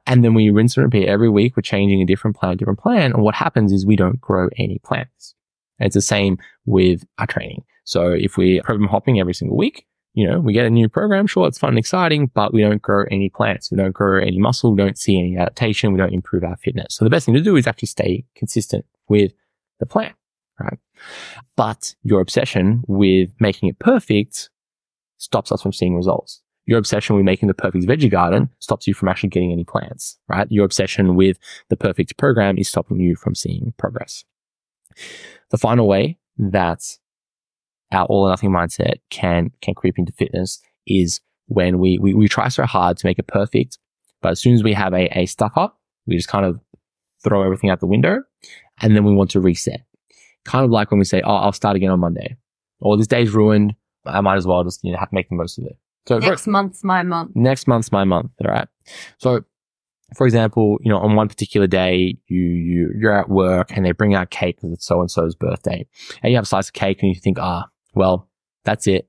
And 0.07 0.25
then 0.25 0.35
we 0.35 0.51
rinse 0.51 0.77
and 0.77 0.85
repeat 0.85 1.09
every 1.09 1.29
week. 1.29 1.57
We're 1.57 1.63
changing 1.63 2.01
a 2.01 2.07
different 2.07 2.37
plant, 2.37 2.59
different 2.59 2.79
plant. 2.79 3.15
And 3.15 3.23
what 3.23 3.35
happens 3.35 3.73
is 3.73 3.85
we 3.85 3.97
don't 3.97 4.21
grow 4.21 4.49
any 4.57 4.79
plants. 4.85 5.35
It's 5.81 5.95
the 5.95 6.03
same 6.03 6.39
with 6.65 7.05
our 7.19 7.27
training. 7.27 7.65
So 7.85 8.13
if 8.13 8.37
we 8.37 8.61
program 8.61 8.89
hopping 8.89 9.19
every 9.19 9.35
single 9.35 9.57
week, 9.57 9.87
you 10.13 10.29
know, 10.29 10.41
we 10.41 10.53
get 10.53 10.67
a 10.67 10.71
new 10.71 10.89
program. 10.89 11.27
Sure, 11.27 11.47
it's 11.47 11.59
fun 11.59 11.71
and 11.71 11.79
exciting, 11.79 12.31
but 12.35 12.53
we 12.53 12.63
don't 12.63 12.83
grow 12.83 13.05
any 13.11 13.31
plants. 13.31 13.71
We 13.71 13.77
don't 13.77 13.93
grow 13.95 14.21
any 14.21 14.39
muscle. 14.39 14.73
We 14.73 14.79
don't 14.79 14.99
see 14.99 15.19
any 15.19 15.37
adaptation. 15.37 15.93
We 15.93 15.99
don't 15.99 16.13
improve 16.13 16.45
our 16.45 16.57
fitness. 16.57 16.97
So 16.97 17.05
the 17.05 17.11
best 17.11 17.27
thing 17.27 17.35
to 17.35 17.41
do 17.41 17.57
is 17.57 17.67
actually 17.67 17.89
stay 17.89 18.25
consistent 18.35 18.85
with 19.09 19.33
the 19.79 19.87
plan, 19.87 20.13
right? 20.59 20.79
But 21.57 21.95
your 22.03 22.21
obsession 22.21 22.83
with 22.89 23.31
making 23.39 23.69
it 23.69 23.79
perfect 23.79 24.51
stops 25.19 25.53
us 25.53 25.63
from 25.63 25.73
seeing 25.73 25.95
results. 25.95 26.43
Your 26.67 26.79
obsession 26.79 27.17
with 27.17 27.25
making 27.25 27.49
the 27.49 27.55
perfect 27.55 27.85
veggie 27.87 28.11
garden 28.11 28.51
stops 28.59 28.87
you 28.87 28.95
from 28.95 29.09
actually 29.09 29.31
getting 29.31 29.53
any 29.53 29.65
plants, 29.65 30.19
right? 30.29 30.47
Your 30.51 30.65
obsession 30.65 31.17
with 31.17 31.39
the 31.69 31.77
perfect 31.77 32.17
program 32.17 32.59
is 32.59 32.69
stopping 32.69 33.01
you 33.01 33.17
from 33.17 33.35
seeing 33.35 33.75
progress. 33.77 34.25
The 35.51 35.59
final 35.59 35.89
way 35.89 36.19
that 36.39 36.99
our 37.93 38.07
all 38.07 38.27
or 38.27 38.31
nothing 38.31 38.51
mindset 38.51 38.95
can, 39.11 39.51
can 39.63 39.75
creep 39.75 39.99
into 39.99 40.13
fitness 40.13 40.61
is 40.87 41.21
when 41.47 41.79
we, 41.79 41.99
we, 41.99 42.15
we 42.15 42.29
try 42.29 42.49
so 42.49 42.65
hard 42.65 42.97
to 42.99 43.07
make 43.07 43.19
it 43.19 43.27
perfect, 43.27 43.79
but 44.23 44.31
as 44.33 44.41
soon 44.41 44.55
as 44.55 44.63
we 44.63 44.73
have 44.73 44.93
a, 44.95 45.07
a 45.19 45.27
stuck 45.27 45.57
up, 45.57 45.79
we 46.07 46.17
just 46.17 46.29
kind 46.29 46.45
of 46.47 46.61
throw 47.25 47.43
everything 47.43 47.71
out 47.71 47.81
the 47.81 47.87
window 47.87 48.23
and 48.81 48.95
then 48.97 49.05
we 49.05 49.13
want 49.13 49.31
to 49.33 49.41
reset. 49.41 49.83
Kind 50.45 50.65
of 50.65 50.71
like 50.71 50.91
when 50.91 50.99
we 50.99 51.05
say, 51.05 51.21
oh, 51.23 51.35
I'll 51.35 51.53
start 51.53 51.77
again 51.77 51.91
on 51.91 52.01
Monday 52.01 52.37
or 52.81 52.97
this 52.97 53.07
day's 53.07 53.31
ruined. 53.33 53.75
I 54.07 54.21
might 54.23 54.37
as 54.37 54.47
well 54.47 54.65
just, 54.65 54.83
you 54.83 54.93
know, 54.93 54.99
have 54.99 55.11
to 55.11 55.15
make 55.15 55.29
the 55.29 55.35
most 55.37 55.59
of 55.59 55.65
it. 55.67 55.77
So 56.07 56.21
for- 56.21 56.27
Next 56.31 56.47
month's 56.47 56.83
my 56.83 57.03
month. 57.03 57.33
next 57.35 57.67
month's 57.69 57.93
my 57.93 58.05
month. 58.05 58.31
All 58.45 58.51
right. 58.51 58.67
So, 59.19 59.45
for 60.17 60.27
example, 60.27 60.79
you 60.81 60.91
know, 60.91 60.99
on 60.99 61.15
one 61.15 61.29
particular 61.29 61.67
day, 61.67 62.17
you, 62.27 62.41
you, 62.41 62.91
you're 62.99 63.13
at 63.17 63.29
work 63.29 63.71
and 63.77 63.85
they 63.85 63.93
bring 63.93 64.15
out 64.15 64.31
cake 64.31 64.57
because 64.57 64.73
it's 64.73 64.87
so 64.87 65.01
and 65.01 65.11
so's 65.11 65.35
birthday. 65.35 65.87
And 66.23 66.31
you 66.33 66.37
have 66.37 66.45
a 66.45 66.49
slice 66.49 66.69
of 66.69 66.73
cake 66.73 67.03
and 67.03 67.15
you 67.15 67.21
think, 67.21 67.39
ah, 67.39 67.67
well, 67.95 68.29
that's 68.65 68.87
it. 68.87 69.09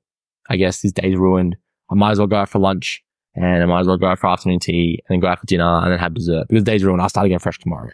I 0.50 0.58
guess 0.58 0.82
this 0.82 0.92
day's 0.92 1.16
ruined. 1.16 1.56
I 1.90 1.96
might 1.96 2.12
as 2.12 2.18
well 2.20 2.28
go 2.28 2.38
out 2.38 2.50
for 2.50 2.60
lunch 2.60 3.04
and 3.36 3.64
I 3.64 3.66
might 3.66 3.82
as 3.82 3.88
well 3.88 3.98
go 3.98 4.08
out 4.08 4.20
for 4.20 4.28
afternoon 4.28 4.60
tea 4.60 5.02
and 5.08 5.16
then 5.16 5.20
go 5.20 5.28
out 5.28 5.40
for 5.40 5.46
dinner 5.46 5.80
and 5.84 5.92
then 5.92 6.00
have 6.00 6.14
dessert 6.14 6.48
because 6.48 6.64
the 6.64 6.72
day's 6.72 6.84
ruined. 6.84 7.02
I'll 7.02 7.10
start 7.10 7.26
again 7.26 7.40
fresh 7.40 7.60
tomorrow. 7.60 7.90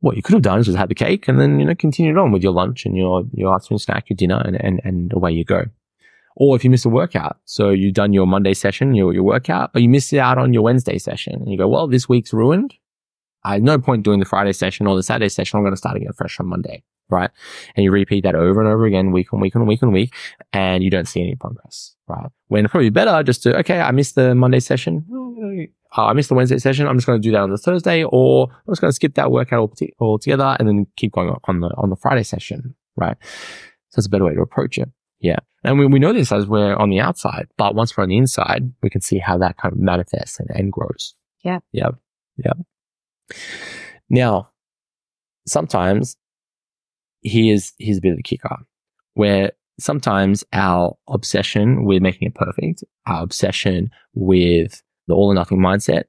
What 0.00 0.16
you 0.16 0.22
could 0.22 0.34
have 0.34 0.42
done 0.42 0.60
is 0.60 0.66
just 0.66 0.78
had 0.78 0.88
the 0.88 0.94
cake 0.94 1.26
and 1.26 1.40
then, 1.40 1.58
you 1.58 1.66
know, 1.66 1.74
continued 1.74 2.18
on 2.18 2.30
with 2.30 2.42
your 2.42 2.52
lunch 2.52 2.86
and 2.86 2.96
your, 2.96 3.24
your 3.32 3.54
afternoon 3.54 3.80
snack, 3.80 4.08
your 4.08 4.16
dinner 4.16 4.40
and, 4.44 4.62
and, 4.64 4.80
and 4.84 5.12
away 5.12 5.32
you 5.32 5.44
go. 5.44 5.64
Or 6.36 6.54
if 6.54 6.62
you 6.62 6.70
miss 6.70 6.84
a 6.84 6.88
workout, 6.88 7.38
so 7.46 7.70
you've 7.70 7.94
done 7.94 8.12
your 8.12 8.26
Monday 8.26 8.54
session, 8.54 8.94
your, 8.94 9.12
your 9.12 9.24
workout, 9.24 9.72
but 9.72 9.82
you 9.82 9.88
missed 9.88 10.14
out 10.14 10.38
on 10.38 10.52
your 10.52 10.62
Wednesday 10.62 10.98
session 10.98 11.34
and 11.34 11.50
you 11.50 11.58
go, 11.58 11.66
well, 11.66 11.88
this 11.88 12.08
week's 12.08 12.32
ruined. 12.32 12.74
I 13.42 13.54
had 13.54 13.64
no 13.64 13.78
point 13.78 14.04
doing 14.04 14.20
the 14.20 14.24
Friday 14.24 14.52
session 14.52 14.86
or 14.86 14.94
the 14.94 15.02
Saturday 15.02 15.28
session. 15.28 15.56
I'm 15.56 15.64
going 15.64 15.72
to 15.72 15.78
start 15.78 15.96
again 15.96 16.12
fresh 16.12 16.38
on 16.38 16.46
Monday, 16.46 16.84
right? 17.10 17.30
And 17.76 17.84
you 17.84 17.90
repeat 17.90 18.24
that 18.24 18.34
over 18.34 18.60
and 18.60 18.68
over 18.68 18.84
again, 18.86 19.12
week 19.12 19.32
on 19.32 19.40
week 19.40 19.56
on 19.56 19.66
week 19.66 19.82
on 19.82 19.92
week, 19.92 20.14
and 20.52 20.82
you 20.82 20.90
don't 20.90 21.06
see 21.08 21.20
any 21.22 21.34
progress, 21.36 21.94
right? 22.06 22.28
When 22.48 22.66
probably 22.68 22.90
better 22.90 23.22
just 23.22 23.42
to, 23.44 23.56
okay, 23.58 23.80
I 23.80 23.90
missed 23.90 24.14
the 24.14 24.34
Monday 24.34 24.60
session. 24.60 25.68
Uh, 25.96 26.04
I 26.04 26.12
missed 26.12 26.28
the 26.28 26.34
Wednesday 26.34 26.58
session. 26.58 26.86
I'm 26.86 26.96
just 26.98 27.06
going 27.06 27.20
to 27.20 27.26
do 27.26 27.32
that 27.32 27.40
on 27.40 27.50
the 27.50 27.56
Thursday, 27.58 28.04
or 28.04 28.48
I'm 28.50 28.72
just 28.72 28.80
going 28.80 28.90
to 28.90 28.94
skip 28.94 29.14
that 29.14 29.30
workout 29.30 29.72
altogether 30.00 30.56
and 30.58 30.68
then 30.68 30.86
keep 30.96 31.12
going 31.12 31.30
on- 31.30 31.40
on 31.44 31.60
the, 31.60 31.68
on 31.78 31.88
the 31.90 31.96
Friday 31.96 32.24
session, 32.24 32.74
right? 32.96 33.16
So 33.90 33.98
it's 34.00 34.06
a 34.06 34.10
better 34.10 34.24
way 34.24 34.34
to 34.34 34.42
approach 34.42 34.76
it. 34.76 34.90
Yeah. 35.20 35.38
And 35.64 35.78
we, 35.78 35.86
we 35.86 35.98
know 35.98 36.12
this 36.12 36.30
as 36.30 36.46
we're 36.46 36.76
on 36.76 36.90
the 36.90 37.00
outside, 37.00 37.48
but 37.56 37.74
once 37.74 37.96
we're 37.96 38.02
on 38.04 38.10
the 38.10 38.18
inside, 38.18 38.70
we 38.82 38.90
can 38.90 39.00
see 39.00 39.18
how 39.18 39.38
that 39.38 39.56
kind 39.56 39.72
of 39.72 39.78
manifests 39.80 40.38
and, 40.38 40.48
and 40.50 40.70
grows. 40.70 41.14
Yeah. 41.42 41.60
Yeah. 41.72 41.88
Yeah. 42.36 42.52
Now, 44.10 44.50
sometimes 45.46 46.16
here's, 47.22 47.72
here's 47.78 47.98
a 47.98 48.00
bit 48.00 48.12
of 48.12 48.18
a 48.18 48.22
kicker 48.22 48.56
where 49.14 49.52
sometimes 49.78 50.44
our 50.52 50.96
obsession 51.08 51.84
with 51.84 52.02
making 52.02 52.28
it 52.28 52.34
perfect, 52.34 52.84
our 53.06 53.22
obsession 53.22 53.90
with 54.14 54.82
the 55.06 55.14
all 55.14 55.30
or 55.30 55.34
nothing 55.34 55.58
mindset 55.58 56.04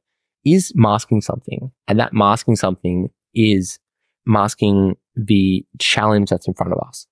is 0.45 0.71
masking 0.75 1.21
something. 1.21 1.71
And 1.87 1.99
that 1.99 2.13
masking 2.13 2.55
something 2.55 3.09
is 3.33 3.79
masking 4.25 4.95
the 5.15 5.65
challenge 5.79 6.29
that's 6.29 6.47
in 6.47 6.53
front 6.53 6.73
of 6.73 6.79
us. 6.87 7.07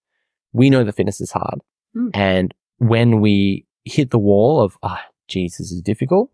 We 0.54 0.70
know 0.70 0.84
that 0.84 0.96
fitness 0.96 1.22
is 1.22 1.32
hard. 1.32 1.60
Mm. 1.96 2.10
And 2.14 2.54
when 2.78 3.22
we 3.22 3.66
hit 3.86 4.12
the 4.12 4.20
wall 4.20 4.62
of, 4.62 4.78
ah, 4.84 5.04
geez, 5.28 5.58
this 5.58 5.72
is 5.72 5.82
difficult, 5.82 6.32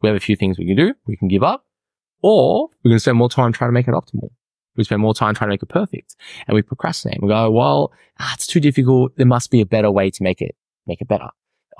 we 0.00 0.08
have 0.08 0.16
a 0.16 0.20
few 0.20 0.36
things 0.36 0.58
we 0.58 0.66
can 0.66 0.76
do. 0.76 0.94
We 1.06 1.16
can 1.16 1.28
give 1.28 1.42
up 1.42 1.64
or 2.22 2.68
we're 2.82 2.90
going 2.90 2.96
to 2.96 3.00
spend 3.00 3.18
more 3.18 3.28
time 3.28 3.52
trying 3.52 3.68
to 3.68 3.72
make 3.72 3.88
it 3.88 3.94
optimal. 3.94 4.30
We 4.76 4.84
spend 4.84 5.02
more 5.02 5.14
time 5.14 5.34
trying 5.34 5.48
to 5.48 5.52
make 5.52 5.62
it 5.62 5.68
perfect 5.68 6.16
and 6.46 6.54
we 6.54 6.62
procrastinate. 6.62 7.22
We 7.22 7.28
go, 7.28 7.50
well, 7.50 7.92
ah, 8.18 8.32
it's 8.34 8.46
too 8.46 8.60
difficult. 8.60 9.16
There 9.16 9.26
must 9.26 9.50
be 9.50 9.60
a 9.60 9.66
better 9.66 9.90
way 9.90 10.10
to 10.10 10.22
make 10.22 10.40
it, 10.40 10.56
make 10.86 11.00
it 11.00 11.08
better. 11.08 11.28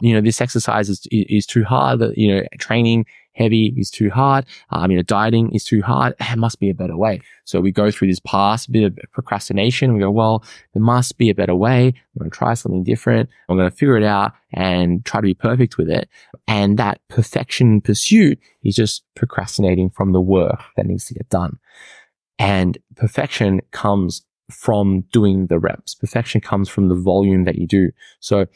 You 0.00 0.14
know, 0.14 0.20
this 0.20 0.40
exercise 0.40 0.88
is, 0.88 1.06
is 1.10 1.46
too 1.46 1.64
hard. 1.64 2.02
You 2.16 2.34
know, 2.34 2.42
training 2.58 3.06
heavy 3.34 3.74
is 3.76 3.90
too 3.90 4.10
hard. 4.10 4.44
Um, 4.70 4.90
you 4.90 4.96
know, 4.96 5.02
dieting 5.02 5.54
is 5.54 5.64
too 5.64 5.82
hard. 5.82 6.14
There 6.32 6.36
must 6.36 6.60
be 6.60 6.70
a 6.70 6.74
better 6.74 6.96
way. 6.96 7.20
So 7.44 7.60
we 7.60 7.72
go 7.72 7.90
through 7.90 8.08
this 8.08 8.20
past 8.20 8.72
bit 8.72 8.84
of 8.84 8.98
procrastination. 9.12 9.92
We 9.92 10.00
go, 10.00 10.10
well, 10.10 10.42
there 10.72 10.82
must 10.82 11.18
be 11.18 11.28
a 11.28 11.34
better 11.34 11.54
way. 11.54 11.88
I'm 11.88 12.18
going 12.18 12.30
to 12.30 12.36
try 12.36 12.54
something 12.54 12.84
different. 12.84 13.28
I'm 13.48 13.56
going 13.58 13.70
to 13.70 13.76
figure 13.76 13.98
it 13.98 14.04
out 14.04 14.32
and 14.54 15.04
try 15.04 15.20
to 15.20 15.26
be 15.26 15.34
perfect 15.34 15.76
with 15.76 15.90
it. 15.90 16.08
And 16.48 16.78
that 16.78 17.00
perfection 17.08 17.82
pursuit 17.82 18.38
is 18.64 18.74
just 18.74 19.04
procrastinating 19.14 19.90
from 19.90 20.12
the 20.12 20.22
work 20.22 20.62
that 20.76 20.86
needs 20.86 21.04
to 21.06 21.14
get 21.14 21.28
done. 21.28 21.58
And 22.38 22.78
perfection 22.96 23.60
comes 23.70 24.24
from 24.50 25.02
doing 25.12 25.46
the 25.46 25.58
reps. 25.58 25.94
Perfection 25.94 26.40
comes 26.40 26.68
from 26.68 26.88
the 26.88 26.94
volume 26.94 27.44
that 27.44 27.56
you 27.56 27.66
do. 27.66 27.90
So 28.20 28.46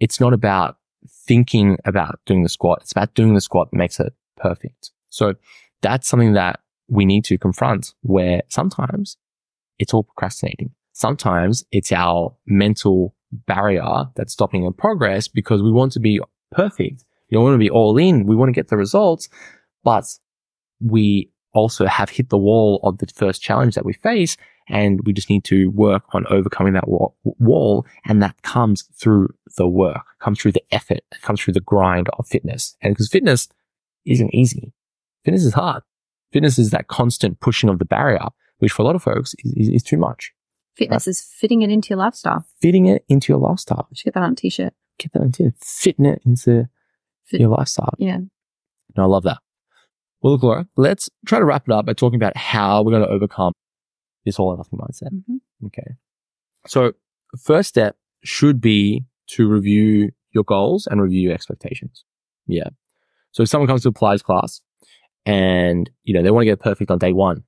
it's 0.00 0.20
not 0.20 0.32
about 0.32 0.76
thinking 1.08 1.76
about 1.84 2.20
doing 2.26 2.42
the 2.42 2.48
squat. 2.48 2.80
It's 2.82 2.92
about 2.92 3.14
doing 3.14 3.34
the 3.34 3.40
squat 3.40 3.70
that 3.70 3.76
makes 3.76 4.00
it 4.00 4.12
perfect. 4.36 4.90
So 5.08 5.34
that's 5.82 6.08
something 6.08 6.34
that 6.34 6.60
we 6.88 7.04
need 7.04 7.24
to 7.24 7.38
confront 7.38 7.94
where 8.02 8.42
sometimes 8.48 9.16
it's 9.78 9.94
all 9.94 10.02
procrastinating. 10.02 10.72
Sometimes 10.92 11.64
it's 11.70 11.92
our 11.92 12.34
mental 12.46 13.14
barrier 13.32 14.06
that's 14.16 14.32
stopping 14.32 14.64
our 14.64 14.72
progress 14.72 15.28
because 15.28 15.62
we 15.62 15.70
want 15.70 15.92
to 15.92 16.00
be 16.00 16.20
perfect. 16.50 17.04
Don't 17.30 17.44
want 17.44 17.54
to 17.54 17.58
be 17.58 17.70
all 17.70 17.96
in. 17.96 18.26
We 18.26 18.34
want 18.34 18.48
to 18.48 18.52
get 18.52 18.68
the 18.68 18.76
results, 18.76 19.28
but 19.84 20.04
we 20.80 21.30
also 21.52 21.86
have 21.86 22.10
hit 22.10 22.28
the 22.28 22.38
wall 22.38 22.80
of 22.82 22.98
the 22.98 23.06
first 23.06 23.42
challenge 23.42 23.74
that 23.74 23.84
we 23.84 23.92
face. 23.92 24.36
And 24.68 25.00
we 25.04 25.12
just 25.12 25.28
need 25.28 25.42
to 25.44 25.70
work 25.70 26.04
on 26.12 26.24
overcoming 26.28 26.74
that 26.74 26.86
wall, 26.88 27.16
wall. 27.24 27.86
And 28.04 28.22
that 28.22 28.40
comes 28.42 28.82
through 28.94 29.34
the 29.56 29.66
work, 29.66 30.02
comes 30.20 30.40
through 30.40 30.52
the 30.52 30.62
effort, 30.70 31.00
comes 31.22 31.40
through 31.40 31.54
the 31.54 31.60
grind 31.60 32.08
of 32.18 32.28
fitness. 32.28 32.76
And 32.80 32.94
because 32.94 33.08
fitness 33.08 33.48
isn't 34.06 34.32
easy. 34.32 34.72
Fitness 35.24 35.44
is 35.44 35.54
hard. 35.54 35.82
Fitness 36.32 36.58
is 36.58 36.70
that 36.70 36.86
constant 36.86 37.40
pushing 37.40 37.68
of 37.68 37.80
the 37.80 37.84
barrier, 37.84 38.26
which 38.58 38.70
for 38.72 38.82
a 38.82 38.84
lot 38.84 38.94
of 38.94 39.02
folks 39.02 39.34
is, 39.40 39.52
is, 39.54 39.68
is 39.68 39.82
too 39.82 39.96
much. 39.96 40.32
Fitness 40.76 41.08
is 41.08 41.20
fitting 41.20 41.62
it 41.62 41.70
into 41.70 41.88
your 41.90 41.98
lifestyle. 41.98 42.46
Fitting 42.62 42.86
it 42.86 43.04
into 43.08 43.32
your 43.32 43.40
lifestyle. 43.40 43.88
You 43.90 43.96
should 43.96 44.04
get 44.04 44.14
that 44.14 44.22
on 44.22 44.32
a 44.32 44.36
t-shirt. 44.36 44.72
Get 44.98 45.12
that 45.12 45.20
on 45.20 45.28
a 45.28 45.32
t-shirt. 45.32 45.54
fitting 45.60 46.06
it 46.06 46.22
into 46.24 46.68
Fit- 47.24 47.40
your 47.40 47.50
lifestyle. 47.50 47.92
Yeah. 47.98 48.18
No, 48.96 49.02
I 49.02 49.06
love 49.06 49.24
that. 49.24 49.38
Well, 50.22 50.34
look, 50.34 50.42
Laura, 50.42 50.66
let's 50.76 51.08
try 51.26 51.38
to 51.38 51.44
wrap 51.44 51.68
it 51.68 51.72
up 51.72 51.86
by 51.86 51.92
talking 51.94 52.16
about 52.16 52.36
how 52.36 52.82
we're 52.82 52.92
going 52.92 53.04
to 53.04 53.08
overcome 53.08 53.52
this 54.24 54.38
all 54.38 54.48
or 54.48 54.56
nothing 54.56 54.78
mindset. 54.78 55.12
Mhm. 55.12 55.40
Okay. 55.66 55.96
So 56.66 56.92
first 57.42 57.68
step 57.68 57.96
should 58.22 58.60
be 58.60 59.06
to 59.28 59.48
review 59.48 60.10
your 60.32 60.44
goals 60.44 60.86
and 60.86 61.00
review 61.00 61.22
your 61.22 61.32
expectations. 61.32 62.04
Yeah. 62.46 62.68
So 63.32 63.42
if 63.42 63.48
someone 63.48 63.68
comes 63.68 63.82
to 63.82 63.88
a 63.88 63.92
Pilates 63.92 64.22
class 64.22 64.60
and, 65.24 65.88
you 66.02 66.12
know, 66.12 66.22
they 66.22 66.30
want 66.30 66.42
to 66.42 66.50
get 66.50 66.60
perfect 66.60 66.90
on 66.90 66.98
day 66.98 67.12
one, 67.12 67.44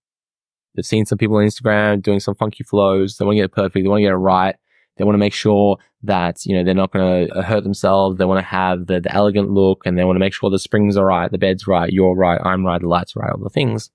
they've 0.74 0.84
seen 0.86 1.04
some 1.04 1.18
people 1.18 1.36
on 1.36 1.44
Instagram 1.44 2.00
doing 2.00 2.20
some 2.20 2.34
funky 2.34 2.64
flows. 2.64 3.16
They 3.16 3.24
want 3.24 3.34
to 3.36 3.40
get 3.40 3.44
it 3.46 3.52
perfect. 3.52 3.84
They 3.84 3.88
want 3.88 3.98
to 3.98 4.04
get 4.04 4.12
it 4.12 4.16
right. 4.16 4.56
They 4.96 5.04
want 5.04 5.14
to 5.14 5.18
make 5.20 5.32
sure 5.32 5.78
that, 6.02 6.44
you 6.44 6.56
know, 6.56 6.64
they're 6.64 6.74
not 6.74 6.92
going 6.92 7.28
to 7.28 7.34
uh, 7.34 7.42
hurt 7.42 7.64
themselves. 7.64 8.18
They 8.18 8.24
want 8.24 8.40
to 8.40 8.46
have 8.46 8.86
the, 8.86 9.00
the 9.00 9.12
elegant 9.12 9.50
look 9.50 9.82
and 9.86 9.98
they 9.98 10.04
want 10.04 10.16
to 10.16 10.20
make 10.20 10.34
sure 10.34 10.50
the 10.50 10.58
springs 10.58 10.96
are 10.96 11.06
right, 11.06 11.30
the 11.30 11.38
bed's 11.38 11.66
right, 11.66 11.90
you're 11.90 12.14
right, 12.14 12.40
I'm 12.44 12.64
right, 12.64 12.80
the 12.80 12.88
lights 12.88 13.16
are 13.16 13.20
right, 13.20 13.32
all 13.32 13.42
the 13.42 13.48
things. 13.48 13.90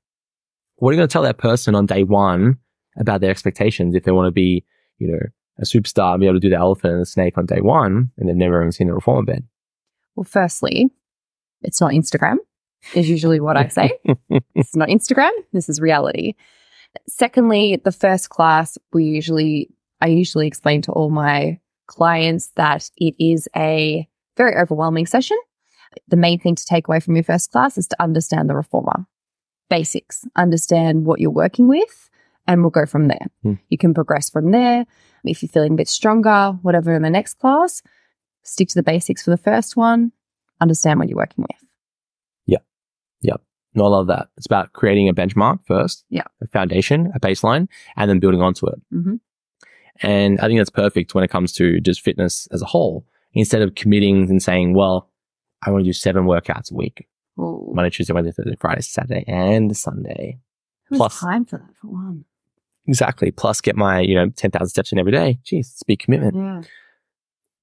What 0.78 0.90
are 0.90 0.94
you 0.94 1.00
going 1.00 1.08
to 1.08 1.14
tell 1.14 1.24
that 1.24 1.38
person 1.38 1.76
on 1.76 1.86
day 1.86 2.04
one 2.04 2.58
about 2.98 3.22
their 3.22 3.32
expectations 3.32 3.96
if 3.96 4.04
they 4.04 4.12
want 4.12 4.28
to 4.28 4.32
be, 4.32 4.64
you 4.98 5.12
know, 5.12 5.20
a 5.60 5.64
superstar 5.64 6.14
and 6.14 6.20
be 6.22 6.28
able 6.28 6.36
to 6.36 6.40
do 6.40 6.50
the 6.50 6.56
elephant 6.56 6.94
and 6.94 7.02
the 7.02 7.06
snake 7.06 7.38
on 7.38 7.46
day 7.46 7.62
one 7.62 8.12
and 8.18 8.30
they've 8.30 8.36
never 8.36 8.62
even 8.62 8.72
seen 8.72 8.90
a 8.90 8.94
reformer 8.94 9.24
bed? 9.24 9.44
Well, 10.16 10.24
firstly, 10.24 10.90
it's 11.62 11.82
not 11.82 11.92
Instagram, 11.92 12.38
is 12.94 13.10
usually 13.10 13.40
what 13.40 13.58
I 13.58 13.68
say. 13.70 13.92
it's 14.56 14.76
not 14.76 14.90
Instagram. 14.90 15.32
This 15.54 15.70
is 15.70 15.80
reality. 15.80 16.34
Secondly, 17.08 17.80
the 17.84 17.92
first 17.92 18.30
class, 18.30 18.78
we 18.94 19.04
usually, 19.04 19.70
I 20.02 20.08
usually 20.08 20.48
explain 20.48 20.82
to 20.84 20.92
all 20.92 21.10
my 21.10 21.60
clients 21.88 22.52
that 22.56 22.90
it 22.98 23.16
is 23.20 23.48
a 23.56 24.08
very 24.36 24.56
overwhelming 24.56 25.06
session. 25.08 25.38
The 26.08 26.18
main 26.18 26.40
thing 26.40 26.56
to 26.56 26.66
take 26.66 26.88
away 26.88 27.00
from 27.00 27.16
your 27.16 27.24
first 27.24 27.52
class 27.52 27.78
is 27.78 27.88
to 27.88 28.02
understand 28.02 28.50
the 28.50 28.56
reformer 28.56 29.06
basics, 29.70 30.24
understand 30.38 31.06
what 31.06 31.20
you're 31.20 31.30
working 31.30 31.68
with, 31.68 32.10
and 32.48 32.62
we'll 32.62 32.70
go 32.70 32.86
from 32.86 33.10
there. 33.10 33.28
Hmm. 33.44 33.54
You 33.70 33.78
can 33.78 33.94
progress 33.94 34.30
from 34.30 34.52
there. 34.52 34.86
If 35.26 35.42
you're 35.44 35.50
feeling 35.50 35.74
a 35.74 35.76
bit 35.76 35.90
stronger, 35.90 36.58
whatever 36.62 36.94
in 36.96 37.02
the 37.02 37.10
next 37.10 37.34
class, 37.34 37.82
stick 38.44 38.70
to 38.70 38.76
the 38.76 38.84
basics 38.84 39.24
for 39.24 39.32
the 39.32 39.38
first 39.38 39.76
one, 39.76 40.14
understand 40.62 41.00
what 41.00 41.10
you're 41.10 41.18
working 41.18 41.44
with. 41.50 41.70
Yeah. 42.46 42.60
Yeah. 43.22 43.36
No, 43.74 43.86
I 43.86 43.90
love 43.90 44.08
that. 44.08 44.30
It's 44.38 44.46
about 44.46 44.72
creating 44.72 45.10
a 45.10 45.14
benchmark 45.14 45.60
first, 45.68 46.06
Yeah. 46.10 46.24
a 46.42 46.48
foundation, 46.48 47.12
a 47.14 47.20
baseline, 47.20 47.68
and 47.98 48.10
then 48.10 48.20
building 48.20 48.42
onto 48.42 48.68
it. 48.68 48.80
hmm 48.92 49.16
And 50.02 50.40
I 50.40 50.48
think 50.48 50.60
that's 50.60 50.70
perfect 50.70 51.14
when 51.16 51.24
it 51.24 51.30
comes 51.30 51.52
to 51.54 51.80
just 51.82 52.02
fitness 52.02 52.48
as 52.52 52.62
a 52.62 52.66
whole. 52.66 53.06
Instead 53.34 53.62
of 53.62 53.76
committing 53.76 54.30
and 54.30 54.42
saying, 54.42 54.74
well, 54.74 55.10
I 55.64 55.70
want 55.72 55.84
to 55.84 55.90
do 55.90 55.94
seven 55.94 56.26
workouts 56.26 56.72
a 56.72 56.76
week 56.76 57.08
Monday, 57.38 57.90
Tuesday, 57.92 58.14
Wednesday, 58.14 58.32
Thursday, 58.32 58.58
Friday, 58.60 58.82
Saturday, 58.82 59.24
and 59.28 59.76
Sunday. 59.78 60.40
Who's 60.86 60.98
plus- 60.98 61.20
time 61.20 61.46
for 61.46 61.58
that 61.60 61.76
for 61.80 61.88
one? 61.88 62.26
Exactly. 62.88 63.32
Plus 63.32 63.60
get 63.62 63.76
my, 63.76 64.00
you 64.00 64.16
know, 64.16 64.30
10,000 64.30 64.68
steps 64.70 64.92
in 64.92 64.98
every 65.00 65.12
day. 65.12 65.38
Jeez, 65.46 65.60
it's 65.72 65.82
a 65.82 65.86
big 65.86 66.00
commitment. 66.00 66.36
Yeah. 66.36 66.62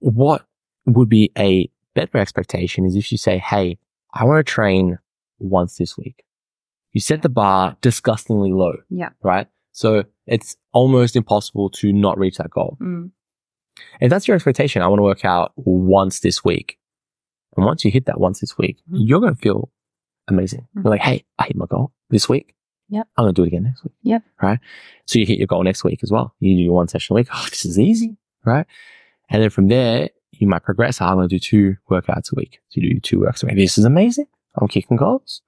What 0.00 0.44
would 0.86 1.08
be 1.08 1.32
a 1.38 1.70
better 1.94 2.18
expectation 2.18 2.84
is 2.84 2.94
if 2.94 3.10
you 3.10 3.18
say, 3.18 3.38
Hey, 3.38 3.78
I 4.12 4.24
want 4.24 4.44
to 4.46 4.50
train 4.52 4.98
once 5.38 5.76
this 5.78 5.96
week. 5.96 6.24
You 6.92 7.00
set 7.00 7.22
the 7.22 7.28
bar 7.28 7.76
disgustingly 7.80 8.52
low, 8.52 8.74
Yeah. 8.90 9.10
right? 9.22 9.48
So 9.74 10.04
it's 10.26 10.56
almost 10.72 11.16
impossible 11.16 11.68
to 11.70 11.92
not 11.92 12.16
reach 12.16 12.36
that 12.38 12.48
goal. 12.50 12.78
Mm. 12.80 13.10
If 14.00 14.08
that's 14.08 14.28
your 14.28 14.36
expectation, 14.36 14.82
I 14.82 14.86
want 14.86 15.00
to 15.00 15.02
work 15.04 15.24
out 15.24 15.52
once 15.56 16.20
this 16.20 16.44
week. 16.44 16.78
And 17.56 17.66
once 17.66 17.84
you 17.84 17.90
hit 17.90 18.06
that 18.06 18.20
once 18.20 18.38
this 18.40 18.56
week, 18.56 18.78
Mhm. 18.88 18.98
you're 19.08 19.20
going 19.20 19.34
to 19.34 19.40
feel 19.40 19.70
amazing. 20.28 20.66
Mhm. 20.76 20.84
You're 20.84 20.90
like, 20.92 21.00
Hey, 21.00 21.24
I 21.40 21.46
hit 21.46 21.56
my 21.56 21.66
goal 21.66 21.92
this 22.08 22.28
week. 22.28 22.54
Yep. 22.88 23.08
I'm 23.16 23.24
going 23.24 23.34
to 23.34 23.40
do 23.40 23.44
it 23.44 23.48
again 23.48 23.64
next 23.64 23.82
week. 23.82 23.94
Yep. 24.02 24.22
Right. 24.40 24.58
So 25.06 25.18
you 25.18 25.26
hit 25.26 25.38
your 25.38 25.48
goal 25.48 25.64
next 25.64 25.82
week 25.82 26.00
as 26.04 26.10
well. 26.12 26.34
You 26.38 26.54
do 26.56 26.62
your 26.62 26.74
one 26.74 26.86
session 26.88 27.14
a 27.14 27.16
week. 27.16 27.28
Oh, 27.32 27.46
this 27.50 27.64
is 27.64 27.78
easy. 27.78 28.16
Right. 28.44 28.66
And 29.30 29.42
then 29.42 29.50
from 29.50 29.66
there, 29.68 30.10
you 30.32 30.46
might 30.46 30.62
progress. 30.62 31.00
I'm 31.00 31.16
going 31.16 31.28
to 31.28 31.34
do 31.34 31.40
two 31.40 31.76
workouts 31.90 32.30
a 32.32 32.36
week. 32.36 32.60
So 32.68 32.80
you 32.80 32.94
do 32.94 33.00
two 33.00 33.18
workouts 33.18 33.42
a 33.42 33.46
week. 33.46 33.56
This 33.56 33.76
is 33.78 33.84
amazing. 33.84 34.26
I'm 34.56 34.68
kicking 34.68 34.96
goals. 34.98 35.42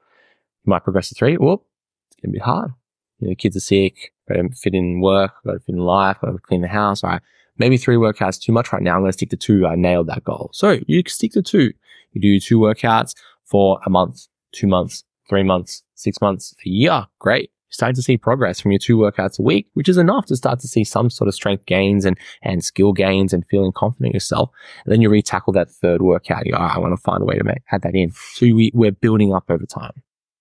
You 0.65 0.71
might 0.71 0.83
progress 0.83 1.11
to 1.11 1.15
three. 1.15 1.37
Whoop. 1.37 1.63
It's 2.11 2.17
going 2.21 2.33
to 2.33 2.37
be 2.37 2.41
hard. 2.43 2.73
You 3.19 3.29
know, 3.29 3.35
kids 3.35 3.57
are 3.57 3.61
sick. 3.61 4.13
Got 4.29 4.35
to 4.35 4.49
fit 4.51 4.75
in 4.75 5.01
work. 5.01 5.33
Got 5.45 5.53
to 5.53 5.61
fit 5.61 5.75
in 5.75 5.81
life. 5.81 6.19
Got 6.21 6.33
to 6.33 6.39
clean 6.39 6.63
the 6.63 6.69
house. 6.69 7.03
All 7.03 7.11
right. 7.11 7.23
Maybe 7.59 7.77
three 7.79 7.97
workouts 7.97 8.41
too 8.41 8.53
much 8.53 8.73
right 8.73 8.83
now. 8.83 8.95
I'm 8.95 9.01
going 9.01 9.11
to 9.11 9.15
stick 9.15 9.31
to 9.31 9.37
two. 9.37 9.67
I 9.67 9.77
nailed 9.77 10.09
that 10.09 10.25
goal. 10.25 10.51
So 10.53 10.79
you 10.87 11.03
stick 11.07 11.33
to 11.33 11.43
two. 11.43 11.73
You 12.13 12.21
do 12.21 12.41
two 12.41 12.59
workouts 12.59 13.15
for 13.45 13.81
a 13.87 13.91
month, 13.91 14.27
two 14.53 14.67
months, 14.67 15.05
three 15.29 15.43
months, 15.43 15.83
six 15.95 16.21
months, 16.21 16.55
a 16.65 16.69
year. 16.69 17.07
Great. 17.19 17.51
You're 17.69 17.73
starting 17.73 17.97
to 17.97 18.03
see 18.03 18.17
progress 18.17 18.61
from 18.61 18.73
your 18.73 18.79
two 18.79 18.97
workouts 18.97 19.39
a 19.39 19.43
week, 19.43 19.69
which 19.73 19.89
is 19.89 19.97
enough 19.97 20.27
to 20.27 20.37
start 20.37 20.61
to 20.61 20.69
see 20.69 20.85
some 20.85 21.09
sort 21.09 21.29
of 21.29 21.35
strength 21.35 21.67
gains 21.67 22.05
and, 22.05 22.19
and 22.43 22.63
skill 22.63 22.93
gains 22.93 23.33
and 23.33 23.45
feeling 23.51 23.73
confident 23.73 24.15
yourself. 24.15 24.51
And 24.85 24.93
then 24.93 25.01
you 25.01 25.09
retackle 25.09 25.55
that 25.55 25.71
third 25.71 26.03
workout. 26.03 26.47
You 26.47 26.53
go, 26.53 26.59
"Oh, 26.59 26.73
I 26.75 26.79
want 26.79 26.93
to 26.93 27.03
find 27.03 27.23
a 27.23 27.27
way 27.27 27.37
to 27.39 27.45
make, 27.45 27.63
add 27.73 27.83
that 27.83 27.95
in. 27.95 28.13
So 28.35 28.47
we, 28.47 28.71
we're 28.75 28.93
building 28.93 29.35
up 29.35 29.45
over 29.49 29.67
time. 29.67 29.93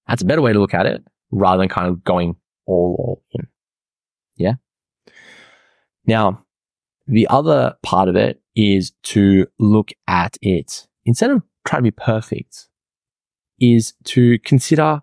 That's 0.08 0.22
a 0.22 0.26
better 0.26 0.42
way 0.42 0.54
to 0.54 0.60
look 0.60 0.74
at 0.74 0.86
it 0.86 1.04
rather 1.32 1.60
than 1.60 1.70
kind 1.70 1.88
of 1.88 2.04
going 2.04 2.36
all, 2.66 2.96
all 3.00 3.24
in. 3.32 3.48
Yeah. 4.36 4.54
Now, 6.06 6.44
the 7.08 7.28
other 7.30 7.76
part 7.84 8.10
of 8.10 8.16
it 8.16 8.42
is 8.56 8.92
to 9.04 9.48
look 9.60 9.92
at 10.08 10.38
it 10.42 10.88
instead 11.06 11.30
of 11.30 11.44
trying 11.66 11.80
to 11.84 11.92
be 11.92 11.92
perfect 11.92 12.68
is 13.60 13.94
to 14.06 14.38
consider 14.40 15.02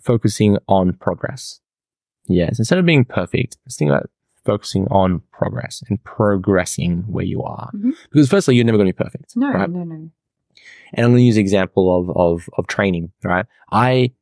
focusing 0.00 0.58
on 0.68 0.92
progress. 0.94 1.60
Yes. 2.26 2.58
Instead 2.58 2.78
of 2.78 2.86
being 2.86 3.04
perfect, 3.04 3.58
let's 3.66 3.76
think 3.76 3.90
about 3.90 4.10
focusing 4.44 4.86
on 4.88 5.22
progress 5.32 5.82
and 5.88 6.02
progressing 6.04 7.04
where 7.08 7.24
you 7.24 7.42
are. 7.42 7.70
Mhm. 7.74 7.92
Because 8.10 8.28
firstly, 8.28 8.56
you're 8.56 8.64
never 8.64 8.78
going 8.78 8.88
to 8.88 8.92
be 8.92 9.04
perfect. 9.04 9.36
No, 9.36 9.50
right? 9.50 9.68
no, 9.70 9.84
no. 9.84 10.10
And 10.92 11.04
I'm 11.06 11.10
going 11.12 11.18
to 11.18 11.24
use 11.24 11.34
the 11.34 11.40
example 11.40 11.98
of, 11.98 12.16
of, 12.16 12.48
of 12.56 12.66
training, 12.66 13.12
right? 13.22 13.46
I 13.72 14.12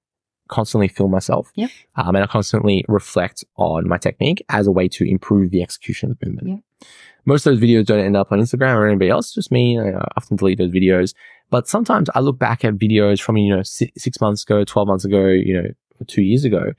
constantly 0.53 0.89
film 0.89 1.11
myself. 1.11 1.51
Yep. 1.55 1.71
Um, 1.97 2.15
and 2.15 2.25
I 2.25 2.27
constantly 2.27 2.85
reflect 2.87 3.45
on 3.57 3.89
my 3.89 3.99
technique 3.99 4.45
as 4.51 4.67
a 4.67 4.71
way 4.71 4.87
to 4.89 5.05
improve 5.05 5.51
the 5.51 5.63
execution 5.63 6.11
of 6.11 6.19
the 6.19 6.27
movement. 6.27 6.49
Yeah. 6.49 6.87
Most 7.25 7.47
of 7.47 7.55
those 7.55 7.63
videos 7.63 7.87
don't 7.87 8.05
end 8.05 8.17
up 8.17 8.33
on 8.33 8.41
Instagram 8.41 8.75
or 8.75 8.87
anybody 8.87 9.11
else, 9.11 9.33
just 9.33 9.51
me. 9.53 9.79
I 9.79 9.93
often 10.17 10.37
delete 10.37 10.59
those 10.59 10.71
videos. 10.71 11.15
But 11.51 11.69
sometimes 11.69 12.11
I 12.15 12.21
look 12.21 12.39
back 12.39 12.65
at 12.65 12.75
videos 12.75 13.21
from, 13.21 13.37
you 13.37 13.55
know, 13.55 13.63
six, 13.63 14.03
six 14.03 14.21
months 14.21 14.43
ago, 14.43 14.65
12 14.65 14.89
months 14.89 15.05
ago, 15.05 15.27
you 15.29 15.55
know, 15.55 15.69
two 16.07 16.23
years 16.23 16.45
ago. 16.45 16.73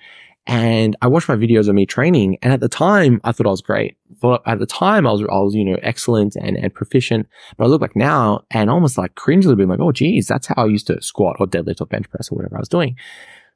And 0.46 0.98
I 1.02 1.08
watched 1.08 1.30
my 1.30 1.36
videos 1.36 1.70
of 1.70 1.76
me 1.76 1.86
training. 1.86 2.38
And 2.42 2.52
at 2.52 2.60
the 2.60 2.68
time, 2.68 3.22
I 3.24 3.32
thought 3.32 3.48
I 3.48 3.52
was 3.52 3.62
great. 3.62 3.98
Thought 4.20 4.42
at 4.46 4.60
the 4.60 4.66
time 4.66 5.08
I 5.08 5.12
was, 5.12 5.22
I 5.22 5.40
was, 5.40 5.56
you 5.56 5.64
know, 5.64 5.78
excellent 5.82 6.36
and, 6.36 6.58
and 6.58 6.74
proficient. 6.74 7.28
But 7.58 7.66
I 7.66 7.68
look 7.68 7.80
back 7.82 7.96
now 7.96 8.44
and 8.52 8.70
almost 8.70 8.98
like 8.98 9.16
cringe 9.16 9.46
a 9.46 9.48
little 9.48 9.66
bit 9.66 9.70
like, 9.70 9.80
oh, 9.80 9.94
geez, 9.94 10.28
that's 10.28 10.48
how 10.48 10.56
I 10.58 10.66
used 10.66 10.88
to 10.88 11.02
squat 11.02 11.38
or 11.40 11.48
deadlift 11.48 11.80
or 11.80 11.86
bench 11.86 12.10
press 12.10 12.30
or 12.30 12.36
whatever 12.36 12.58
I 12.58 12.60
was 12.60 12.70
doing. 12.70 12.98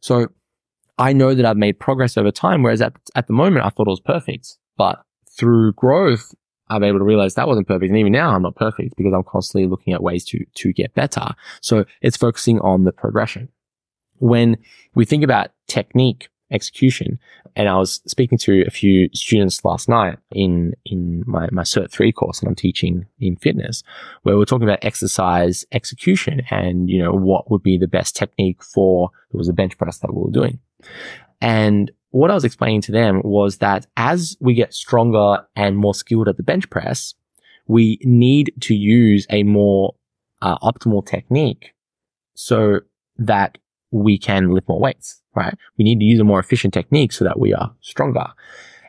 So 0.07 0.29
I 0.97 1.11
know 1.11 1.35
that 1.35 1.45
I've 1.45 1.57
made 1.57 1.79
progress 1.79 2.15
over 2.15 2.31
time. 2.31 2.63
Whereas 2.63 2.81
at, 2.81 2.93
at 3.15 3.27
the 3.27 3.33
moment, 3.33 3.65
I 3.65 3.69
thought 3.69 3.87
it 3.87 3.89
was 3.89 3.99
perfect. 3.99 4.57
But 4.77 5.03
through 5.37 5.73
growth, 5.73 6.33
I'm 6.69 6.83
able 6.83 6.99
to 6.99 7.03
realize 7.03 7.35
that 7.35 7.47
wasn't 7.47 7.67
perfect. 7.67 7.89
And 7.89 7.99
even 7.99 8.13
now, 8.13 8.29
I'm 8.33 8.41
not 8.41 8.55
perfect 8.55 8.95
because 8.95 9.13
I'm 9.13 9.23
constantly 9.23 9.69
looking 9.69 9.93
at 9.93 10.01
ways 10.01 10.23
to, 10.25 10.45
to 10.55 10.71
get 10.71 10.93
better. 10.93 11.27
So 11.61 11.83
it's 12.01 12.15
focusing 12.15 12.59
on 12.61 12.85
the 12.85 12.93
progression. 12.93 13.49
When 14.19 14.57
we 14.95 15.03
think 15.03 15.25
about 15.25 15.51
technique 15.67 16.29
execution. 16.51 17.19
And 17.55 17.67
I 17.67 17.77
was 17.77 18.01
speaking 18.05 18.37
to 18.39 18.63
a 18.67 18.69
few 18.69 19.09
students 19.13 19.65
last 19.65 19.89
night 19.89 20.17
in, 20.31 20.73
in 20.85 21.23
my, 21.25 21.47
my 21.51 21.63
Cert 21.63 21.91
3 21.91 22.11
course 22.11 22.39
that 22.39 22.47
I'm 22.47 22.55
teaching 22.55 23.05
in 23.19 23.35
fitness, 23.35 23.83
where 24.23 24.37
we're 24.37 24.45
talking 24.45 24.67
about 24.67 24.83
exercise 24.83 25.65
execution 25.71 26.41
and, 26.49 26.89
you 26.89 27.01
know, 27.01 27.11
what 27.11 27.49
would 27.49 27.63
be 27.63 27.77
the 27.77 27.87
best 27.87 28.15
technique 28.15 28.63
for, 28.63 29.09
it 29.33 29.37
was 29.37 29.49
a 29.49 29.53
bench 29.53 29.77
press 29.77 29.97
that 29.99 30.13
we 30.13 30.21
were 30.21 30.31
doing. 30.31 30.59
And 31.41 31.91
what 32.11 32.31
I 32.31 32.35
was 32.35 32.45
explaining 32.45 32.81
to 32.81 32.91
them 32.91 33.21
was 33.23 33.57
that 33.57 33.85
as 33.97 34.37
we 34.39 34.53
get 34.53 34.73
stronger 34.73 35.45
and 35.55 35.77
more 35.77 35.93
skilled 35.93 36.27
at 36.27 36.37
the 36.37 36.43
bench 36.43 36.69
press, 36.69 37.13
we 37.67 37.99
need 38.03 38.53
to 38.61 38.73
use 38.73 39.27
a 39.29 39.43
more 39.43 39.95
uh, 40.41 40.57
optimal 40.59 41.05
technique 41.05 41.73
so 42.33 42.79
that 43.17 43.57
we 43.91 44.17
can 44.17 44.51
lift 44.51 44.67
more 44.67 44.79
weights, 44.79 45.21
right? 45.35 45.55
We 45.77 45.83
need 45.83 45.99
to 45.99 46.05
use 46.05 46.19
a 46.19 46.23
more 46.23 46.39
efficient 46.39 46.73
technique 46.73 47.11
so 47.11 47.23
that 47.25 47.39
we 47.39 47.53
are 47.53 47.73
stronger. 47.81 48.27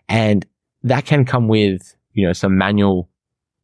And 0.08 0.46
that 0.82 1.06
can 1.06 1.24
come 1.24 1.48
with, 1.48 1.94
you 2.12 2.26
know, 2.26 2.32
some 2.32 2.56
manual 2.56 3.10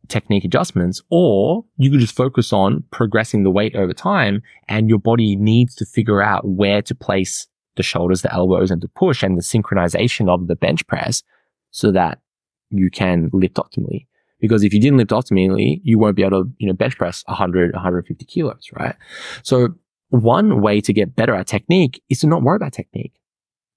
technique 0.08 0.44
adjustments, 0.44 1.02
or 1.10 1.64
you 1.76 1.90
could 1.90 2.00
just 2.00 2.14
focus 2.14 2.52
on 2.52 2.84
progressing 2.90 3.42
the 3.42 3.50
weight 3.50 3.74
over 3.74 3.92
time 3.92 4.42
and 4.68 4.88
your 4.88 4.98
body 4.98 5.34
needs 5.36 5.74
to 5.76 5.86
figure 5.86 6.22
out 6.22 6.46
where 6.46 6.82
to 6.82 6.94
place 6.94 7.46
the 7.76 7.82
shoulders, 7.82 8.22
the 8.22 8.32
elbows 8.32 8.70
and 8.70 8.82
the 8.82 8.88
push 8.88 9.22
and 9.22 9.36
the 9.36 9.42
synchronization 9.42 10.28
of 10.28 10.46
the 10.46 10.56
bench 10.56 10.86
press 10.86 11.22
so 11.70 11.90
that 11.90 12.20
you 12.70 12.90
can 12.90 13.30
lift 13.32 13.56
optimally. 13.56 14.06
Because 14.40 14.62
if 14.62 14.74
you 14.74 14.80
didn't 14.80 14.98
lift 14.98 15.10
optimally, 15.10 15.80
you 15.82 15.98
won't 15.98 16.16
be 16.16 16.22
able 16.22 16.44
to, 16.44 16.50
you 16.58 16.66
know, 16.66 16.74
bench 16.74 16.98
press 16.98 17.24
100, 17.26 17.72
150 17.72 18.24
kilos, 18.26 18.68
right? 18.78 18.94
So 19.42 19.74
one 20.14 20.60
way 20.60 20.80
to 20.80 20.92
get 20.92 21.16
better 21.16 21.34
at 21.34 21.46
technique 21.46 22.02
is 22.08 22.20
to 22.20 22.26
not 22.26 22.42
worry 22.42 22.56
about 22.56 22.72
technique. 22.72 23.20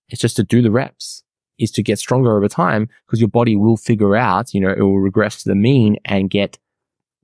It's 0.09 0.21
just 0.21 0.35
to 0.37 0.43
do 0.43 0.61
the 0.61 0.71
reps, 0.71 1.23
is 1.59 1.71
to 1.71 1.83
get 1.83 1.99
stronger 1.99 2.37
over 2.37 2.47
time 2.47 2.89
because 3.05 3.19
your 3.19 3.29
body 3.29 3.55
will 3.55 3.77
figure 3.77 4.15
out, 4.15 4.53
you 4.53 4.61
know, 4.61 4.71
it 4.71 4.81
will 4.81 4.99
regress 4.99 5.43
to 5.43 5.49
the 5.49 5.55
mean 5.55 5.97
and 6.05 6.29
get 6.29 6.57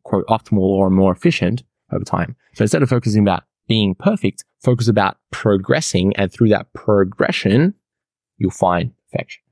quote 0.03 0.28
optimal 0.28 0.59
or 0.59 0.89
more 0.89 1.11
efficient 1.11 1.64
over 1.91 2.03
time. 2.03 2.36
So 2.53 2.64
instead 2.64 2.84
of 2.84 2.89
focusing 2.89 3.22
about 3.22 3.43
being 3.68 3.95
perfect, 3.95 4.43
focus 4.61 4.88
about 4.88 5.18
progressing. 5.32 6.14
And 6.18 6.32
through 6.32 6.49
that 6.49 6.74
progression, 6.74 7.74
you'll 8.38 8.51
find 8.51 8.91
perfection. 9.11 9.43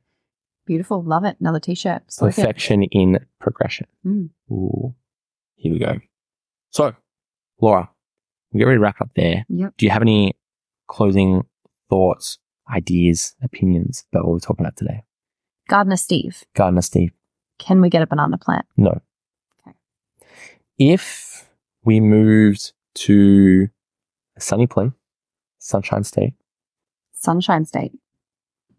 Beautiful. 0.65 1.03
Love 1.03 1.23
it. 1.23 1.37
Another 1.39 1.59
t-shirt. 1.59 2.05
Just 2.07 2.21
like. 2.21 2.35
Perfection 2.35 2.83
in 2.83 3.25
progression. 3.39 3.87
Mm. 4.05 4.29
Ooh, 4.51 4.93
here 5.55 5.73
we 5.73 5.79
go. 5.79 5.99
So, 6.69 6.95
Laura, 7.59 7.89
we 8.51 8.59
get 8.59 8.65
ready 8.65 8.77
to 8.77 8.81
wrap 8.81 9.01
up 9.01 9.11
there. 9.15 9.45
Yep. 9.49 9.73
Do 9.77 9.85
you 9.85 9.91
have 9.91 10.01
any 10.01 10.35
closing 10.87 11.43
thoughts, 11.89 12.37
ideas, 12.73 13.35
opinions 13.41 14.05
about 14.11 14.25
what 14.25 14.33
we're 14.33 14.39
talking 14.39 14.65
about 14.65 14.77
today? 14.77 15.03
Gardener 15.69 15.95
Steve, 15.97 16.43
Gardener 16.55 16.81
Steve, 16.81 17.11
can 17.59 17.81
we 17.81 17.89
get 17.89 18.01
a 18.01 18.07
banana 18.07 18.37
plant? 18.37 18.65
no. 18.77 19.01
Okay. 19.67 19.75
If 20.77 21.47
we 21.83 21.99
moved 21.99 22.73
to 22.95 23.67
a 24.35 24.41
sunny 24.41 24.67
place, 24.67 24.91
Sunshine 25.59 26.03
State, 26.03 26.33
Sunshine 27.13 27.65
State. 27.65 27.93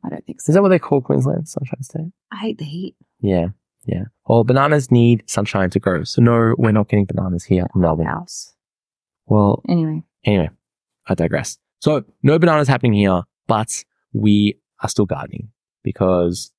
I 0.04 0.08
don't 0.08 0.26
think 0.26 0.40
so. 0.40 0.50
is 0.50 0.54
that 0.54 0.62
what 0.62 0.70
they 0.70 0.80
call 0.80 1.00
Queensland? 1.00 1.48
Sunshine 1.48 1.82
State? 1.82 2.12
I 2.32 2.36
hate 2.38 2.58
the 2.58 2.64
heat. 2.64 2.96
Yeah, 3.20 3.48
yeah. 3.84 4.04
Well, 4.26 4.42
bananas 4.42 4.90
need 4.90 5.22
sunshine 5.30 5.70
to 5.70 5.78
grow. 5.78 6.02
So 6.02 6.20
no, 6.20 6.54
we're 6.58 6.72
not 6.72 6.88
getting 6.88 7.04
bananas 7.04 7.44
here 7.44 7.66
in 7.72 7.80
Melbourne. 7.80 8.06
House. 8.06 8.52
Well, 9.32 9.62
Anyway, 9.68 10.02
Anyway, 10.24 10.50
I 11.08 11.14
digress. 11.14 11.58
So 11.80 12.04
no 12.22 12.38
bananas 12.38 12.68
happening 12.68 12.92
here, 12.92 13.22
but 13.46 13.84
we 14.12 14.58
are 14.82 14.88
still 14.88 15.06
gardening 15.06 15.48
because 15.82 16.52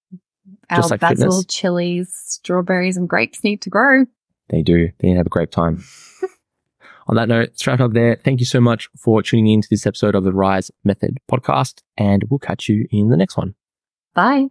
Just 0.72 0.86
our 0.86 0.90
like 0.96 1.00
basil, 1.00 1.16
fitness. 1.32 1.46
chilies, 1.46 2.10
strawberries, 2.26 2.98
and 2.98 3.08
grapes 3.08 3.44
need 3.44 3.62
to 3.62 3.70
grow. 3.70 4.06
they 4.50 4.62
do. 4.64 4.90
They 5.00 5.10
have 5.10 5.26
a 5.28 5.30
great 5.30 5.52
time. 5.52 5.84
On 7.08 7.16
that 7.16 7.28
note, 7.28 7.50
let's 7.50 7.68
wrap 7.68 7.80
up 7.82 7.94
there. 7.94 8.16
Thank 8.24 8.40
you 8.40 8.46
so 8.46 8.60
much 8.62 8.90
for 8.98 9.22
tuning 9.22 9.48
in 9.48 9.62
to 9.62 9.68
this 9.70 9.86
episode 9.86 10.16
of 10.16 10.24
the 10.24 10.32
Rise 10.34 10.72
Method 10.86 11.18
podcast, 11.30 11.82
and 11.98 12.24
we'll 12.30 12.40
catch 12.40 12.70
you 12.70 12.88
in 12.92 13.10
the 13.10 13.18
next 13.18 13.36
one. 13.38 13.56
Bye. 14.14 14.48